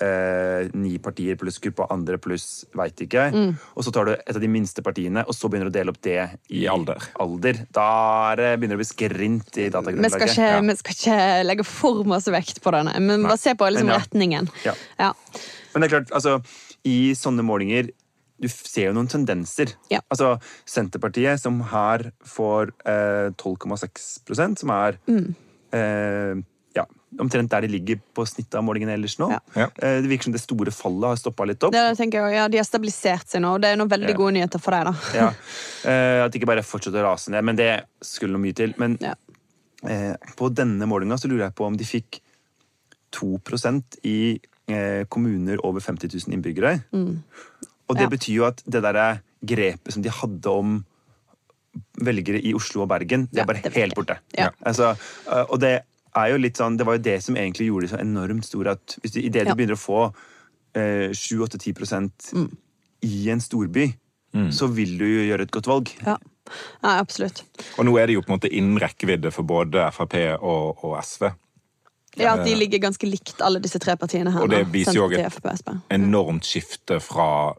eh, 0.00 0.68
ni 0.74 0.98
partier 0.98 1.36
pluss 1.40 1.58
gruppe 1.62 1.86
andre 1.92 2.18
pluss 2.18 2.64
veit 2.76 2.96
ikke, 3.04 3.28
Mm. 3.32 3.54
og 3.76 3.84
så 3.84 3.92
tar 3.92 4.04
du 4.08 4.12
et 4.14 4.34
av 4.34 4.40
de 4.40 4.48
minste 4.48 4.82
partiene, 4.82 5.24
og 5.26 5.34
så 5.36 5.48
begynner 5.50 5.70
du 5.70 5.74
å 5.74 5.78
dele 5.78 5.90
opp 5.94 6.00
det 6.02 6.16
i, 6.50 6.62
I 6.64 6.66
alder. 6.68 6.98
alder, 7.20 7.66
da 7.72 8.32
er 8.32 8.36
det, 8.36 8.50
begynner 8.60 8.76
det 8.76 8.80
å 8.80 8.84
bli 8.84 8.90
skrint 8.90 9.56
i 9.60 9.68
Vi 10.02 10.08
ja. 10.42 10.60
vi 10.60 10.76
skal 10.80 10.94
ikke 10.96 11.46
legge 11.46 11.64
for 11.64 12.04
masse 12.04 12.32
vekt 12.32 12.60
på 12.64 12.72
denne, 12.72 12.98
men 13.00 13.22
bare 13.22 13.36
se 13.38 13.54
på 13.54 13.68
liksom, 13.70 13.86
Men 13.86 13.94
ja. 13.94 14.00
retningen. 14.04 14.50
Ja. 14.64 14.74
Ja. 14.98 15.12
Men 15.74 15.82
det 15.82 15.90
er 15.92 15.96
klart, 16.00 16.10
altså, 16.12 16.40
i 16.84 17.12
sånne 17.14 17.42
målinger 17.44 17.90
du 18.40 18.48
ser 18.48 18.86
jo 18.88 18.92
noen 18.96 19.06
tendenser. 19.06 19.74
Ja. 19.92 19.98
Altså, 20.08 20.38
Senterpartiet, 20.64 21.38
som 21.42 21.58
her 21.60 22.06
får 22.24 22.70
eh, 22.88 23.28
12,6% 23.36 24.58
som 24.62 24.70
er 24.70 24.96
Mm. 25.06 25.34
eh, 25.72 26.42
ja, 26.76 26.84
omtrent 27.18 27.50
der 27.50 27.60
de 27.62 27.68
ligger 27.72 27.98
på 28.14 28.22
snittet 28.28 28.54
av 28.54 28.62
målingene 28.62 28.92
ellers 28.94 29.16
nå. 29.18 29.28
Ja. 29.56 29.66
Eh, 29.82 30.00
det 30.02 30.08
virker 30.10 30.28
som 30.28 30.32
det 30.36 30.40
store 30.44 30.70
fallet 30.70 31.08
har 31.10 31.16
stoppa 31.16 31.44
litt 31.50 31.62
opp. 31.66 31.72
Det 31.74 31.96
tenker 31.98 32.22
jeg, 32.28 32.36
ja, 32.38 32.48
De 32.48 32.56
har 32.60 32.64
stabilisert 32.68 33.26
seg 33.28 33.42
nå, 33.42 33.54
og 33.56 33.60
det 33.64 33.72
er 33.72 33.76
noen 33.80 33.90
veldig 33.90 34.10
Ja. 34.14 34.16
gode 34.16 34.32
nyheter 34.38 34.60
for 34.62 34.70
deg. 34.70 34.84
da. 34.84 34.94
Ja. 35.14 35.28
Eh, 35.90 36.24
at 36.24 36.30
det 36.32 36.40
ikke 36.40 36.46
bare 36.52 36.62
fortsetter 36.62 37.02
å 37.02 37.10
rase 37.12 37.30
ned. 37.30 37.42
Men 37.44 37.56
det 37.56 37.84
skulle 38.00 38.32
noe 38.32 38.40
mye 38.46 38.54
til. 38.54 38.74
Men 38.78 38.96
Ja. 39.00 39.14
eh, 39.84 40.14
På 40.36 40.48
denne 40.54 40.86
målinga 40.86 41.18
så 41.18 41.26
lurer 41.28 41.46
jeg 41.50 41.54
på 41.56 41.66
om 41.66 41.76
de 41.76 41.84
fikk 41.84 42.20
2% 43.12 43.98
i 44.04 44.38
eh, 44.68 45.04
kommuner 45.08 45.58
over 45.66 45.80
50 45.80 46.06
000 46.28 46.32
innbyggere. 46.36 46.84
Og 46.92 47.96
det 47.96 48.02
Ja. 48.06 48.08
betyr 48.08 48.34
jo 48.34 48.44
at 48.46 48.62
det 48.68 48.82
derre 48.82 49.20
grepet 49.44 49.92
som 49.92 50.02
de 50.02 50.08
hadde 50.10 50.46
om 50.46 50.84
velgere 52.02 52.40
i 52.42 52.52
Oslo 52.54 52.82
og 52.82 52.88
Bergen, 52.88 53.28
det 53.32 53.40
er 53.42 53.46
bare 53.46 53.62
det 53.62 53.72
helt 53.74 53.94
borte. 53.94 54.18
Altså, 54.66 54.96
eh, 55.30 55.44
og 55.50 55.58
det 55.60 55.82
er 56.16 56.30
jo 56.32 56.38
litt 56.42 56.56
sånn 56.58 56.76
Det 56.76 56.86
var 56.86 56.96
jo 56.98 57.02
det 57.04 57.22
som 57.22 57.36
egentlig 57.36 57.66
gjorde 57.68 57.86
det 57.86 57.92
så 57.94 58.00
enormt 58.02 58.44
store 58.44 58.72
at 58.76 58.96
hvis 59.02 59.12
du, 59.14 59.20
i 59.20 59.28
det 59.30 59.44
du 59.46 59.54
begynner 59.54 59.76
å 59.76 59.80
få 59.80 60.00
eh, 60.74 61.10
7-8-10 61.14 62.34
Mm. 62.34 62.48
i 63.02 63.30
en 63.30 63.40
storby, 63.40 63.92
så 64.54 64.68
vil 64.70 64.96
du 64.98 65.04
jo 65.06 65.22
gjøre 65.26 65.42
et 65.42 65.50
godt 65.50 65.66
valg. 65.66 65.88
Ja. 66.06 66.16
ja, 66.82 66.90
absolutt. 67.00 67.42
Og 67.78 67.86
nå 67.88 67.96
er 67.98 68.06
det 68.06 68.14
jo 68.14 68.22
på 68.22 68.30
en 68.30 68.36
måte 68.38 68.50
innen 68.52 68.78
rekkevidde 68.78 69.32
for 69.34 69.42
både 69.42 69.88
Frp 69.92 70.14
og, 70.38 70.84
og 70.84 70.98
SV. 71.02 71.30
Ja, 72.18 72.34
at 72.36 72.44
de 72.44 72.54
ligger 72.58 72.78
ganske 72.82 73.06
likt, 73.06 73.40
alle 73.42 73.58
disse 73.62 73.78
tre 73.82 73.96
partiene 73.96 74.30
her. 74.34 74.42
Og 74.42 74.50
det 74.50 74.64
viser 74.72 74.94
jo 74.98 75.08
et- 75.10 75.74
Enormt 75.90 76.44
skifte 76.46 77.00
fra 77.02 77.54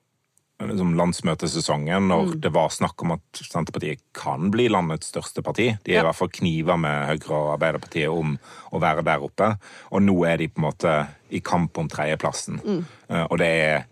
liksom, 0.69 0.93
landsmøtesesongen, 0.99 2.07
når 2.11 2.35
det 2.41 2.51
var 2.53 2.69
snakk 2.69 3.01
om 3.05 3.15
at 3.15 3.41
Senterpartiet 3.41 4.01
kan 4.17 4.51
bli 4.53 4.67
landets 4.69 5.11
største 5.13 5.41
parti. 5.45 5.69
De 5.83 5.91
er 5.93 5.95
Ja. 5.95 6.01
i 6.01 6.05
hvert 6.09 6.15
fall 6.19 6.29
kniver 6.29 6.77
med 6.77 7.07
Høyre 7.07 7.37
og 7.37 7.53
Arbeiderpartiet 7.59 8.09
om 8.09 8.37
å 8.71 8.81
være 8.81 9.03
der 9.03 9.23
oppe. 9.23 9.57
Og 9.91 10.01
nå 10.01 10.17
er 10.27 10.37
de 10.37 10.47
på 10.47 10.59
en 10.61 10.67
måte 10.69 11.07
i 11.31 11.39
kamp 11.39 11.77
om 11.77 11.87
tredjeplassen. 11.87 12.59
Mm. 12.63 12.85
Og 13.29 13.37
det 13.37 13.47
er, 13.47 13.85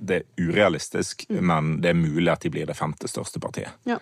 det 0.00 0.16
er 0.20 0.48
urealistisk, 0.48 1.26
men 1.30 1.80
det 1.80 1.90
er 1.90 1.94
mulig 1.98 2.30
at 2.32 2.40
de 2.40 2.50
blir 2.50 2.66
det 2.66 2.76
femte 2.76 3.08
største 3.08 3.40
partiet. 3.40 3.70
Ja. 3.84 3.98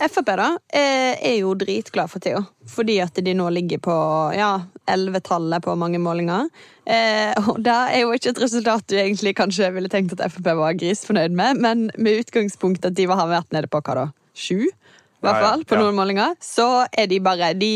Frp 0.00 0.32
da, 0.36 0.48
eh, 0.72 1.14
er 1.20 1.36
jo 1.40 1.52
dritglad 1.54 2.10
for 2.10 2.22
Theo, 2.22 2.40
fordi 2.68 2.96
at 3.04 3.18
de 3.22 3.34
nå 3.36 3.48
ligger 3.54 3.78
på 3.82 3.94
ja, 4.34 4.64
11-tallet 4.90 5.62
på 5.62 5.76
mange 5.78 6.00
målinger. 6.02 6.48
Eh, 6.86 7.30
og 7.44 7.60
det 7.62 7.76
er 7.92 8.02
jo 8.02 8.10
ikke 8.16 8.32
et 8.32 8.42
resultat 8.42 8.88
du 8.90 8.96
egentlig 8.98 9.36
kanskje 9.38 9.70
ville 9.74 9.92
tenkt 9.92 10.16
at 10.16 10.32
Frp 10.32 10.50
var 10.58 10.78
grisfornøyd 10.80 11.36
med, 11.38 11.62
men 11.62 11.90
med 11.98 12.24
utgangspunkt 12.24 12.88
at 12.88 12.98
de 12.98 13.06
har 13.06 13.30
vært 13.30 13.54
nede 13.54 13.70
på 13.70 13.82
hva 13.84 13.98
da? 14.00 14.08
Sju? 14.34 14.66
I 15.22 15.28
hvert 15.28 15.38
fall, 15.38 15.60
på 15.62 15.76
ja. 15.78 15.82
noen 15.84 15.94
målinger. 15.94 16.34
Så 16.42 16.66
er 16.98 17.06
de 17.06 17.20
bare 17.22 17.52
De 17.54 17.74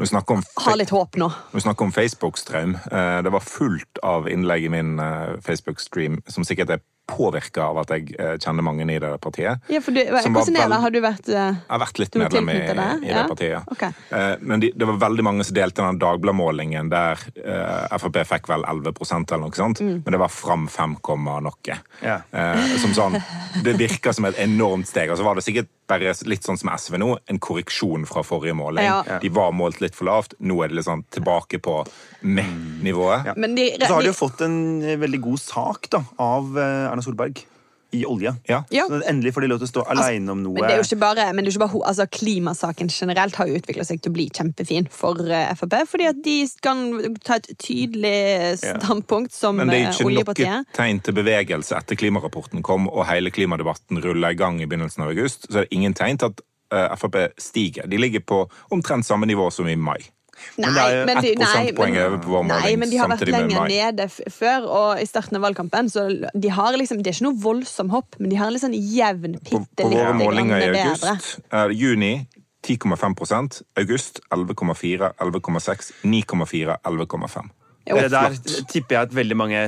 har 0.00 0.78
litt 0.80 0.92
håp 0.94 1.18
nå. 1.20 1.28
når 1.28 1.58
vi 1.58 1.64
snakker 1.66 1.84
om 1.84 1.92
Facebook-strøm, 1.92 2.72
eh, 2.88 3.18
det 3.22 3.32
var 3.34 3.44
fullt 3.44 4.00
av 4.02 4.30
innlegg 4.32 4.64
i 4.64 4.72
min 4.72 4.96
eh, 5.02 5.36
Facebook-stream 5.44 6.22
som 6.32 6.46
sikkert 6.48 6.72
er 6.72 6.80
påvirka 7.12 7.66
av 7.68 7.80
at 7.82 7.92
jeg 7.94 8.14
eh, 8.18 8.34
kjenner 8.42 8.64
mange 8.66 8.86
i 8.88 8.98
det 9.02 9.12
partiet. 9.22 9.62
Ja, 9.72 9.80
for 9.84 9.94
du, 9.94 10.00
Som 10.22 10.34
var 10.34 10.42
Hvordan 10.42 10.58
er 10.58 10.72
det? 10.72 10.80
Har 10.82 10.94
du 10.94 11.00
vært 11.04 11.28
eh, 11.30 11.48
Jeg 11.52 11.70
har 11.70 11.82
vært 11.84 12.00
litt 12.02 12.18
medlem 12.22 12.50
i, 12.52 12.58
det, 12.58 12.88
i 13.02 13.06
det 13.06 13.12
ja? 13.12 13.24
partiet. 13.30 13.68
Ok. 13.74 13.84
Eh, 13.88 14.34
Men 14.40 14.64
de, 14.64 14.72
det 14.74 14.88
var 14.88 15.00
veldig 15.04 15.26
mange 15.28 15.46
som 15.48 15.56
delte 15.56 15.84
den 15.86 16.00
Dagbladet-målingen 16.02 16.90
der 16.92 17.20
uh, 17.44 17.98
Frp 18.00 18.18
fikk 18.28 18.48
vel 18.50 18.64
11% 18.68 19.32
eller 19.32 19.44
noe 19.46 19.56
sånt, 19.56 19.80
Mm. 19.82 20.02
men 20.04 20.14
det 20.14 20.18
var 20.20 20.30
fram 20.30 20.66
5, 20.70 20.96
noe. 21.42 21.76
Ja. 22.04 22.20
Uh, 22.32 22.76
som 22.78 22.92
sånn, 22.94 23.16
Det 23.64 23.74
virka 23.78 24.12
som 24.14 24.24
et 24.28 24.38
enormt 24.38 24.86
steg. 24.88 25.10
Og 25.10 25.18
så 25.18 25.24
var 25.26 25.34
det 25.38 25.44
sikkert 25.46 25.70
bare 25.90 26.12
litt 26.30 26.46
sånn 26.46 26.58
som 26.60 26.70
SV 26.72 26.98
nå, 27.00 27.08
en 27.28 27.40
korreksjon 27.42 28.06
fra 28.08 28.22
forrige 28.26 28.54
måling. 28.56 28.86
Ja. 28.86 29.18
De 29.22 29.28
var 29.34 29.52
målt 29.56 29.80
litt 29.82 29.96
for 29.98 30.08
lavt, 30.08 30.36
nå 30.40 30.60
er 30.64 30.70
det 30.70 30.78
litt 30.78 30.86
sånn 30.88 31.04
tilbake 31.12 31.60
på 31.62 31.82
meh-nivået. 32.22 33.26
Ja. 33.26 33.34
Men 33.36 33.54
de, 33.58 33.68
Og 33.76 33.84
så 33.86 33.94
har 33.96 34.04
de 34.06 34.10
jo 34.12 34.16
fått 34.16 34.42
en 34.46 34.56
veldig 35.02 35.20
god 35.24 35.42
sak 35.42 35.88
da, 35.92 36.02
av 36.22 36.56
eh, 36.58 36.86
Erna 37.02 37.10
Solberg 37.10 37.44
i 37.92 38.06
olje. 38.06 38.34
Ja. 38.48 38.64
Ja. 38.70 38.86
Så 38.88 39.02
endelig 39.04 39.34
får 39.34 39.44
de 39.44 39.48
lov 39.50 39.58
til 39.60 39.68
å 39.68 39.70
stå 39.70 39.82
aleine 39.92 40.32
om 40.32 40.40
noe. 40.40 40.54
Men 40.56 40.64
det 40.64 40.76
er 40.76 40.78
jo 40.80 40.86
ikke 40.86 41.00
bare, 41.02 41.26
men 41.36 41.44
det 41.44 41.50
er 41.50 41.56
ikke 41.58 41.66
bare 41.66 41.80
altså, 41.90 42.06
Klimasaken 42.08 42.88
generelt 42.88 43.36
har 43.36 43.50
jo 43.50 43.58
utvikla 43.60 43.84
seg 43.84 44.00
til 44.00 44.12
å 44.12 44.16
bli 44.16 44.26
kjempefin 44.32 44.88
for 44.92 45.20
uh, 45.28 45.50
Frp. 45.58 45.76
Fordi 45.90 46.06
at 46.08 46.22
de 46.24 46.36
kan 46.64 46.86
ta 47.20 47.36
et 47.36 47.50
tydelig 47.60 48.14
standpunkt 48.62 49.36
som 49.36 49.60
oljepartiet. 49.60 49.68
Men 49.68 49.74
det 49.74 49.82
er 49.82 49.84
ikke 49.84 49.92
ikke 49.92 50.06
noe 50.06 50.14
oljepartiet. 50.14 50.72
tegn 50.78 51.02
til 51.04 51.18
bevegelse 51.20 51.76
etter 51.82 52.00
klimarapporten 52.00 52.64
kom 52.64 52.88
og 52.88 53.04
hele 53.10 53.34
klimadebatten 53.34 54.00
rulla 54.06 54.32
i 54.32 54.40
gang 54.40 54.62
i 54.62 54.70
begynnelsen 54.70 55.04
av 55.04 55.12
august. 55.12 55.50
Så 55.50 55.60
er 55.60 55.68
det 55.68 55.76
ingen 55.76 55.92
tegn 55.98 56.22
til 56.22 56.32
at 56.32 56.42
uh, 56.72 56.96
Frp 56.96 57.20
stiger. 57.36 57.92
De 57.92 58.00
ligger 58.00 58.24
på 58.24 58.46
omtrent 58.72 59.04
samme 59.04 59.28
nivå 59.28 59.50
som 59.52 59.68
i 59.68 59.76
mai. 59.76 60.00
Nei, 60.58 60.68
Men 60.68 60.74
det 60.74 60.82
er 60.82 60.96
de, 61.06 61.30
ett 61.32 61.38
nei, 61.38 61.46
prosentpoeng 61.46 61.94
men- 61.94 62.06
over 62.06 62.18
på 62.18 62.28
vår 62.34 62.44
Nei, 62.48 62.58
måling 62.60 62.78
men 62.82 62.90
de 62.90 62.96
har 63.00 63.08
vært 63.08 63.28
lenger 63.32 63.68
nede 63.68 64.08
før, 64.30 64.66
og 64.68 65.00
i 65.00 65.06
starten 65.08 65.36
av 65.36 65.42
valgkampen. 65.46 65.88
Så 65.92 66.06
de 66.34 66.48
har 66.52 66.72
liksom, 66.76 67.02
det 67.02 67.12
er 67.12 67.18
ikke 67.18 67.28
noe 67.30 67.40
voldsom 67.42 67.90
hopp, 67.90 68.16
men 68.18 68.30
de 68.30 68.36
har 68.36 68.46
en 68.50 68.52
litt 68.56 68.62
sånn 68.64 68.76
jevn, 68.76 69.38
På, 69.48 69.62
bedre. 69.62 69.84
på 69.84 69.88
litt 69.90 69.98
våre 70.02 70.14
målinger 70.20 70.62
i 70.62 70.70
august 70.82 71.40
er 71.52 71.68
juni 71.70 72.14
10,5% 72.62 73.62
august 73.76 74.20
11,4, 74.30 75.12
11,6, 75.18 75.92
9,4, 76.04 76.76
11,5. 76.84 77.50
Jo, 77.90 77.96
det 77.98 78.10
der 78.12 78.30
flott. 78.30 78.68
tipper 78.70 78.94
jeg 78.94 79.08
at 79.08 79.14
veldig 79.16 79.36
mange 79.36 79.60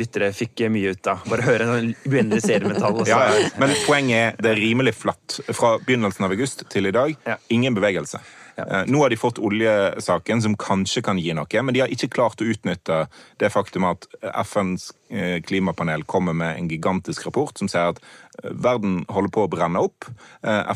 lyttere 0.00 0.30
fikk 0.32 0.62
eh, 0.64 0.70
mye 0.72 0.94
ut 0.96 1.10
av. 1.12 1.26
Bare 1.28 1.44
høre 1.44 1.66
en 1.76 1.90
uendelig 2.08 2.40
serie 2.46 2.64
med 2.64 2.78
tall. 2.80 3.02
Ja, 3.10 3.18
ja. 3.36 3.50
Men 3.60 3.74
poenget 3.84 4.16
er 4.38 4.38
det 4.40 4.54
er 4.54 4.60
rimelig 4.62 4.94
flatt. 4.96 5.36
Fra 5.52 5.74
begynnelsen 5.84 6.24
av 6.24 6.32
august 6.32 6.64
til 6.72 6.88
i 6.88 6.94
dag, 6.96 7.12
Ja. 7.28 7.36
ingen 7.52 7.76
bevegelse. 7.76 8.22
Eh, 8.58 8.82
Nå 8.86 9.02
har 9.02 9.10
de 9.10 9.16
fått 9.16 9.38
oljesaken, 9.38 10.42
som 10.42 10.56
kanskje 10.56 11.02
kan 11.02 11.18
gi 11.18 11.34
noe, 11.36 11.62
men 11.62 11.74
de 11.74 11.84
har 11.84 11.92
ikke 11.92 12.10
klart 12.12 12.42
å 12.42 12.48
utnytte 12.48 13.04
det 13.38 13.50
faktum 13.54 13.86
at 13.88 14.08
FNs 14.44 14.90
eh, 15.10 15.38
klimapanel 15.44 16.04
kommer 16.08 16.34
med 16.36 16.58
en 16.58 16.70
gigantisk 16.70 17.26
rapport 17.28 17.58
som 17.58 17.70
sier 17.70 17.92
at 17.92 18.00
eh, 18.42 18.50
verden 18.50 19.04
holder 19.08 19.34
på 19.34 19.46
å 19.46 19.52
brenne 19.52 19.82
opp. 19.82 20.08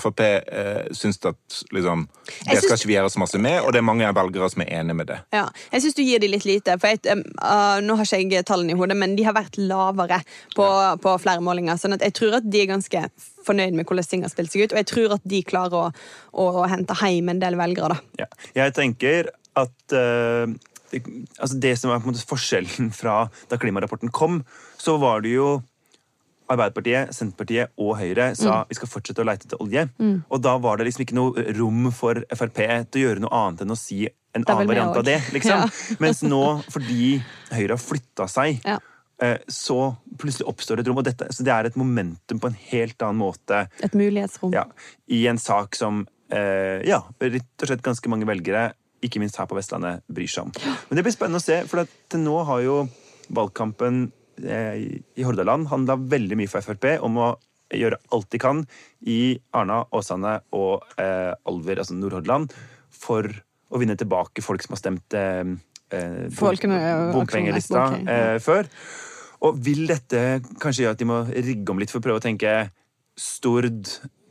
Frp 0.03 0.21
syns 0.97 1.21
at 1.27 1.59
liksom, 1.75 2.07
det 2.47 2.61
skal 2.63 2.77
ikke 2.77 2.91
vi 2.91 2.97
gjøre 2.97 3.11
så 3.13 3.23
masse 3.23 3.41
med, 3.43 3.61
og 3.63 3.75
det 3.75 3.83
er 3.83 3.87
mange 3.87 4.15
velgere 4.15 4.51
som 4.53 4.65
er 4.65 4.73
enig 4.81 4.97
med 4.99 5.11
det. 5.11 5.19
Ja, 5.35 5.47
jeg 5.73 5.85
syns 5.85 5.99
du 5.99 6.03
gir 6.05 6.23
de 6.23 6.31
litt 6.31 6.47
lite. 6.49 6.77
For 6.83 6.93
jeg, 6.93 7.03
uh, 7.43 7.79
nå 7.83 7.97
har 7.99 8.07
ikke 8.07 8.39
jeg 8.39 8.49
tallene 8.49 8.75
i 8.75 8.79
hodet, 8.79 8.97
men 8.99 9.17
de 9.19 9.27
har 9.27 9.37
vært 9.37 9.59
lavere 9.61 10.21
på, 10.57 10.67
på 11.03 11.15
flere 11.23 11.45
målinger. 11.45 11.79
sånn 11.81 11.97
at 11.97 12.05
jeg 12.07 12.17
tror 12.19 12.39
at 12.41 12.49
de 12.49 12.63
er 12.63 12.71
ganske 12.75 13.05
fornøyd 13.47 13.75
med 13.79 13.87
hvordan 13.89 14.09
ting 14.09 14.23
har 14.27 14.33
spilt 14.33 14.53
seg 14.53 14.65
ut. 14.67 14.73
Og 14.77 14.81
jeg 14.83 14.91
tror 14.93 15.15
at 15.17 15.25
de 15.29 15.43
klarer 15.47 15.79
å, 15.79 15.87
å 16.33 16.67
hente 16.71 16.97
hjem 17.03 17.29
en 17.35 17.43
del 17.43 17.57
velgere. 17.61 17.97
da. 17.97 18.25
Ja. 18.25 18.29
Jeg 18.63 18.75
tenker 18.79 19.33
at 19.59 19.95
uh, 19.97 20.47
det, 20.93 21.03
altså 21.39 21.59
det 21.61 21.75
som 21.81 21.93
måte 22.05 22.25
forskjellen 22.29 22.93
fra 22.97 23.27
da 23.51 23.59
klimarapporten 23.61 24.13
kom, 24.13 24.43
så 24.81 24.99
var 25.03 25.23
det 25.25 25.37
jo 25.37 25.61
Arbeiderpartiet, 26.53 27.15
Senterpartiet 27.17 27.71
og 27.81 27.95
Høyre 27.97 28.35
sa 28.37 28.59
Mm. 28.63 28.69
vi 28.69 28.75
skal 28.77 28.89
fortsette 28.91 29.23
å 29.23 29.25
leite 29.25 29.47
etter 29.47 29.61
olje. 29.63 29.87
Og 30.29 30.43
da 30.43 30.59
var 30.59 30.77
det 30.77 30.85
liksom 30.89 31.05
ikke 31.07 31.17
noe 31.17 31.45
rom 31.57 31.87
for 31.95 32.19
Frp 32.29 32.59
til 32.91 32.99
å 32.99 33.05
gjøre 33.07 33.23
noe 33.25 33.33
annet 33.33 33.63
enn 33.65 33.73
å 33.73 33.79
si 33.79 34.03
en 34.35 34.45
annen 34.45 34.69
variant 34.69 34.97
av 34.97 35.05
det. 35.07 35.21
liksom. 35.33 35.63
Ja. 35.71 35.97
Mens 36.03 36.21
nå, 36.23 36.43
fordi 36.69 37.23
Høyre 37.53 37.77
har 37.79 37.81
flytta 37.81 38.29
seg, 38.29 38.61
Ja. 38.67 38.79
Eh, 39.23 39.39
så 39.49 39.79
plutselig 40.19 40.49
oppstår 40.51 40.81
det 40.81 40.85
et 40.87 40.91
rom. 40.93 40.99
Og 41.03 41.07
dette, 41.07 41.29
så 41.33 41.47
det 41.47 41.53
er 41.55 41.69
et 41.71 41.79
momentum 41.79 42.41
på 42.43 42.51
en 42.51 42.59
helt 42.73 43.03
annen 43.07 43.21
måte 43.23 43.63
Et 43.87 43.95
mulighetsrom. 43.97 44.53
ja, 44.57 44.67
i 45.09 45.23
en 45.31 45.39
sak 45.41 45.79
som 45.79 46.03
eh, 46.33 46.83
ja, 46.89 47.01
rett 47.23 47.63
og 47.63 47.71
slett 47.71 47.85
ganske 47.87 48.11
mange 48.13 48.27
velgere, 48.29 48.73
ikke 49.03 49.19
minst 49.23 49.39
her 49.41 49.49
på 49.51 49.57
Vestlandet, 49.59 50.03
bryr 50.07 50.31
seg 50.31 50.45
om. 50.47 50.53
Men 50.89 50.99
det 51.01 51.03
blir 51.07 51.15
spennende 51.15 51.41
å 51.43 51.47
se, 51.47 51.63
for 51.71 51.83
at 51.83 51.95
til 52.13 52.23
nå 52.23 52.37
har 52.47 52.61
jo 52.63 52.77
valgkampen 53.35 54.05
eh, 54.43 55.01
i 55.19 55.25
Hordaland 55.27 55.67
handla 55.73 55.97
veldig 55.99 56.39
mye 56.39 56.51
for 56.51 56.63
Frp 56.67 56.87
om 57.03 57.19
å 57.19 57.31
gjøre 57.73 57.97
alt 58.13 58.29
de 58.35 58.39
kan 58.43 58.59
i 59.09 59.19
Arna, 59.57 59.81
Åsane 59.97 60.37
og 60.55 60.83
eh, 61.01 61.33
Alver, 61.49 61.81
altså 61.81 61.97
Nordhordland, 61.97 62.53
for 62.93 63.27
å 63.73 63.81
vinne 63.81 63.97
tilbake 63.97 64.45
folk 64.45 64.63
som 64.63 64.75
har 64.77 64.83
stemt 64.83 65.17
eh, 65.17 65.55
bom- 66.29 66.35
bompengelista 67.17 67.87
eh, 68.13 68.37
før. 68.45 68.69
Og 69.43 69.59
vil 69.65 69.87
dette 69.91 70.41
kanskje 70.63 70.85
gjøre 70.85 70.97
at 70.97 71.01
de 71.03 71.09
må 71.09 71.23
rigge 71.29 71.73
om 71.73 71.81
litt 71.83 71.91
for 71.91 71.99
å 71.99 72.05
prøve 72.05 72.23
å 72.23 72.25
tenke 72.25 72.53
Stord, 73.19 73.89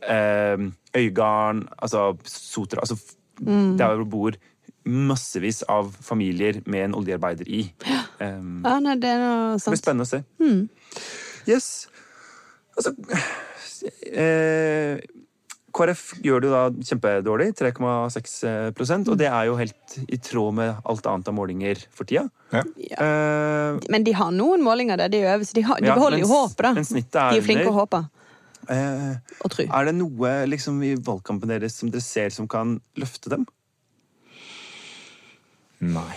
eh, 0.07 0.61
Øygarden, 0.97 1.65
altså 1.77 2.13
Sotra 2.25 2.81
altså, 2.81 2.97
Mm. 3.41 3.77
Der 3.77 3.95
hvor 3.95 4.03
bor 4.05 4.31
massevis 4.85 5.63
av 5.69 5.91
familier 6.01 6.61
med 6.65 6.83
en 6.85 6.95
oljearbeider 6.95 7.47
i. 7.47 7.61
Um, 8.21 8.61
Ja, 8.65 8.79
nei, 8.79 8.95
det 9.01 9.09
er 9.09 9.23
det 9.57 9.65
blir 9.65 9.79
spennende 9.81 10.05
å 10.05 10.09
se. 10.09 10.23
Mm. 10.41 10.69
Yes. 11.47 11.87
Altså 12.77 12.93
eh, 14.05 15.01
KrF 15.73 16.01
gjør 16.23 16.41
det 16.43 16.49
jo 16.49 16.53
da 16.53 16.61
kjempedårlig, 16.89 17.49
3,6% 17.59 19.09
og 19.11 19.17
det 19.19 19.27
er 19.31 19.45
jo 19.49 19.55
helt 19.59 19.95
i 20.07 20.17
tråd 20.17 20.53
med 20.57 20.75
alt 20.85 21.07
annet 21.11 21.27
av 21.31 21.35
målinger 21.37 21.81
for 21.95 22.05
tida. 22.09 22.25
Ja. 22.51 22.63
Uh, 22.99 23.79
Men 23.89 24.03
de 24.07 24.11
har 24.17 24.31
noen 24.35 24.63
målinger 24.65 24.97
der 24.99 25.07
de 25.13 25.21
er 25.23 25.35
over, 25.37 25.45
så 25.47 25.53
de, 25.55 25.61
har, 25.67 25.79
de 25.79 25.87
Ja, 25.87 25.95
beholder 25.95 26.17
mens- 26.19 26.27
jo 26.29 26.35
håpet. 26.41 26.63
da. 26.67 26.73
men 26.73 26.83
snittet 26.85 27.15
er 27.21 27.31
De 27.31 27.37
er 27.37 27.47
flinke 27.47 27.63
til 27.67 27.73
å 27.75 27.79
håpe 27.85 28.03
Uh, 28.69 29.15
og 29.43 29.49
tro. 29.51 29.63
er 29.65 29.85
det 29.87 29.95
noe 29.97 30.29
liksom, 30.45 30.75
i 30.85 30.91
valgkampen 30.95 31.49
deres 31.49 31.73
som 31.81 31.89
dere 31.89 31.99
ser 32.05 32.29
som 32.29 32.47
kan 32.47 32.75
løfte 32.95 33.27
dem? 33.33 33.47
Nei. 35.81 36.13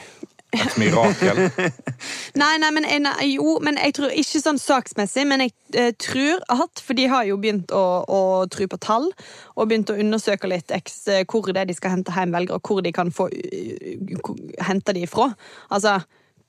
Et 0.55 0.77
mirakel. 0.81 1.41
Nei, 2.41 2.55
nei, 2.59 2.71
men 2.75 2.87
jeg, 2.89 3.03
nei, 3.05 3.27
jo, 3.35 3.57
men 3.65 3.79
jeg 3.79 3.95
tror 3.97 4.13
ikke 4.15 4.41
sånn 4.43 4.59
saksmessig, 4.61 5.25
men 5.29 5.45
jeg 5.45 5.53
eh, 5.79 5.93
tror 6.01 6.43
at 6.53 6.83
For 6.83 6.99
de 6.99 7.07
har 7.11 7.27
jo 7.29 7.37
begynt 7.41 7.73
å, 7.75 7.85
å 8.03 8.21
tro 8.51 8.67
på 8.71 8.79
tall, 8.83 9.07
og 9.55 9.71
begynt 9.71 9.93
å 9.93 9.99
undersøke 10.01 10.51
litt 10.51 10.75
eks, 10.75 10.99
eh, 11.13 11.23
hvor 11.31 11.47
det 11.51 11.63
er 11.63 11.71
de 11.71 11.77
skal 11.77 11.95
hente 11.97 12.15
hjem 12.15 12.35
velgere, 12.35 12.59
og 12.59 12.69
hvor 12.69 12.83
de 12.85 12.93
kan 12.95 13.13
få 13.15 13.29
uh, 13.31 14.35
hente 14.67 14.97
de 14.97 15.07
ifra. 15.07 15.31
Altså, 15.75 16.01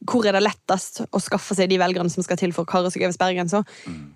hvor 0.06 0.26
er 0.28 0.38
det 0.38 0.44
lettest 0.46 1.04
å 1.06 1.22
skaffe 1.24 1.58
seg 1.58 1.70
de 1.72 1.80
velgerne 1.82 2.12
som 2.14 2.26
skal 2.26 2.40
til 2.40 2.54
for 2.56 2.66
å 2.66 2.70
karre 2.70 2.92
seg 2.94 3.06
over 3.06 3.16
sperregrensa? 3.16 3.64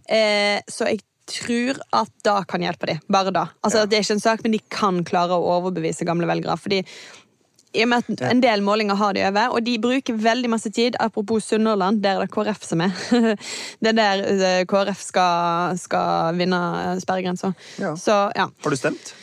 Eh, 0.09 0.59
så 0.69 0.89
jeg 0.89 1.01
tror 1.29 1.79
at 1.95 2.11
det 2.25 2.35
kan 2.49 2.63
hjelpe 2.63 2.89
dem. 2.89 3.01
Bare 3.11 3.33
da. 3.33 3.47
Altså, 3.61 3.85
Det 3.85 3.97
er 3.97 4.05
ikke 4.05 4.17
en 4.17 4.23
sak, 4.23 4.43
men 4.43 4.55
de 4.55 4.61
kan 4.73 5.03
klare 5.05 5.37
å 5.37 5.51
overbevise 5.57 6.07
gamle 6.07 6.27
velgere. 6.27 6.57
fordi 6.57 6.83
i 7.73 7.83
og 7.85 7.89
med 7.91 8.01
at 8.01 8.21
En 8.31 8.41
del 8.41 8.63
målinger 8.65 8.97
har 8.97 9.13
de 9.13 9.23
over, 9.27 9.53
og 9.53 9.63
de 9.65 9.75
bruker 9.81 10.17
veldig 10.17 10.49
masse 10.49 10.71
tid. 10.73 10.97
Apropos 10.99 11.45
Sunnhordland, 11.45 12.01
der 12.01 12.17
er 12.17 12.25
det 12.25 12.33
KrF 12.33 12.63
som 12.65 12.81
er. 12.81 12.93
Det 13.81 13.91
er 13.91 13.97
der 13.97 14.23
eh, 14.33 14.65
KrF 14.69 15.01
skal, 15.05 15.77
skal 15.77 16.37
vinne 16.39 16.59
sperregrensa. 17.01 17.53
Ja. 17.77 17.95
Så 17.95 18.15
ja. 18.35 18.49
Har 18.49 18.73
du 18.73 18.77
stemt? 18.79 19.13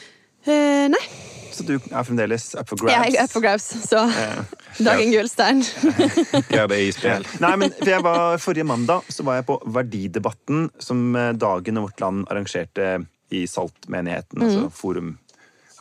Eh, 0.46 0.86
nei, 0.92 1.02
Så 1.50 1.64
du 1.66 1.74
er 1.74 2.04
fremdeles 2.06 2.52
up 2.54 2.68
for 2.70 2.78
grabs? 2.78 2.92
Ja, 2.92 3.02
jeg 3.08 3.18
er 3.18 3.26
up 3.26 3.32
for 3.32 3.42
grabs, 3.42 3.66
så 3.88 4.04
Dagen 4.86 5.10
Gullstein. 5.10 5.64
Gjør 6.54 6.70
det 6.70 6.78
i 6.84 6.92
spill. 6.94 7.26
Nei, 7.42 7.54
men 7.58 7.72
for 7.74 7.90
jeg 7.90 8.04
var, 8.06 8.36
Forrige 8.42 8.68
mandag 8.68 9.08
så 9.10 9.26
var 9.26 9.40
jeg 9.40 9.48
på 9.48 9.58
Verdidebatten, 9.74 10.68
som 10.78 11.08
eh, 11.18 11.32
Dagen 11.34 11.80
og 11.80 11.88
Vårt 11.88 12.04
Land 12.04 12.28
arrangerte 12.30 12.92
i 13.34 13.42
Saltmenigheten, 13.50 14.38
altså 14.38 14.68
forum 14.70 15.16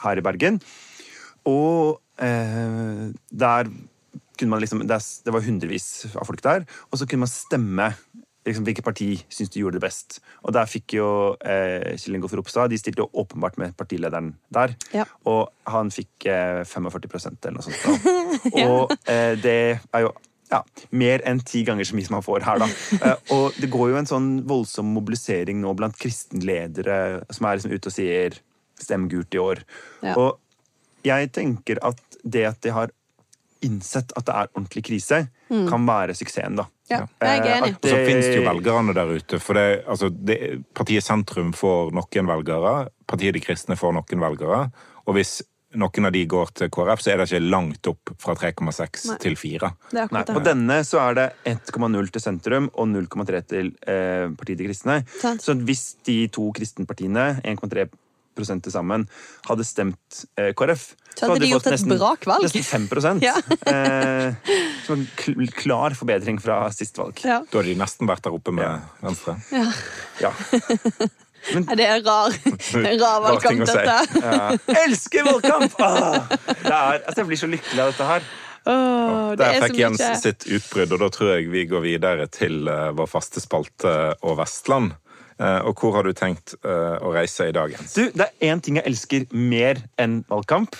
her 0.01 0.17
i 0.17 0.25
Bergen. 0.25 0.57
Og 1.45 1.99
eh, 1.99 2.04
der 2.15 3.69
kunne 4.39 4.51
man 4.53 4.61
liksom 4.63 4.83
Det 4.87 4.97
det 5.25 5.33
var 5.33 5.43
hundrevis 5.43 6.05
av 6.15 6.27
folk 6.27 6.41
der, 6.43 6.65
og 6.91 6.99
så 6.99 7.07
kunne 7.07 7.25
man 7.25 7.31
stemme 7.31 7.89
liksom, 8.45 8.65
hvilket 8.67 8.85
parti 8.85 9.09
syns 9.29 9.51
du 9.53 9.59
gjorde 9.61 9.79
det 9.79 9.85
best. 9.87 10.19
Og 10.45 10.53
der 10.55 10.69
fikk 10.69 10.97
jo 10.97 11.07
eh, 11.41 11.95
Kjell 11.99 12.19
Ingolf 12.19 12.35
Ropstad 12.37 12.71
De 12.71 12.79
stilte 12.79 13.03
jo 13.03 13.09
åpenbart 13.23 13.57
med 13.61 13.75
partilederen 13.77 14.33
der. 14.53 14.75
Ja. 14.95 15.07
Og 15.29 15.49
han 15.69 15.91
fikk 15.93 16.27
eh, 16.29 16.61
45 16.67 17.17
eller 17.31 17.57
noe 17.57 17.65
sånt. 17.65 17.83
Da. 17.83 18.15
Og 18.69 18.95
eh, 19.11 19.33
det 19.41 19.59
er 19.79 20.05
jo 20.05 20.13
ja, 20.51 20.61
mer 20.93 21.23
enn 21.25 21.39
ti 21.41 21.63
ganger 21.65 21.87
så 21.87 21.97
mye 21.97 22.05
som 22.05 22.19
han 22.19 22.25
får 22.25 22.45
her, 22.45 22.61
da. 22.61 22.69
Eh, 23.05 23.31
og 23.33 23.55
det 23.57 23.69
går 23.73 23.91
jo 23.91 23.97
en 23.99 24.09
sånn 24.09 24.27
voldsom 24.47 24.91
mobilisering 24.93 25.57
nå 25.61 25.73
blant 25.77 25.97
kristenledere 25.97 27.25
som 27.33 27.47
er 27.47 27.57
liksom 27.57 27.73
ute 27.73 27.89
og 27.89 27.95
sier 27.95 28.37
'stem 28.79 29.07
gult 29.09 29.33
i 29.33 29.41
år'. 29.41 29.63
Ja. 30.03 30.13
Og 30.19 30.37
jeg 31.05 31.31
tenker 31.35 31.79
at 31.85 32.01
det 32.25 32.45
at 32.49 32.61
de 32.65 32.73
har 32.73 32.91
innsett 33.65 34.11
at 34.17 34.25
det 34.27 34.33
er 34.35 34.49
ordentlig 34.53 34.83
krise, 34.85 35.23
kan 35.49 35.85
være 35.87 36.13
suksessen, 36.17 36.57
da. 36.59 36.65
Ja, 36.89 36.99
jeg 37.21 37.39
er 37.39 37.45
Eh, 37.45 37.57
enig. 37.57 37.71
at 37.79 37.85
Og 37.85 37.89
så 37.89 37.97
finnes 38.05 38.25
det 38.29 38.35
jo 38.37 38.45
velgerne 38.45 38.93
der 38.93 39.13
ute. 39.15 39.39
For 39.41 39.57
det, 39.57 39.85
altså, 39.89 40.09
det, 40.13 40.37
partiet 40.77 41.01
Sentrum 41.03 41.51
får 41.53 41.91
noen 41.95 42.29
velgere. 42.29 42.89
Partiet 43.09 43.33
De 43.33 43.41
kristne 43.41 43.77
får 43.77 43.93
noen 43.97 44.21
velgere. 44.21 44.71
Og 45.07 45.15
hvis 45.17 45.41
noen 45.75 46.05
av 46.05 46.11
de 46.13 46.21
går 46.29 46.53
til 46.53 46.69
KrF, 46.69 47.01
så 47.01 47.11
er 47.11 47.17
det 47.17 47.25
ikke 47.31 47.49
langt 47.49 47.87
opp 47.89 48.13
fra 48.21 48.35
3,6 48.35 49.17
til 49.19 49.35
4. 49.35 49.71
Er 49.97 50.07
Nei, 50.13 50.23
på 50.29 50.43
denne 50.45 50.77
så 50.85 51.01
er 51.09 51.17
det 51.17 51.27
1,0 51.45 52.11
til 52.11 52.21
sentrum 52.21 52.69
og 52.75 52.87
0,3 52.93 53.41
til 53.49 53.73
eh, 53.87 54.29
partiet 54.37 54.61
De 54.61 54.69
kristne. 54.69 55.01
Sant. 55.19 55.41
Så 55.41 55.57
hvis 55.65 55.95
de 56.05 56.27
to 56.29 56.51
kristenpartiene, 56.53 57.41
1,3 57.43 57.89
til 58.35 58.71
sammen, 58.73 59.07
hadde 59.47 59.63
stemt 59.63 60.25
eh, 60.37 60.51
KrF, 60.53 60.95
Så 61.15 61.29
hadde 61.29 61.39
de 61.45 61.49
gjort 61.53 61.67
et 61.71 61.85
brakvalg. 61.87 62.43
Nesten 62.43 62.87
5 62.91 63.21
Ja. 63.23 63.35
eh, 63.71 64.35
Som 64.85 64.99
en 64.99 65.07
kl 65.15 65.47
klar 65.55 65.95
forbedring 65.95 66.39
fra 66.43 66.69
sist 66.75 66.97
valg. 66.99 67.19
Ja. 67.23 67.39
Da 67.47 67.57
hadde 67.61 67.71
de 67.71 67.75
nesten 67.79 68.07
vært 68.07 68.23
der 68.27 68.35
oppe 68.35 68.51
med 68.51 68.81
Venstre. 69.01 69.37
Ja. 69.51 69.71
Ja, 70.19 70.33
Det 71.45 71.85
er 71.85 71.99
rar, 72.01 72.33
det 72.73 72.87
er 72.89 72.97
rar 72.97 73.21
Rar 73.21 73.37
ting 73.37 73.59
valgkamp, 73.61 73.67
si. 73.69 73.75
dette. 73.77 74.21
Ja. 74.25 74.79
Elsker 74.81 75.27
valgkamp! 75.27 75.75
Ah, 75.77 76.23
det 76.47 76.71
er, 76.73 77.03
altså, 77.05 77.19
jeg 77.21 77.27
blir 77.29 77.37
så 77.43 77.49
lykkelig 77.51 77.83
av 77.83 77.91
dette 77.93 78.07
her. 78.09 78.25
Det 78.65 79.37
Der 79.37 79.51
er 79.59 79.61
fikk 79.67 79.77
Jens 79.77 80.01
sitt 80.23 80.47
utbrudd, 80.49 80.95
og 80.95 81.03
da 81.03 81.09
tror 81.13 81.35
jeg 81.35 81.51
vi 81.53 81.67
går 81.69 81.83
videre 81.85 82.25
til 82.33 82.65
uh, 82.65 82.89
vår 82.97 83.11
faste 83.11 83.43
spalte 83.43 83.91
og 84.25 84.39
Vestland. 84.39 84.95
Eh, 85.35 85.61
og 85.67 85.79
hvor 85.81 85.97
har 85.97 86.07
du 86.07 86.15
tenkt 86.15 86.55
eh, 86.63 86.97
å 87.03 87.11
reise 87.15 87.49
i 87.49 87.55
dag, 87.55 87.73
Jens? 87.73 87.95
Du, 87.97 88.07
det 88.15 88.29
er 88.29 88.51
én 88.53 88.61
ting 88.63 88.79
jeg 88.79 88.87
elsker 88.87 89.25
mer 89.35 89.81
enn 90.01 90.21
valgkamp. 90.31 90.77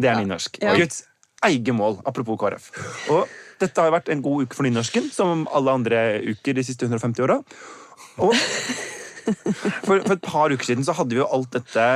Det 0.00 0.10
er 0.10 0.20
nynorsk. 0.20 0.60
Ja. 0.62 0.76
Guds 0.78 1.04
eget 1.46 1.74
mål, 1.74 1.98
apropos 2.06 2.38
KrF. 2.40 2.70
Og 3.12 3.26
dette 3.60 3.82
har 3.82 3.92
vært 3.92 4.10
en 4.12 4.22
god 4.24 4.46
uke 4.46 4.56
for 4.56 4.68
nynorsken, 4.68 5.10
som 5.12 5.46
alle 5.56 5.74
andre 5.80 6.04
uker 6.22 6.56
de 6.56 6.64
siste 6.64 6.86
150 6.86 7.26
åra. 7.26 7.40
Og 8.20 8.34
for, 9.84 9.98
for 9.98 10.14
et 10.14 10.24
par 10.24 10.54
uker 10.54 10.70
siden 10.70 10.86
så 10.86 10.94
hadde 10.96 11.16
vi 11.16 11.20
jo 11.20 11.28
alt 11.28 11.52
dette 11.56 11.86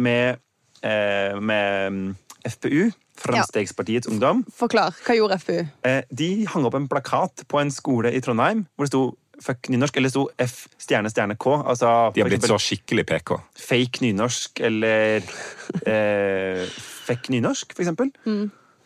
med, 0.00 0.40
eh, 0.86 1.36
med 1.40 1.96
mm, 1.96 2.10
FPU, 2.54 2.90
Framstegspartiets 3.20 4.08
Ungdom. 4.08 4.44
Forklar. 4.56 4.96
Hva 5.04 5.16
gjorde 5.18 5.36
FPU? 5.42 5.58
Eh, 5.84 6.02
de 6.08 6.30
hang 6.48 6.64
opp 6.68 6.78
en 6.78 6.88
plakat 6.88 7.44
på 7.50 7.60
en 7.60 7.72
skole 7.74 8.14
i 8.16 8.22
Trondheim 8.24 8.64
hvor 8.74 8.86
det 8.86 8.92
sto 8.94 9.02
fuck 9.40 9.68
nynorsk, 9.72 9.96
eller 9.96 10.12
sto 10.12 10.26
F 10.38 10.66
stjerne 10.80 11.10
stjerne 11.12 11.36
K. 11.40 11.54
Altså, 11.64 11.88
De 12.14 12.20
har 12.22 12.28
blitt 12.28 12.40
eksempel- 12.42 12.52
så 12.52 12.58
skikkelig 12.60 13.06
PK. 13.08 13.36
fake 13.56 14.02
nynorsk 14.04 14.60
eller 14.60 15.22
eh, 15.90 16.64
fake 17.06 17.30
nynorsk, 17.32 17.72
for 17.76 17.82
eksempel. 17.84 18.10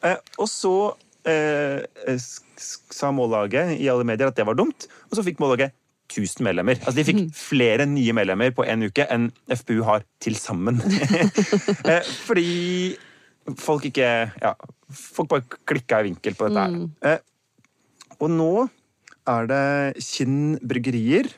Eh, 0.05 0.17
og 0.39 0.49
så 0.49 0.75
eh, 1.27 1.81
sa 2.59 3.11
mållaget 3.11 3.79
i 3.81 3.89
alle 3.91 4.05
medier 4.07 4.29
at 4.31 4.37
det 4.39 4.47
var 4.47 4.55
dumt, 4.59 4.87
og 5.11 5.17
så 5.19 5.25
fikk 5.27 5.41
mållaget 5.43 5.73
1000 6.13 6.45
medlemmer. 6.45 6.77
Altså 6.85 6.99
De 7.01 7.05
fikk 7.09 7.23
flere 7.35 7.87
nye 7.89 8.13
medlemmer 8.15 8.53
på 8.55 8.63
en 8.69 8.85
uke 8.87 9.07
enn 9.11 9.31
FPU 9.51 9.83
har 9.89 10.05
til 10.23 10.37
sammen. 10.39 10.77
eh, 11.91 12.05
fordi 12.27 12.95
folk 13.59 13.87
ikke 13.91 14.11
Ja, 14.43 14.53
folk 14.95 15.29
bare 15.33 15.43
klikka 15.67 16.01
i 16.05 16.11
vinkel 16.11 16.37
på 16.39 16.47
dette 16.49 16.61
her. 16.69 16.77
Eh, 17.03 17.19
og 18.21 18.31
nå 18.31 18.51
er 19.31 19.49
det 19.51 20.05
Kinn 20.05 20.57
bryggerier. 20.63 21.31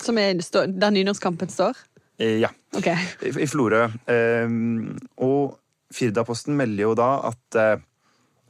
Som 0.00 0.18
er 0.20 0.36
der 0.38 0.94
nynorskkampen 0.94 1.50
står? 1.52 1.78
Eh, 2.18 2.38
ja. 2.42 2.50
Ok. 2.76 2.88
i 3.24 3.46
Florø. 3.50 3.86
Um, 4.06 4.94
og 5.22 5.58
Firdaposten 5.94 6.56
melder 6.58 6.88
jo 6.88 6.94
da 6.98 7.10
at 7.30 7.58
eh, 7.60 7.82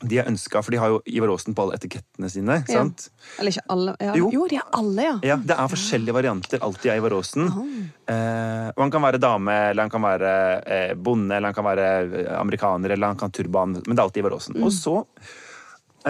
de 0.04 0.18
har 0.18 0.28
ønska 0.28 0.60
For 0.64 0.74
de 0.74 0.80
har 0.80 0.90
jo 0.92 1.00
Ivar 1.08 1.32
Aasen 1.32 1.54
på 1.56 1.64
alle 1.64 1.78
etikettene 1.78 2.28
sine. 2.32 2.58
Ja. 2.68 2.80
sant? 2.80 3.06
Eller 3.38 3.54
ikke 3.54 3.64
alle. 3.72 3.94
Ja. 4.02 4.16
Jo. 4.18 4.28
Jo. 4.34 4.46
de 4.50 4.58
er 4.60 4.66
alle, 4.76 5.06
ja. 5.06 5.14
Ja, 5.30 5.36
Det 5.36 5.56
er 5.56 5.72
forskjellige 5.72 6.16
varianter 6.16 6.64
alltid 6.66 6.92
av 6.92 7.00
Ivar 7.00 7.16
Aasen. 7.18 7.48
Eh, 7.48 8.68
og 8.74 8.84
han 8.84 8.92
kan 8.94 9.04
være 9.06 9.22
dame, 9.22 9.56
eller 9.70 9.86
han 9.86 9.94
kan 9.94 10.04
være 10.04 10.34
eh, 10.76 10.92
bonde, 10.96 11.36
eller 11.36 11.52
han 11.52 11.56
kan 11.56 11.68
være 11.68 11.88
eh, 12.04 12.30
amerikaner, 12.40 12.96
eller 12.96 13.14
han 13.14 13.20
kan 13.20 13.32
turban. 13.34 13.78
Men 13.80 13.94
det 13.94 13.98
er 13.98 14.06
alltid 14.06 14.24
Ivar 14.24 14.36
Aasen. 14.38 14.60
Og 14.60 14.72
så 14.74 14.98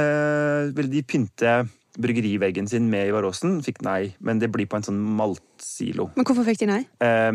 eh, 0.01 0.74
vil 0.74 0.91
de 0.91 1.05
pynte 1.07 1.57
bryggeriveggen 2.01 2.69
sin 2.71 2.89
med 2.93 3.11
Ivar 3.11 3.27
Aasen. 3.29 3.61
Fikk 3.65 3.83
nei, 3.87 4.15
men 4.25 4.41
det 4.43 4.51
blir 4.55 4.69
på 4.71 4.79
en 4.79 4.87
sånn 4.87 5.01
maltsilo. 5.59 6.11
Men 6.17 6.25
hvorfor 6.27 6.45
fikk 6.47 6.59
de 6.63 6.67
nei? 6.69 6.81
Eh, 7.01 7.33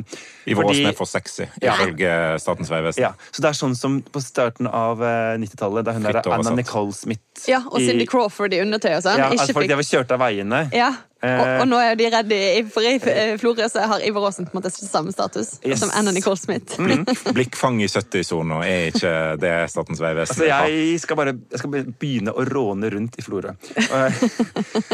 Ivar 0.51 0.65
Aasen 0.69 0.87
er 0.89 0.93
for 0.97 1.05
sexy, 1.07 1.47
Ja. 1.61 1.73
ifølge 1.75 2.39
Statens 2.39 2.69
vegvesen. 2.69 3.01
Ja, 3.01 3.13
så 3.31 3.41
det 3.41 3.49
er 3.49 3.53
sånn 3.57 3.75
som 3.75 4.01
på 4.01 4.21
starten 4.21 4.67
av 4.67 5.01
eh, 5.01 5.37
90-tallet, 5.37 5.85
da 5.85 5.91
hun 5.93 6.03
der 6.03 6.21
Anna. 6.31 6.55
Nicole 6.55 6.91
Smith 6.93 7.19
Ja, 7.47 7.61
Og 7.71 7.79
i- 7.79 7.87
Cindy 7.87 8.05
Crawford 8.05 8.53
i 8.53 8.59
undertøy 8.59 8.95
og 8.97 9.03
sånn. 9.03 9.17
Ja, 9.17 9.29
ikke 9.31 9.41
at 9.41 9.51
folk 9.53 9.63
fikk- 9.65 9.69
de 9.69 9.75
var 9.75 9.83
kjørt 9.83 10.11
av 10.11 10.19
veiene. 10.19 10.69
ja. 10.73 10.93
Og, 11.21 11.27
Eh. 11.27 11.59
og 11.61 11.67
nå 11.67 11.75
er 11.83 11.95
de 11.95 12.05
redde, 12.09 12.31
i- 12.31 12.59
i 12.59 12.95
eh, 12.95 13.37
Florø 13.37 13.67
så 13.69 13.85
har 13.85 13.99
Ivar 13.99 14.21
Aasen 14.29 14.45
på 14.47 14.55
en 14.55 14.61
måte 14.61 14.71
samme 14.71 15.11
status 15.11 15.59
Yes. 15.65 15.79
som 15.81 15.89
Anna 15.93 16.11
Nicole 16.11 16.37
Smith. 16.37 16.77
Blikk, 16.77 17.33
blikkfang 17.33 17.81
i 17.81 17.87
70-sona 17.87 18.63
er 18.63 18.91
ikke 18.91 19.37
det 19.37 19.69
Statens 19.69 19.99
vegvesen 19.99 20.29
Altså, 20.39 20.47
jeg 20.47 20.99
skal 21.01 21.15
bare 21.17 21.33
jeg 21.51 21.59
skal 21.59 21.69
begynne 21.99 22.31
å 22.31 22.45
råne 22.47 22.89
rundt 22.93 23.15
i 23.19 23.21
Florø. 23.21 23.51
Eh, 23.75 24.11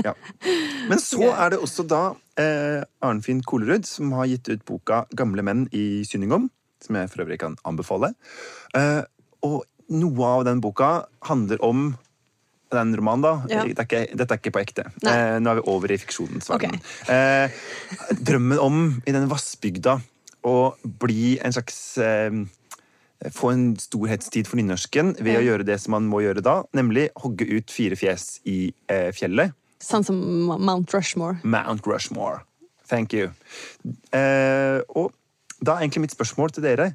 ja. 0.05 0.13
Men 0.89 0.97
så 0.97 1.31
er 1.31 1.49
det 1.51 1.59
også 1.59 1.87
da 1.87 2.15
eh, 2.39 2.83
Arnfinn 3.05 3.41
Kolerud 3.43 3.85
som 3.85 4.11
har 4.17 4.25
gitt 4.31 4.49
ut 4.49 4.65
boka 4.65 5.05
'Gamle 5.15 5.43
menn 5.45 5.67
i 5.71 6.03
Synningom', 6.07 6.49
som 6.81 6.95
jeg 6.95 7.09
for 7.09 7.23
øvrig 7.25 7.39
kan 7.39 7.57
anbefale. 7.65 8.13
Eh, 8.75 9.03
og 9.43 9.63
noe 9.89 10.25
av 10.25 10.45
den 10.45 10.61
boka 10.61 11.05
handler 11.23 11.61
om 11.63 11.95
den 12.71 12.95
romanen, 12.97 13.21
da. 13.21 13.33
Ja. 13.49 13.63
Det 13.63 13.77
er 13.79 13.85
ikke, 13.85 14.17
dette 14.17 14.33
er 14.33 14.39
ikke 14.41 14.51
på 14.51 14.61
ekte. 14.63 14.85
Eh, 15.05 15.37
nå 15.39 15.51
er 15.51 15.59
vi 15.61 15.67
over 15.71 15.91
i 15.93 15.97
fiksjonens 16.01 16.49
verden. 16.49 16.75
Okay. 17.05 17.15
Eh, 17.15 17.49
drømmen 18.19 18.59
om 18.59 19.01
i 19.05 19.11
denne 19.13 19.29
vassbygda 19.31 19.99
å 20.45 20.73
bli 20.83 21.37
en 21.39 21.53
slags 21.53 21.97
eh, 22.01 22.31
få 23.31 23.51
en 23.53 23.75
storhetstid 23.79 24.49
for 24.49 24.57
nynorsken 24.59 25.15
ved 25.21 25.33
Ja. 25.37 25.39
å 25.39 25.45
gjøre 25.45 25.65
det 25.65 25.79
som 25.81 25.91
man 25.95 26.09
må 26.09 26.21
gjøre 26.25 26.43
da, 26.43 26.63
nemlig 26.73 27.09
hogge 27.21 27.47
ut 27.47 27.71
fire 27.71 27.95
fjes 27.95 28.41
i 28.45 28.73
eh, 28.89 29.11
fjellet. 29.15 29.53
Sånn 29.85 30.05
som 30.07 30.17
Mount 30.65 30.93
Rushmore. 30.95 31.37
Mount 31.45 31.85
Rushmore. 31.85 32.41
Thank 32.89 33.13
you. 33.13 33.31
Eh, 34.13 34.79
og 34.97 35.11
da 35.61 35.75
er 35.75 35.85
egentlig 35.85 36.05
mitt 36.07 36.13
spørsmål 36.15 36.51
til 36.53 36.65
dere 36.65 36.91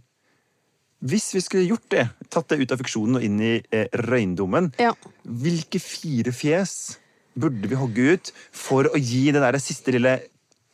Hvis 1.00 1.30
vi 1.34 1.40
skulle 1.40 1.64
gjort 1.70 1.86
det, 1.94 2.02
tatt 2.30 2.50
det 2.52 2.58
ut 2.60 2.72
av 2.74 2.80
fiksjonen 2.82 3.16
og 3.16 3.22
inn 3.24 3.38
i 3.40 3.54
eh, 3.72 3.86
røyndommen, 4.04 4.72
Ja. 4.78 4.90
hvilke 5.24 5.80
fire 5.80 6.30
fjes 6.36 6.98
burde 7.40 7.70
vi 7.70 7.78
hogge 7.80 8.12
ut 8.18 8.32
for 8.52 8.84
å 8.90 8.98
gi 9.00 9.30
det 9.32 9.40
der 9.40 9.56
siste 9.62 9.94
lille 9.94 10.18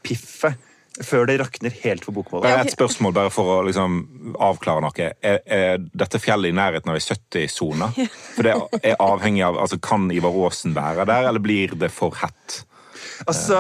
piffet 0.03 0.57
før 1.05 1.27
det 1.29 1.39
rakner 1.43 1.75
helt 1.83 2.07
for 2.07 2.17
bokmålet? 2.17 2.47
Bare 2.47 2.65
et 2.67 2.75
spørsmål 2.75 3.17
bare 3.17 3.33
for 3.35 3.57
å 3.57 3.59
liksom 3.67 3.99
avklare 4.43 4.85
noe. 4.85 5.11
Er, 5.21 5.43
er 5.45 5.83
dette 5.93 6.21
fjellet 6.23 6.53
i 6.53 6.57
nærheten 6.57 6.93
av 6.93 6.99
ei 6.99 7.05
70-sone? 7.05 7.91
For 8.37 8.47
det 8.47 8.55
er 8.81 8.97
avhengig 9.03 9.45
av 9.47 9.61
altså 9.65 9.81
Kan 9.83 10.09
Ivar 10.15 10.37
Aasen 10.47 10.77
være 10.77 11.07
der, 11.09 11.29
eller 11.31 11.43
blir 11.43 11.77
det 11.79 11.93
for 11.95 12.17
hett? 12.23 12.63
Altså, 13.27 13.59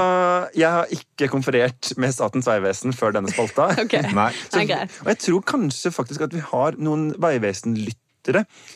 Jeg 0.56 0.70
har 0.70 0.90
ikke 0.92 1.28
konferert 1.32 1.92
med 2.00 2.12
Statens 2.14 2.48
vegvesen 2.48 2.96
før 2.96 3.14
denne 3.16 3.32
spalta. 3.32 3.70
Ok. 3.86 3.98
Nei. 4.16 4.30
Det 4.52 4.64
er 4.64 4.68
greit. 4.68 4.98
Og 5.04 5.12
jeg 5.12 5.22
tror 5.26 5.46
kanskje 5.52 5.92
faktisk 5.94 6.26
at 6.28 6.34
vi 6.36 6.42
har 6.44 6.76
noen 6.80 7.12
Vegvesen-lyttere. 7.22 8.02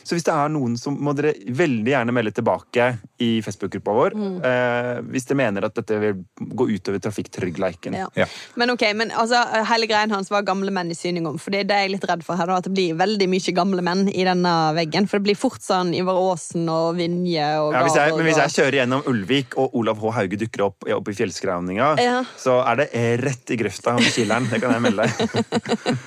Så 0.03 0.15
hvis 0.15 0.23
det 0.27 0.33
er 0.33 0.49
noen 0.53 0.77
som 0.79 0.95
må 1.01 1.13
dere 1.17 1.33
veldig 1.47 1.91
gjerne 1.91 2.13
melde 2.15 2.31
tilbake 2.37 2.87
i 3.21 3.41
Facebook-gruppa 3.45 3.93
vår. 3.97 4.15
Mm. 4.17 4.37
Eh, 4.47 5.01
hvis 5.13 5.25
dere 5.29 5.37
mener 5.41 5.65
at 5.67 5.75
dette 5.77 5.97
vil 6.01 6.21
gå 6.55 6.67
utover 6.71 6.99
trafikktryggleiken. 7.03 7.93
Ja. 7.99 8.07
Ja. 8.17 8.25
Men 8.55 8.69
ok, 8.73 8.85
men 8.97 9.11
altså, 9.11 9.41
hele 9.69 9.87
greien 9.89 10.11
hans 10.15 10.31
var 10.33 10.41
gamle 10.47 10.71
menn 10.73 10.91
i 10.91 10.97
syning 10.97 11.27
om. 11.29 11.37
For 11.41 11.51
det 11.53 11.65
er 11.65 11.69
det 11.71 11.79
jeg 11.81 11.89
er 11.89 11.93
litt 11.95 12.07
redd 12.09 12.23
for 12.27 12.39
her, 12.39 12.47
da, 12.49 12.57
at 12.61 12.69
det 12.69 12.73
blir 12.75 12.95
veldig 12.99 13.27
mye 13.31 13.55
gamle 13.57 13.81
menn 13.85 14.07
i 14.11 14.25
denne 14.27 14.55
veggen. 14.77 15.07
For 15.11 15.19
det 15.19 15.29
blir 15.29 15.39
fort 15.39 15.61
sånn 15.65 15.93
Ivar 15.97 16.17
Aasen 16.21 16.69
og 16.71 16.95
Vinje 16.99 17.45
og 17.61 17.73
Ja, 17.75 17.83
hvis 17.85 17.97
jeg, 17.99 18.15
men 18.17 18.27
hvis 18.29 18.39
jeg 18.41 18.55
kjører 18.57 18.79
gjennom 18.81 19.05
Ulvik, 19.11 19.57
og 19.61 19.75
Olav 19.77 19.99
H. 20.01 20.11
Hauge 20.17 20.37
dukker 20.41 20.65
opp 20.69 20.87
opp 20.91 21.09
i 21.11 21.13
fjellskravninga, 21.17 21.91
Ja. 22.01 22.23
så 22.37 22.59
er 22.65 22.75
det 22.81 22.89
rett 23.21 23.51
i 23.53 23.57
grøfta 23.59 23.93
med 23.97 24.09
kileren. 24.13 24.47
Det 24.49 24.61
kan 24.61 24.73
jeg 24.75 24.81
melde 24.87 25.05
deg. 25.07 25.97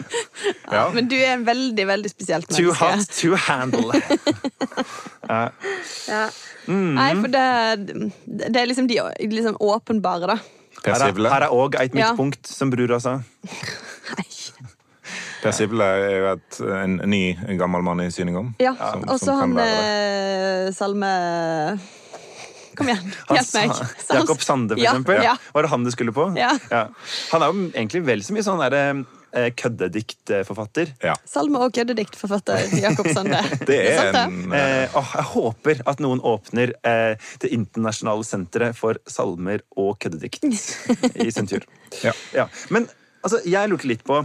Ja. 0.72 0.88
Men 0.94 1.08
du 1.08 1.16
er 1.16 1.34
en 1.36 1.44
veldig, 1.46 1.86
veldig 1.88 2.10
spesielt 2.10 2.48
menneske. 2.50 2.62
Too 2.64 2.74
hot, 2.74 3.04
hot 3.04 3.20
handle. 3.36 4.00
Ja. 6.08 6.28
Mm. 6.66 6.94
Nei, 6.96 7.08
for 7.20 7.28
det, 7.32 7.44
det 8.48 8.56
er 8.62 8.68
liksom 8.70 8.86
de 8.88 8.98
liksom 9.30 9.56
åpenbare, 9.60 10.34
da. 10.34 10.38
Her 10.84 11.06
er, 11.08 11.16
her 11.32 11.46
er 11.46 11.52
òg 11.54 11.76
et 11.80 11.94
Ja. 11.96 12.10
midtpunkt, 12.12 12.46
som 12.48 12.70
brura 12.72 12.98
sa. 13.00 13.18
Nei. 14.16 14.26
Per 15.44 15.52
Sivle 15.52 15.84
er 15.84 16.14
jo 16.16 16.28
et, 16.32 16.60
en, 16.64 16.94
en 17.04 17.10
ny 17.12 17.22
en 17.36 17.58
gammel 17.60 17.82
mann 17.84 18.00
i 18.00 18.08
syning 18.12 18.36
om. 18.40 18.54
Ja, 18.62 18.72
og 19.04 19.18
så 19.20 19.34
han 19.36 19.52
være 19.56 19.82
eh, 20.68 20.70
Salme 20.72 21.10
Kom 22.74 22.88
igjen, 22.90 23.12
hjelp 23.30 23.52
meg. 23.54 23.82
Jakob 24.16 24.40
Sande, 24.42 24.74
for 24.74 24.82
Ja, 24.82 24.94
eksempel. 24.96 25.20
ja. 25.22 25.34
Var 25.54 25.62
det 25.62 25.70
han 25.70 25.84
du 25.86 25.90
skulle 25.94 26.14
på? 26.16 26.24
Ja. 26.34 26.48
Han 26.72 27.44
er 27.44 27.52
jo 27.52 27.68
egentlig 27.70 28.00
vel 28.08 28.24
så 28.26 28.34
mye 28.34 28.42
sånn 28.46 28.58
derre 28.64 28.80
eh, 28.88 29.04
køddediktforfatter. 29.58 30.92
Ja. 31.02 31.14
Salme- 31.28 31.58
og 31.64 31.72
køddediktforfatter 31.74 32.68
Jakob 32.80 33.08
Sande. 33.14 33.40
Det 33.70 33.80
er 33.94 34.20
en 34.24 34.52
eh, 34.52 34.62
Eh, 34.84 34.96
åh, 34.96 35.10
jeg 35.16 35.24
håper 35.34 35.80
at 35.90 36.00
noen 36.02 36.20
åpner 36.24 36.72
eh, 36.86 37.16
det 37.42 37.50
internasjonale 37.54 38.24
senteret 38.26 38.76
for 38.78 38.98
salmer 39.10 39.60
og 39.76 39.98
køddedikt 40.02 40.44
i 41.14 41.30
Sentur. 41.34 41.66
Ja. 42.04 42.10
Ja. 42.34 42.48
Men 42.74 42.88
altså, 43.22 43.38
jeg 43.46 43.68
lurte 43.70 43.86
litt 43.86 44.02
på 44.04 44.16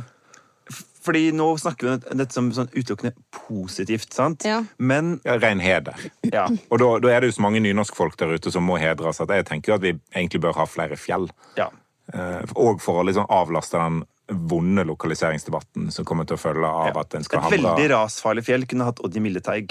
Fordi 1.05 1.29
nå 1.31 1.45
snakker 1.61 1.85
vi 1.87 1.91
om 2.11 2.17
dette 2.19 2.33
som 2.35 2.49
sånn 2.53 2.67
utelukkende 2.75 3.13
positivt, 3.47 4.11
sant? 4.13 4.43
Ja. 4.45 4.57
Men 4.77 5.19
ja, 5.25 5.37
ren 5.39 5.61
heder. 5.63 5.95
ja. 6.27 6.43
Og 6.69 6.81
da, 6.81 6.89
da 7.05 7.13
er 7.13 7.21
det 7.23 7.29
jo 7.31 7.37
så 7.37 7.45
mange 7.45 7.61
nynorskfolk 7.63 8.17
der 8.19 8.33
ute 8.35 8.51
som 8.51 8.65
må 8.67 8.75
hedres, 8.81 9.21
at 9.23 9.31
jeg 9.31 9.45
tenker 9.47 9.77
at 9.77 9.85
vi 9.85 9.93
egentlig 10.15 10.41
bør 10.43 10.57
ha 10.59 10.65
flere 10.69 10.97
fjell. 10.99 11.29
ja. 11.57 11.69
Eh, 12.13 12.41
Og 12.57 12.81
for 12.83 12.99
å 12.99 13.05
liksom 13.07 13.29
avlaste 13.31 13.77
den 13.79 14.01
vonde 14.29 14.83
lokaliseringsdebatten 14.85 15.89
som 15.93 16.05
kommer 16.07 16.25
til 16.29 16.35
å 16.37 16.41
følge 16.41 16.67
av 16.69 16.97
at 17.01 17.13
en 17.17 17.23
skal 17.25 17.41
handle 17.45 17.57
Et 17.57 17.63
veldig 17.65 17.87
rasfarlig 17.95 18.43
fjell 18.45 18.63
kunne 18.69 18.85
hatt 18.89 19.01
Oddi 19.05 19.19
Mildeteig. 19.23 19.67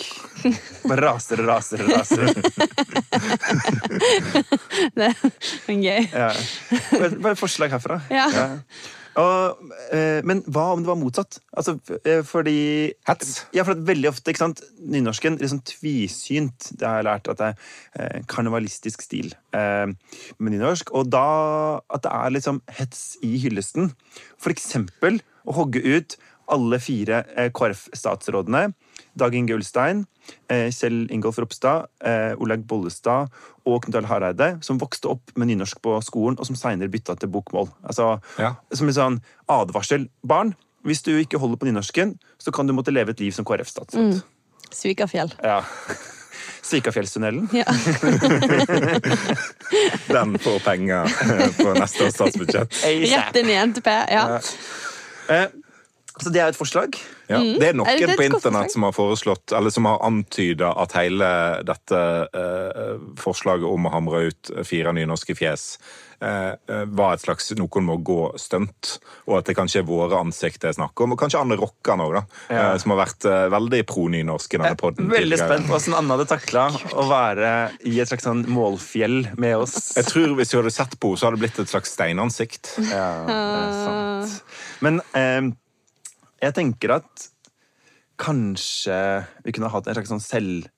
Bare 0.88 1.02
raser 1.04 1.36
og 1.42 1.46
raser 1.52 1.78
og 1.84 1.88
raser. 1.94 2.24
Det 4.98 5.06
er 5.08 5.14
gøy. 5.82 6.02
Ja. 6.12 6.30
Bare 7.18 7.32
et 7.34 7.40
forslag 7.40 7.68
herfra. 7.76 7.96
Ja. 8.12 8.26
Og, 9.18 9.72
eh, 9.90 10.20
men 10.26 10.42
hva 10.46 10.68
om 10.74 10.82
det 10.82 10.90
var 10.90 10.98
motsatt? 11.00 11.40
Altså, 11.56 11.76
eh, 12.04 12.22
fordi 12.26 12.92
Hets. 13.08 13.46
Ja, 13.56 13.64
for 13.66 13.74
at 13.74 13.82
veldig 13.88 14.10
ofte, 14.12 14.30
ikke 14.30 14.44
sant, 14.44 14.62
nynorsken 14.78 15.38
litt 15.40 15.50
sånn 15.50 15.64
tvisynt. 15.66 16.70
Det 16.78 16.86
har 16.86 17.00
jeg 17.00 17.08
lært 17.08 17.30
at 17.32 17.40
det 17.40 17.48
er 17.48 17.56
eh, 17.98 18.22
karnevalistisk 18.30 19.02
stil 19.02 19.32
med 19.52 20.52
nynorsk. 20.52 20.92
Og 20.94 21.08
da 21.10 21.80
at 21.90 22.04
det 22.04 22.12
er 22.14 22.34
liksom 22.34 22.60
hets 22.78 23.16
i 23.26 23.34
hyllesten. 23.42 23.90
For 24.38 24.54
eksempel 24.54 25.18
å 25.48 25.56
hogge 25.56 25.82
ut 25.82 26.18
alle 26.52 26.78
fire 26.80 27.24
KrF-statsrådene. 27.56 28.68
Dag 29.18 29.34
Inge 29.34 29.54
Ulstein, 29.56 30.06
eh, 30.48 30.70
Kjell 30.70 31.06
Ingolf 31.10 31.38
Ropstad, 31.38 31.86
eh, 32.04 32.34
Olaug 32.38 32.66
Bollestad 32.66 33.28
og 33.66 33.82
Knut 33.84 33.94
Arild 33.98 34.08
Hareide, 34.08 34.50
som 34.64 34.78
vokste 34.78 35.08
opp 35.10 35.32
med 35.36 35.48
nynorsk 35.48 35.80
på 35.82 35.96
skolen, 36.04 36.38
og 36.38 36.46
som 36.46 36.56
seinere 36.56 36.88
bytta 36.92 37.18
til 37.18 37.28
bokmål. 37.28 37.68
Altså, 37.84 38.20
Ja. 38.38 38.54
Som 38.72 38.88
en 38.88 38.94
sånn 38.94 39.20
advarsel. 39.48 40.08
Barn, 40.24 40.54
hvis 40.84 41.02
du 41.02 41.10
ikke 41.18 41.38
holder 41.38 41.56
på 41.56 41.66
nynorsken, 41.66 42.18
så 42.38 42.52
kan 42.52 42.66
du 42.66 42.72
måtte 42.72 42.92
leve 42.92 43.10
et 43.10 43.20
liv 43.20 43.32
som 43.32 43.44
KrF-statsråd. 43.44 44.22
Svikafjell. 44.70 45.32
Ja. 45.42 45.62
Svikafjellstunnelen. 46.68 47.48
Ja. 47.52 47.64
Den 50.08 50.38
får 50.38 50.58
penger 50.64 51.04
eh, 51.04 51.48
på 51.56 51.72
neste 51.74 52.04
års 52.06 52.14
statsbudsjett. 52.14 52.74
Rett 52.84 53.36
inn 53.40 53.50
i 53.50 53.56
NTP. 53.66 53.88
Ja. 54.12 54.40
Eh, 55.28 55.46
så 56.22 56.32
det 56.34 56.40
er 56.42 56.52
et 56.52 56.58
forslag. 56.58 56.96
Ja. 57.28 57.38
Det 57.38 57.60
er 57.60 57.68
Er 57.68 57.72
det 57.72 57.76
noen 57.76 58.16
på 58.16 58.24
internett 58.24 58.72
som 58.72 58.82
har 58.86 58.92
foreslått, 58.96 59.52
eller 59.52 59.70
som 59.70 59.84
har 59.88 59.98
antyda 60.06 60.72
at 60.80 60.92
hele 60.96 61.28
dette 61.68 61.98
eh, 62.34 62.94
forslaget 63.20 63.68
om 63.68 63.86
å 63.88 63.92
hamre 63.92 64.28
ut 64.30 64.52
fire 64.64 64.94
nynorske 64.96 65.36
fjes 65.36 65.66
eh, 66.24 66.54
eh, 66.56 66.84
var 66.88 67.14
et 67.18 67.20
slags 67.26 67.52
noen 67.58 67.84
må 67.84 67.98
gå-stunt, 68.00 68.94
og 69.28 69.36
at 69.38 69.50
det 69.50 69.56
kanskje 69.58 69.82
er 69.82 69.86
våre 69.90 70.16
ansikt 70.24 70.62
det 70.64 70.70
er 70.72 70.78
snakk 70.78 71.04
om. 71.04 71.12
Og 71.14 71.20
kanskje 71.20 71.42
Anne 71.42 71.58
Rokkan 71.60 72.00
òg, 72.00 72.16
da, 72.16 72.22
Ja. 72.48 72.72
eh, 72.72 72.78
som 72.80 72.94
har 72.96 73.02
vært 73.04 73.28
eh, 73.28 73.44
veldig 73.52 73.82
pro-nynorsk 73.92 74.54
i 74.56 74.62
denne 74.64 74.80
podden. 74.80 75.12
Veldig 75.12 75.38
spent 75.38 75.68
på 75.68 75.76
hvordan 75.76 75.98
Anna 76.00 76.16
hadde 76.16 76.28
takla 76.32 76.66
å 76.96 77.06
være 77.12 77.52
i 77.84 77.98
et 78.00 78.08
slags 78.08 78.24
sånn 78.24 78.44
målfjell 78.48 79.36
med 79.36 79.56
oss. 79.60 79.92
Jeg 80.00 80.08
tror 80.08 80.34
Hvis 80.38 80.50
du 80.50 80.58
hadde 80.62 80.72
sett 80.72 80.96
på 80.98 81.12
henne, 81.12 81.20
så 81.20 81.28
hadde 81.28 81.36
det 81.38 81.44
blitt 81.44 81.58
et 81.60 81.68
slags 81.76 81.92
steinansikt. 81.92 82.74
Ja, 82.88 83.08
det 83.28 83.36
er 83.36 83.72
sant. 83.84 84.42
Men 84.80 85.00
eh, 85.12 85.52
jeg 86.42 86.54
tenker 86.56 86.94
at 86.98 87.28
kanskje 88.18 88.98
vi 89.44 89.54
kunne 89.54 89.70
hatt 89.72 89.88
en 89.88 89.98
slags 89.98 90.12
sånn 90.14 90.24
selv... 90.24 90.68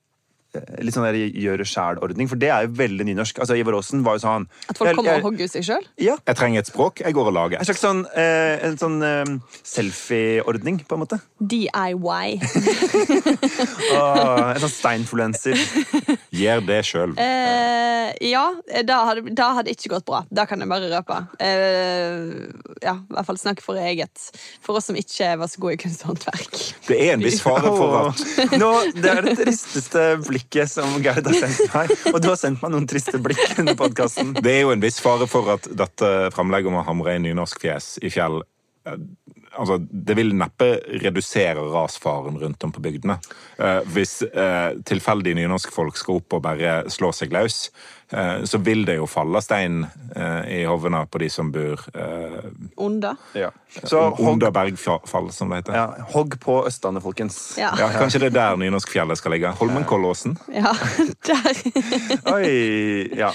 eh, 0.57 0.81
Litt 0.85 0.95
sånn 0.95 1.07
gjøre 1.11 1.65
sjæl-ordning, 1.67 2.29
for 2.31 2.39
det 2.41 2.49
er 2.53 2.65
jo 2.65 2.73
veldig 2.79 3.07
nynorsk. 3.07 3.41
Altså, 3.43 3.57
Ivar 3.59 3.77
Aasen 3.77 4.03
var 4.05 4.17
jo 4.17 4.23
sånn 4.25 4.47
At 4.71 4.79
folk 4.79 4.95
kommer 4.97 5.19
og 5.19 5.27
hogger 5.29 5.49
ut 5.49 5.53
seg 5.53 5.65
sjøl? 5.67 5.87
Ja, 6.01 6.17
Jeg 6.27 6.39
trenger 6.39 6.63
et 6.63 6.71
språk, 6.71 7.03
jeg 7.05 7.15
går 7.17 7.31
og 7.31 7.35
lager 7.37 7.61
En 7.61 7.67
slags 7.67 7.83
sånn, 7.83 8.03
eh, 8.17 8.65
sånn 8.81 8.97
eh, 9.05 9.33
selfie-ordning, 9.67 10.81
på 10.87 10.97
en 10.97 11.03
måte. 11.03 11.19
DIY. 11.39 12.39
Åh, 13.97 14.51
en 14.51 14.61
sånn 14.63 14.73
steinfluencer. 14.73 15.57
Gjør 16.41 16.63
det 16.67 16.81
sjøl. 16.87 17.15
Eh, 17.21 18.11
ja, 18.31 18.45
da 18.87 18.99
hadde, 19.09 19.33
da 19.37 19.51
hadde 19.57 19.73
ikke 19.73 19.93
gått 19.95 20.07
bra. 20.09 20.23
Da 20.33 20.45
kan 20.49 20.61
jeg 20.61 20.69
bare 20.71 20.89
røpe. 20.91 21.19
Eh, 21.41 22.49
ja, 22.83 22.97
i 22.97 23.15
hvert 23.15 23.29
fall 23.29 23.39
snakke 23.41 23.65
for 23.65 23.79
eget. 23.79 24.29
For 24.63 24.79
oss 24.79 24.89
som 24.89 24.97
ikke 24.99 25.33
var 25.41 25.51
så 25.51 25.61
gode 25.63 25.77
i 25.77 25.81
kunsthåndverk. 25.81 26.59
Det 26.87 26.97
er 26.97 27.15
en 27.15 27.25
viss 27.25 27.41
fare 27.43 27.71
for 27.71 27.97
at 28.01 28.25
Nå, 28.61 28.71
det 28.97 29.11
er 29.11 29.25
det 29.25 29.37
tristeste 29.39 30.07
blikket 30.25 30.40
som 30.67 30.97
Gerd 31.03 31.27
har 31.27 31.37
sendt 31.37 31.73
meg. 31.73 31.93
Og 32.13 32.19
du 32.21 32.29
har 32.31 32.39
sendt 32.39 32.61
meg 32.63 32.73
noen 32.73 32.87
triste 32.89 33.19
blikk 33.21 33.59
under 33.61 33.77
podkasten. 33.79 34.33
Det 34.39 34.55
er 34.57 34.63
jo 34.65 34.73
en 34.75 34.83
viss 34.83 34.99
fare 35.03 35.27
for 35.29 35.53
at 35.55 35.67
dette 35.67 36.11
fremlegget 36.35 36.71
om 36.71 36.79
å 36.81 36.85
hamre 36.87 37.15
inn 37.17 37.27
nynorsk 37.27 37.61
fjes 37.63 37.93
i 38.01 38.11
fjell 38.13 38.41
eh, 38.87 38.97
Altså, 39.59 39.77
Det 39.91 40.15
vil 40.15 40.31
neppe 40.35 40.79
redusere 41.03 41.59
rasfaren 41.73 42.37
rundt 42.39 42.63
om 42.63 42.71
på 42.71 42.79
bygdene. 42.83 43.17
Eh, 43.59 43.81
hvis 43.91 44.21
eh, 44.23 44.77
tilfeldige 44.87 45.35
nynorskfolk 45.35 45.97
skal 45.99 46.21
opp 46.21 46.37
og 46.37 46.45
bare 46.45 46.75
slå 46.89 47.09
seg 47.11 47.33
løs, 47.35 47.57
eh, 48.15 48.45
så 48.47 48.61
vil 48.63 48.85
det 48.87 48.95
jo 48.95 49.09
falle 49.11 49.41
stein 49.43 49.81
eh, 50.15 50.61
i 50.61 50.63
hovene 50.69 51.03
på 51.11 51.19
de 51.19 51.29
som 51.29 51.51
bor 51.51 51.83
eh, 51.93 52.47
Onda. 52.79 53.11
Ja. 53.35 53.51
Så 53.83 54.05
under 54.23 54.51
bergfall, 54.55 55.31
som 55.35 55.51
det 55.51 55.61
heter. 55.65 55.75
ja, 55.75 56.07
hogg 56.15 56.39
på 56.39 56.61
Østlandet, 56.67 57.03
folkens. 57.03 57.41
Ja. 57.59 57.73
Ja, 57.79 57.91
Kanskje 57.99 58.23
det 58.23 58.31
er 58.31 58.39
der 58.39 58.59
nynorskfjellet 58.63 59.19
skal 59.19 59.35
ligge. 59.35 59.51
Holmenkollåsen. 59.59 60.37
ja. 60.55 60.71
Der. 61.27 61.63
Oi, 62.33 63.09
ja. 63.19 63.31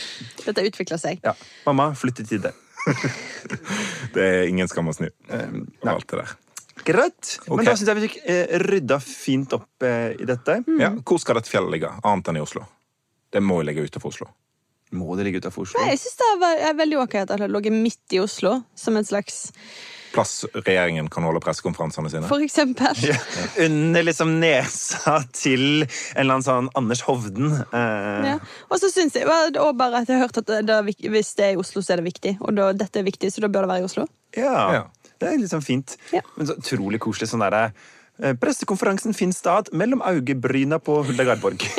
Dette 0.46 0.64
utvikler 0.66 0.96
seg. 1.00 1.20
ja. 1.24 1.36
Mamma, 1.68 1.92
flytt 1.96 2.24
i 2.24 2.30
tide. 2.32 2.52
Det 4.14 4.24
er 4.24 4.48
ingen 4.48 4.68
skam 4.70 4.90
å 4.90 4.94
snu. 4.96 5.08
Um, 5.28 5.66
alt 5.86 6.06
det 6.10 6.22
der. 6.22 6.34
Greit. 6.86 7.36
Okay. 7.42 7.56
Men 7.56 7.66
da 7.66 7.74
syns 7.74 7.90
jeg 7.90 7.98
vi 7.98 8.06
fikk 8.06 8.16
eh, 8.30 8.56
rydda 8.62 8.98
fint 9.02 9.54
opp 9.56 9.86
eh, 9.86 10.12
i 10.20 10.26
dette. 10.28 10.60
Ja, 10.78 10.92
Hvor 11.02 11.20
skal 11.22 11.40
dette 11.40 11.50
fjellet 11.50 11.72
ligge, 11.74 11.90
annet 12.06 12.30
enn 12.30 12.38
i 12.38 12.44
Oslo? 12.44 12.62
Det 13.32 13.42
må 13.42 13.60
jo 13.60 13.66
ligge 13.68 13.86
utenfor 13.88 14.12
Oslo. 14.12 14.28
Må 14.94 15.16
det 15.18 15.26
ligge 15.26 15.42
utenfor 15.42 15.66
Oslo? 15.66 15.82
Nei, 15.82 15.94
jeg 15.94 16.04
syns 16.04 16.20
det 16.20 16.50
er 16.68 16.76
veldig 16.78 17.00
ok 17.02 17.18
at 17.24 17.32
det 17.32 17.40
har 17.42 17.50
ligget 17.50 17.74
midt 17.74 18.14
i 18.14 18.20
Oslo, 18.22 18.60
som 18.78 18.98
en 18.98 19.08
slags 19.08 19.48
plass 20.16 20.32
regjeringen 20.56 21.10
kan 21.12 21.26
holde 21.28 21.42
pressekonferansene 21.44 22.08
sine. 22.12 22.28
For 22.30 22.40
eksempel. 22.44 22.96
Ja. 23.04 23.18
Under 23.66 24.02
liksom 24.08 24.30
nesa 24.40 25.18
til 25.36 25.84
en 25.84 25.88
eller 26.16 26.32
annen 26.38 26.46
sånn 26.46 26.70
Anders 26.80 27.04
Hovden. 27.06 27.52
Eh, 27.70 28.30
Ja. 28.32 28.36
Og 28.72 28.80
så 28.82 28.88
syns 28.90 29.14
jeg 29.20 29.28
og 29.28 29.76
bare 29.78 30.00
at 30.02 30.08
jeg 30.10 30.16
har 30.18 30.24
hørt 30.26 30.40
at 30.40 30.48
det 30.66 30.72
er, 30.72 30.82
hvis 31.12 31.34
det 31.38 31.44
er 31.50 31.54
i 31.54 31.60
Oslo, 31.60 31.78
så 31.84 31.92
er 31.94 31.98
det 32.02 32.08
viktig. 32.10 32.32
Og 32.40 32.50
da, 32.56 32.70
dette 32.76 32.96
er 33.00 33.06
viktig, 33.06 33.28
så 33.32 33.44
da 33.44 33.48
bør 33.52 33.62
det 33.68 33.72
være 33.74 33.84
i 33.84 33.88
Oslo. 33.90 34.04
ja. 34.36 34.56
Ja. 34.80 34.84
Det 35.16 35.30
er 35.30 35.38
liksom 35.40 35.62
fint. 35.64 35.94
Ja. 36.12 36.20
Men 36.36 36.44
så 36.50 36.54
utrolig 36.60 36.98
koselig 37.00 37.30
sånn 37.30 37.40
derre 37.40 37.70
eh, 38.20 38.34
Pressekonferansen 38.36 39.14
finner 39.16 39.32
sted 39.32 39.70
mellom 39.72 40.02
augebryna 40.04 40.76
på 40.84 40.98
Hulda 41.08 41.24
Garborg. 41.24 41.56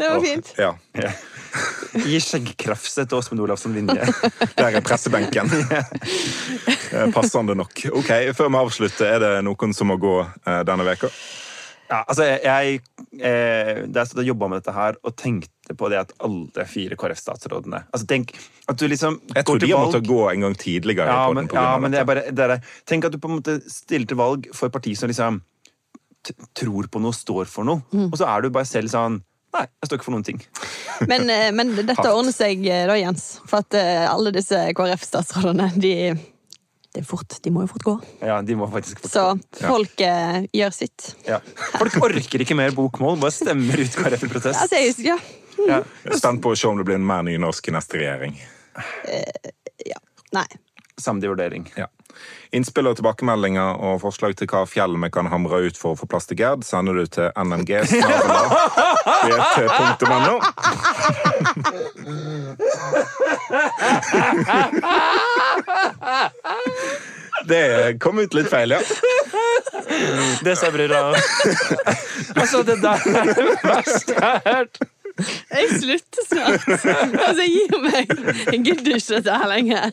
Det 0.00 0.08
var 0.08 0.16
fint 0.24 0.48
fint. 0.48 0.56
Ja. 0.56 0.72
Gi 2.06 2.20
skjeggkrafse 2.22 3.04
til 3.04 3.18
Åsmund 3.18 3.42
Olavsson 3.44 3.74
Vinje. 3.74 4.06
Der 4.60 4.78
er 4.78 4.84
pressebenken. 4.84 5.50
Eh, 6.90 7.06
Passende 7.14 7.54
nok. 7.54 7.84
Ok, 7.94 8.08
Før 8.34 8.48
vi 8.50 8.58
avslutter, 8.58 9.06
er 9.06 9.20
det 9.22 9.28
noen 9.46 9.74
som 9.74 9.86
må 9.92 9.94
gå 10.02 10.16
eh, 10.26 10.62
denne 10.66 10.82
veka? 10.88 11.06
Ja, 11.90 12.00
altså, 12.02 12.24
jeg, 12.26 12.40
jeg 12.42 12.80
eh, 13.26 13.84
Da 13.90 14.04
jeg 14.06 14.26
jobba 14.26 14.48
med 14.50 14.60
dette 14.60 14.74
her 14.74 14.98
og 15.06 15.14
tenkte 15.18 15.76
på 15.78 15.90
det 15.90 16.00
at 16.00 16.12
alle 16.22 16.66
fire 16.70 16.98
KrF-statsrådene 16.98 17.84
altså 17.90 18.08
Tenk 18.10 18.34
at 18.70 18.78
du 18.78 18.86
liksom 18.90 19.20
Jeg 19.34 19.46
tror 19.46 19.58
går 19.58 19.62
de 19.62 19.70
måtte 19.70 19.78
har 19.78 19.86
måttet 19.86 20.10
gå 20.10 20.20
en 20.30 20.46
gang 20.46 20.58
tidligere. 20.58 21.06
ja, 21.14 21.32
men, 21.34 21.48
ja, 21.54 21.78
men 21.82 21.94
det 21.94 22.02
er 22.02 22.10
bare 22.10 22.26
det 22.30 22.44
er, 22.44 22.56
det. 22.56 22.74
Tenk 22.86 23.06
at 23.06 23.14
du 23.14 23.18
på 23.22 23.30
en 23.30 23.38
måte 23.38 23.56
stiller 23.70 24.06
til 24.10 24.18
valg 24.18 24.50
for 24.54 24.70
et 24.70 24.74
parti 24.74 24.94
som 24.98 25.10
liksom 25.10 25.40
t 26.26 26.34
tror 26.54 26.90
på 26.92 27.00
noe, 27.00 27.16
står 27.16 27.48
for 27.48 27.66
noe. 27.66 27.82
Mm. 27.94 28.10
Og 28.10 28.18
så 28.20 28.28
er 28.28 28.42
du 28.44 28.50
bare 28.54 28.68
selv 28.68 28.92
sånn 28.92 29.22
Nei, 29.50 29.64
jeg 29.82 29.88
står 29.88 29.98
ikke 29.98 30.06
for 30.06 30.14
noen 30.14 30.26
ting. 30.26 30.42
Men, 31.10 31.24
eh, 31.32 31.48
men 31.56 31.72
dette 31.78 32.04
ordner 32.12 32.34
seg 32.34 32.60
eh, 32.68 32.84
da, 32.86 32.94
Jens. 33.00 33.40
For 33.48 33.64
at 33.64 33.74
eh, 33.78 34.04
alle 34.06 34.30
disse 34.36 34.58
KrF-statsrådene, 34.76 35.70
de, 35.80 35.92
det 36.92 37.00
er 37.02 37.06
fort, 37.08 37.38
de 37.42 37.50
må 37.54 37.64
jo 37.64 37.70
fort 37.72 37.86
gå. 37.88 37.94
Ja, 38.28 38.36
de 38.46 38.56
må 38.60 38.68
faktisk 38.70 39.00
fort 39.02 39.10
Så 39.14 39.24
Ja. 39.24 39.72
folk 39.72 40.04
eh, 40.06 40.42
gjør 40.54 40.76
sitt. 40.76 41.08
ja. 41.26 41.40
Folk 41.78 41.96
orker 42.04 42.44
ikke 42.44 42.56
mer 42.58 42.74
bokmål, 42.76 43.18
bare 43.22 43.34
stemmer 43.34 43.80
ut 43.80 43.96
KrF 43.98 44.26
i 44.28 44.30
protest. 44.36 44.60
Altså, 44.60 44.76
jeg, 44.84 44.94
ja. 45.08 45.18
Ja. 45.60 45.80
Jeg 46.04 46.14
er 46.14 46.20
spent 46.22 46.40
på 46.44 46.52
å 46.54 46.56
se 46.56 46.68
om 46.70 46.78
det 46.78 46.86
blir 46.88 47.00
en 47.00 47.08
mer 47.08 47.24
nynorsk 47.26 47.68
i 47.72 47.74
neste 47.74 47.98
regjering. 48.00 48.38
ja. 49.88 49.98
Nei. 50.36 50.46
Samtidig 51.00 51.32
vurdering. 51.34 51.72
Ja. 51.76 51.86
Innspill 52.50 52.88
og 52.90 52.96
tilbakemeldinger 52.98 53.78
og 53.86 54.00
forslag 54.02 54.34
til 54.38 54.48
hva 54.50 54.64
fjell 54.68 54.96
vi 54.98 55.10
kan 55.14 55.30
hamre 55.30 55.62
ut 55.68 55.78
for 55.78 55.94
å 55.94 55.98
få 55.98 56.08
plass 56.10 56.26
til 56.26 56.40
Gerd, 56.40 56.64
sender 56.66 56.98
du 56.98 57.06
til 57.06 57.30
nmg 57.38 57.70
bt.no. 59.30 60.36
Det 67.48 67.98
kom 68.02 68.18
ut 68.18 68.34
litt 68.34 68.50
feil, 68.50 68.74
ja. 68.74 68.80
Det 70.44 70.56
sa 70.58 70.70
brura. 70.74 71.14
altså, 72.40 72.62
det 72.66 72.80
der 72.82 73.06
er 73.10 73.30
det 73.30 73.46
verste 73.62 74.12
jeg 74.14 74.22
har 74.22 74.42
hørt. 74.44 74.82
Jeg 75.50 75.68
slutter 75.80 76.26
snart. 76.28 76.66
Altså, 77.20 77.46
gir 77.46 77.76
meg. 77.84 78.12
Jeg 78.52 78.60
gidder 78.64 78.98
ikke 78.98 79.16
dette 79.16 79.38
her 79.42 79.48
lenger. 79.50 79.90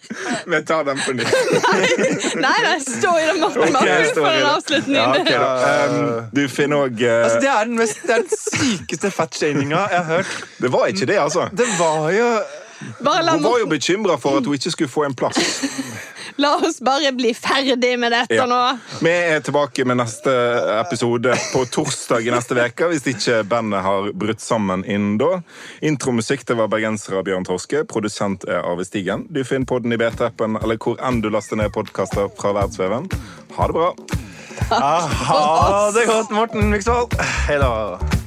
Vi 0.47 0.61
tar 0.67 0.85
den 0.87 1.01
på 1.03 1.15
nytt. 1.17 1.33
Nei, 2.45 2.57
nei, 2.65 2.75
stå 2.83 3.13
i 3.21 3.25
den. 3.31 3.43
Ok, 3.47 3.89
for 4.13 4.29
i 4.29 4.37
en 4.41 4.49
avslutning. 4.51 4.97
Ja, 4.97 5.07
okay. 5.15 5.97
Um, 5.97 6.29
du 6.35 6.43
finner 6.51 6.85
òg 6.87 7.03
Altså, 7.07 7.41
det, 7.43 7.49
er 7.51 7.67
den 7.69 7.77
mest, 7.79 7.99
det 8.07 8.15
er 8.17 8.23
den 8.25 8.37
sykeste 8.37 9.11
fatshaminga 9.13 9.83
jeg 9.91 9.99
har 9.99 10.07
hørt. 10.17 10.37
Det 10.61 10.71
var 10.73 10.93
ikke 10.93 11.09
det, 11.09 11.19
altså. 11.21 11.49
Det 11.57 11.67
var 11.79 12.09
jo 12.15 12.31
Hun 12.79 13.43
var 13.43 13.59
jo 13.59 13.67
bekymra 13.71 14.17
for 14.21 14.37
at 14.37 14.45
hun 14.45 14.53
ikke 14.57 14.71
skulle 14.71 14.91
få 14.91 15.05
en 15.07 15.15
plass. 15.17 15.37
la 16.37 16.51
oss 16.61 16.79
bare 16.85 17.09
bli 17.17 17.31
ferdig 17.33 17.95
med 17.99 18.11
dette 18.13 18.35
Ja. 18.37 18.45
nå. 18.45 18.59
Vi 19.01 19.09
er 19.09 19.39
tilbake 19.41 19.85
med 19.85 19.97
neste 19.97 20.33
episode 20.79 21.33
på 21.53 21.63
torsdag 21.73 22.27
i 22.27 22.33
neste 22.33 22.53
uke, 22.59 22.89
hvis 22.91 23.07
ikke 23.09 23.39
bandet 23.49 23.81
har 23.81 24.11
brutt 24.13 24.41
sammen 24.43 24.85
innen 24.85 25.17
da. 25.17 25.41
Intromusikk 25.81 26.45
det 26.45 26.57
var 26.59 26.69
bergenser 26.69 27.17
av 27.17 27.25
Bjørn 27.25 27.47
Torske. 27.47 27.83
Produsent 27.89 28.45
er 28.47 28.61
Arve 28.61 28.85
Stigen. 28.85 29.25
Du 29.33 29.41
finner 29.43 29.65
podden 29.65 29.93
i 29.93 29.97
BT-appen 29.97 30.59
eller 30.61 30.77
hvor 30.77 31.01
enn 31.01 31.21
du 31.21 31.31
laster 31.33 31.57
ned 31.57 31.73
podkaster 31.73 32.29
fra 32.37 32.53
verdensveven. 32.53 33.09
Ha 33.57 33.67
det 33.67 33.73
bra. 33.73 33.91
Ha 34.69 35.91
det 35.95 36.05
godt, 36.09 36.31
Morten 36.31 36.71
Viksvold. 36.73 37.17
Hei 37.47 37.57
da. 37.61 38.26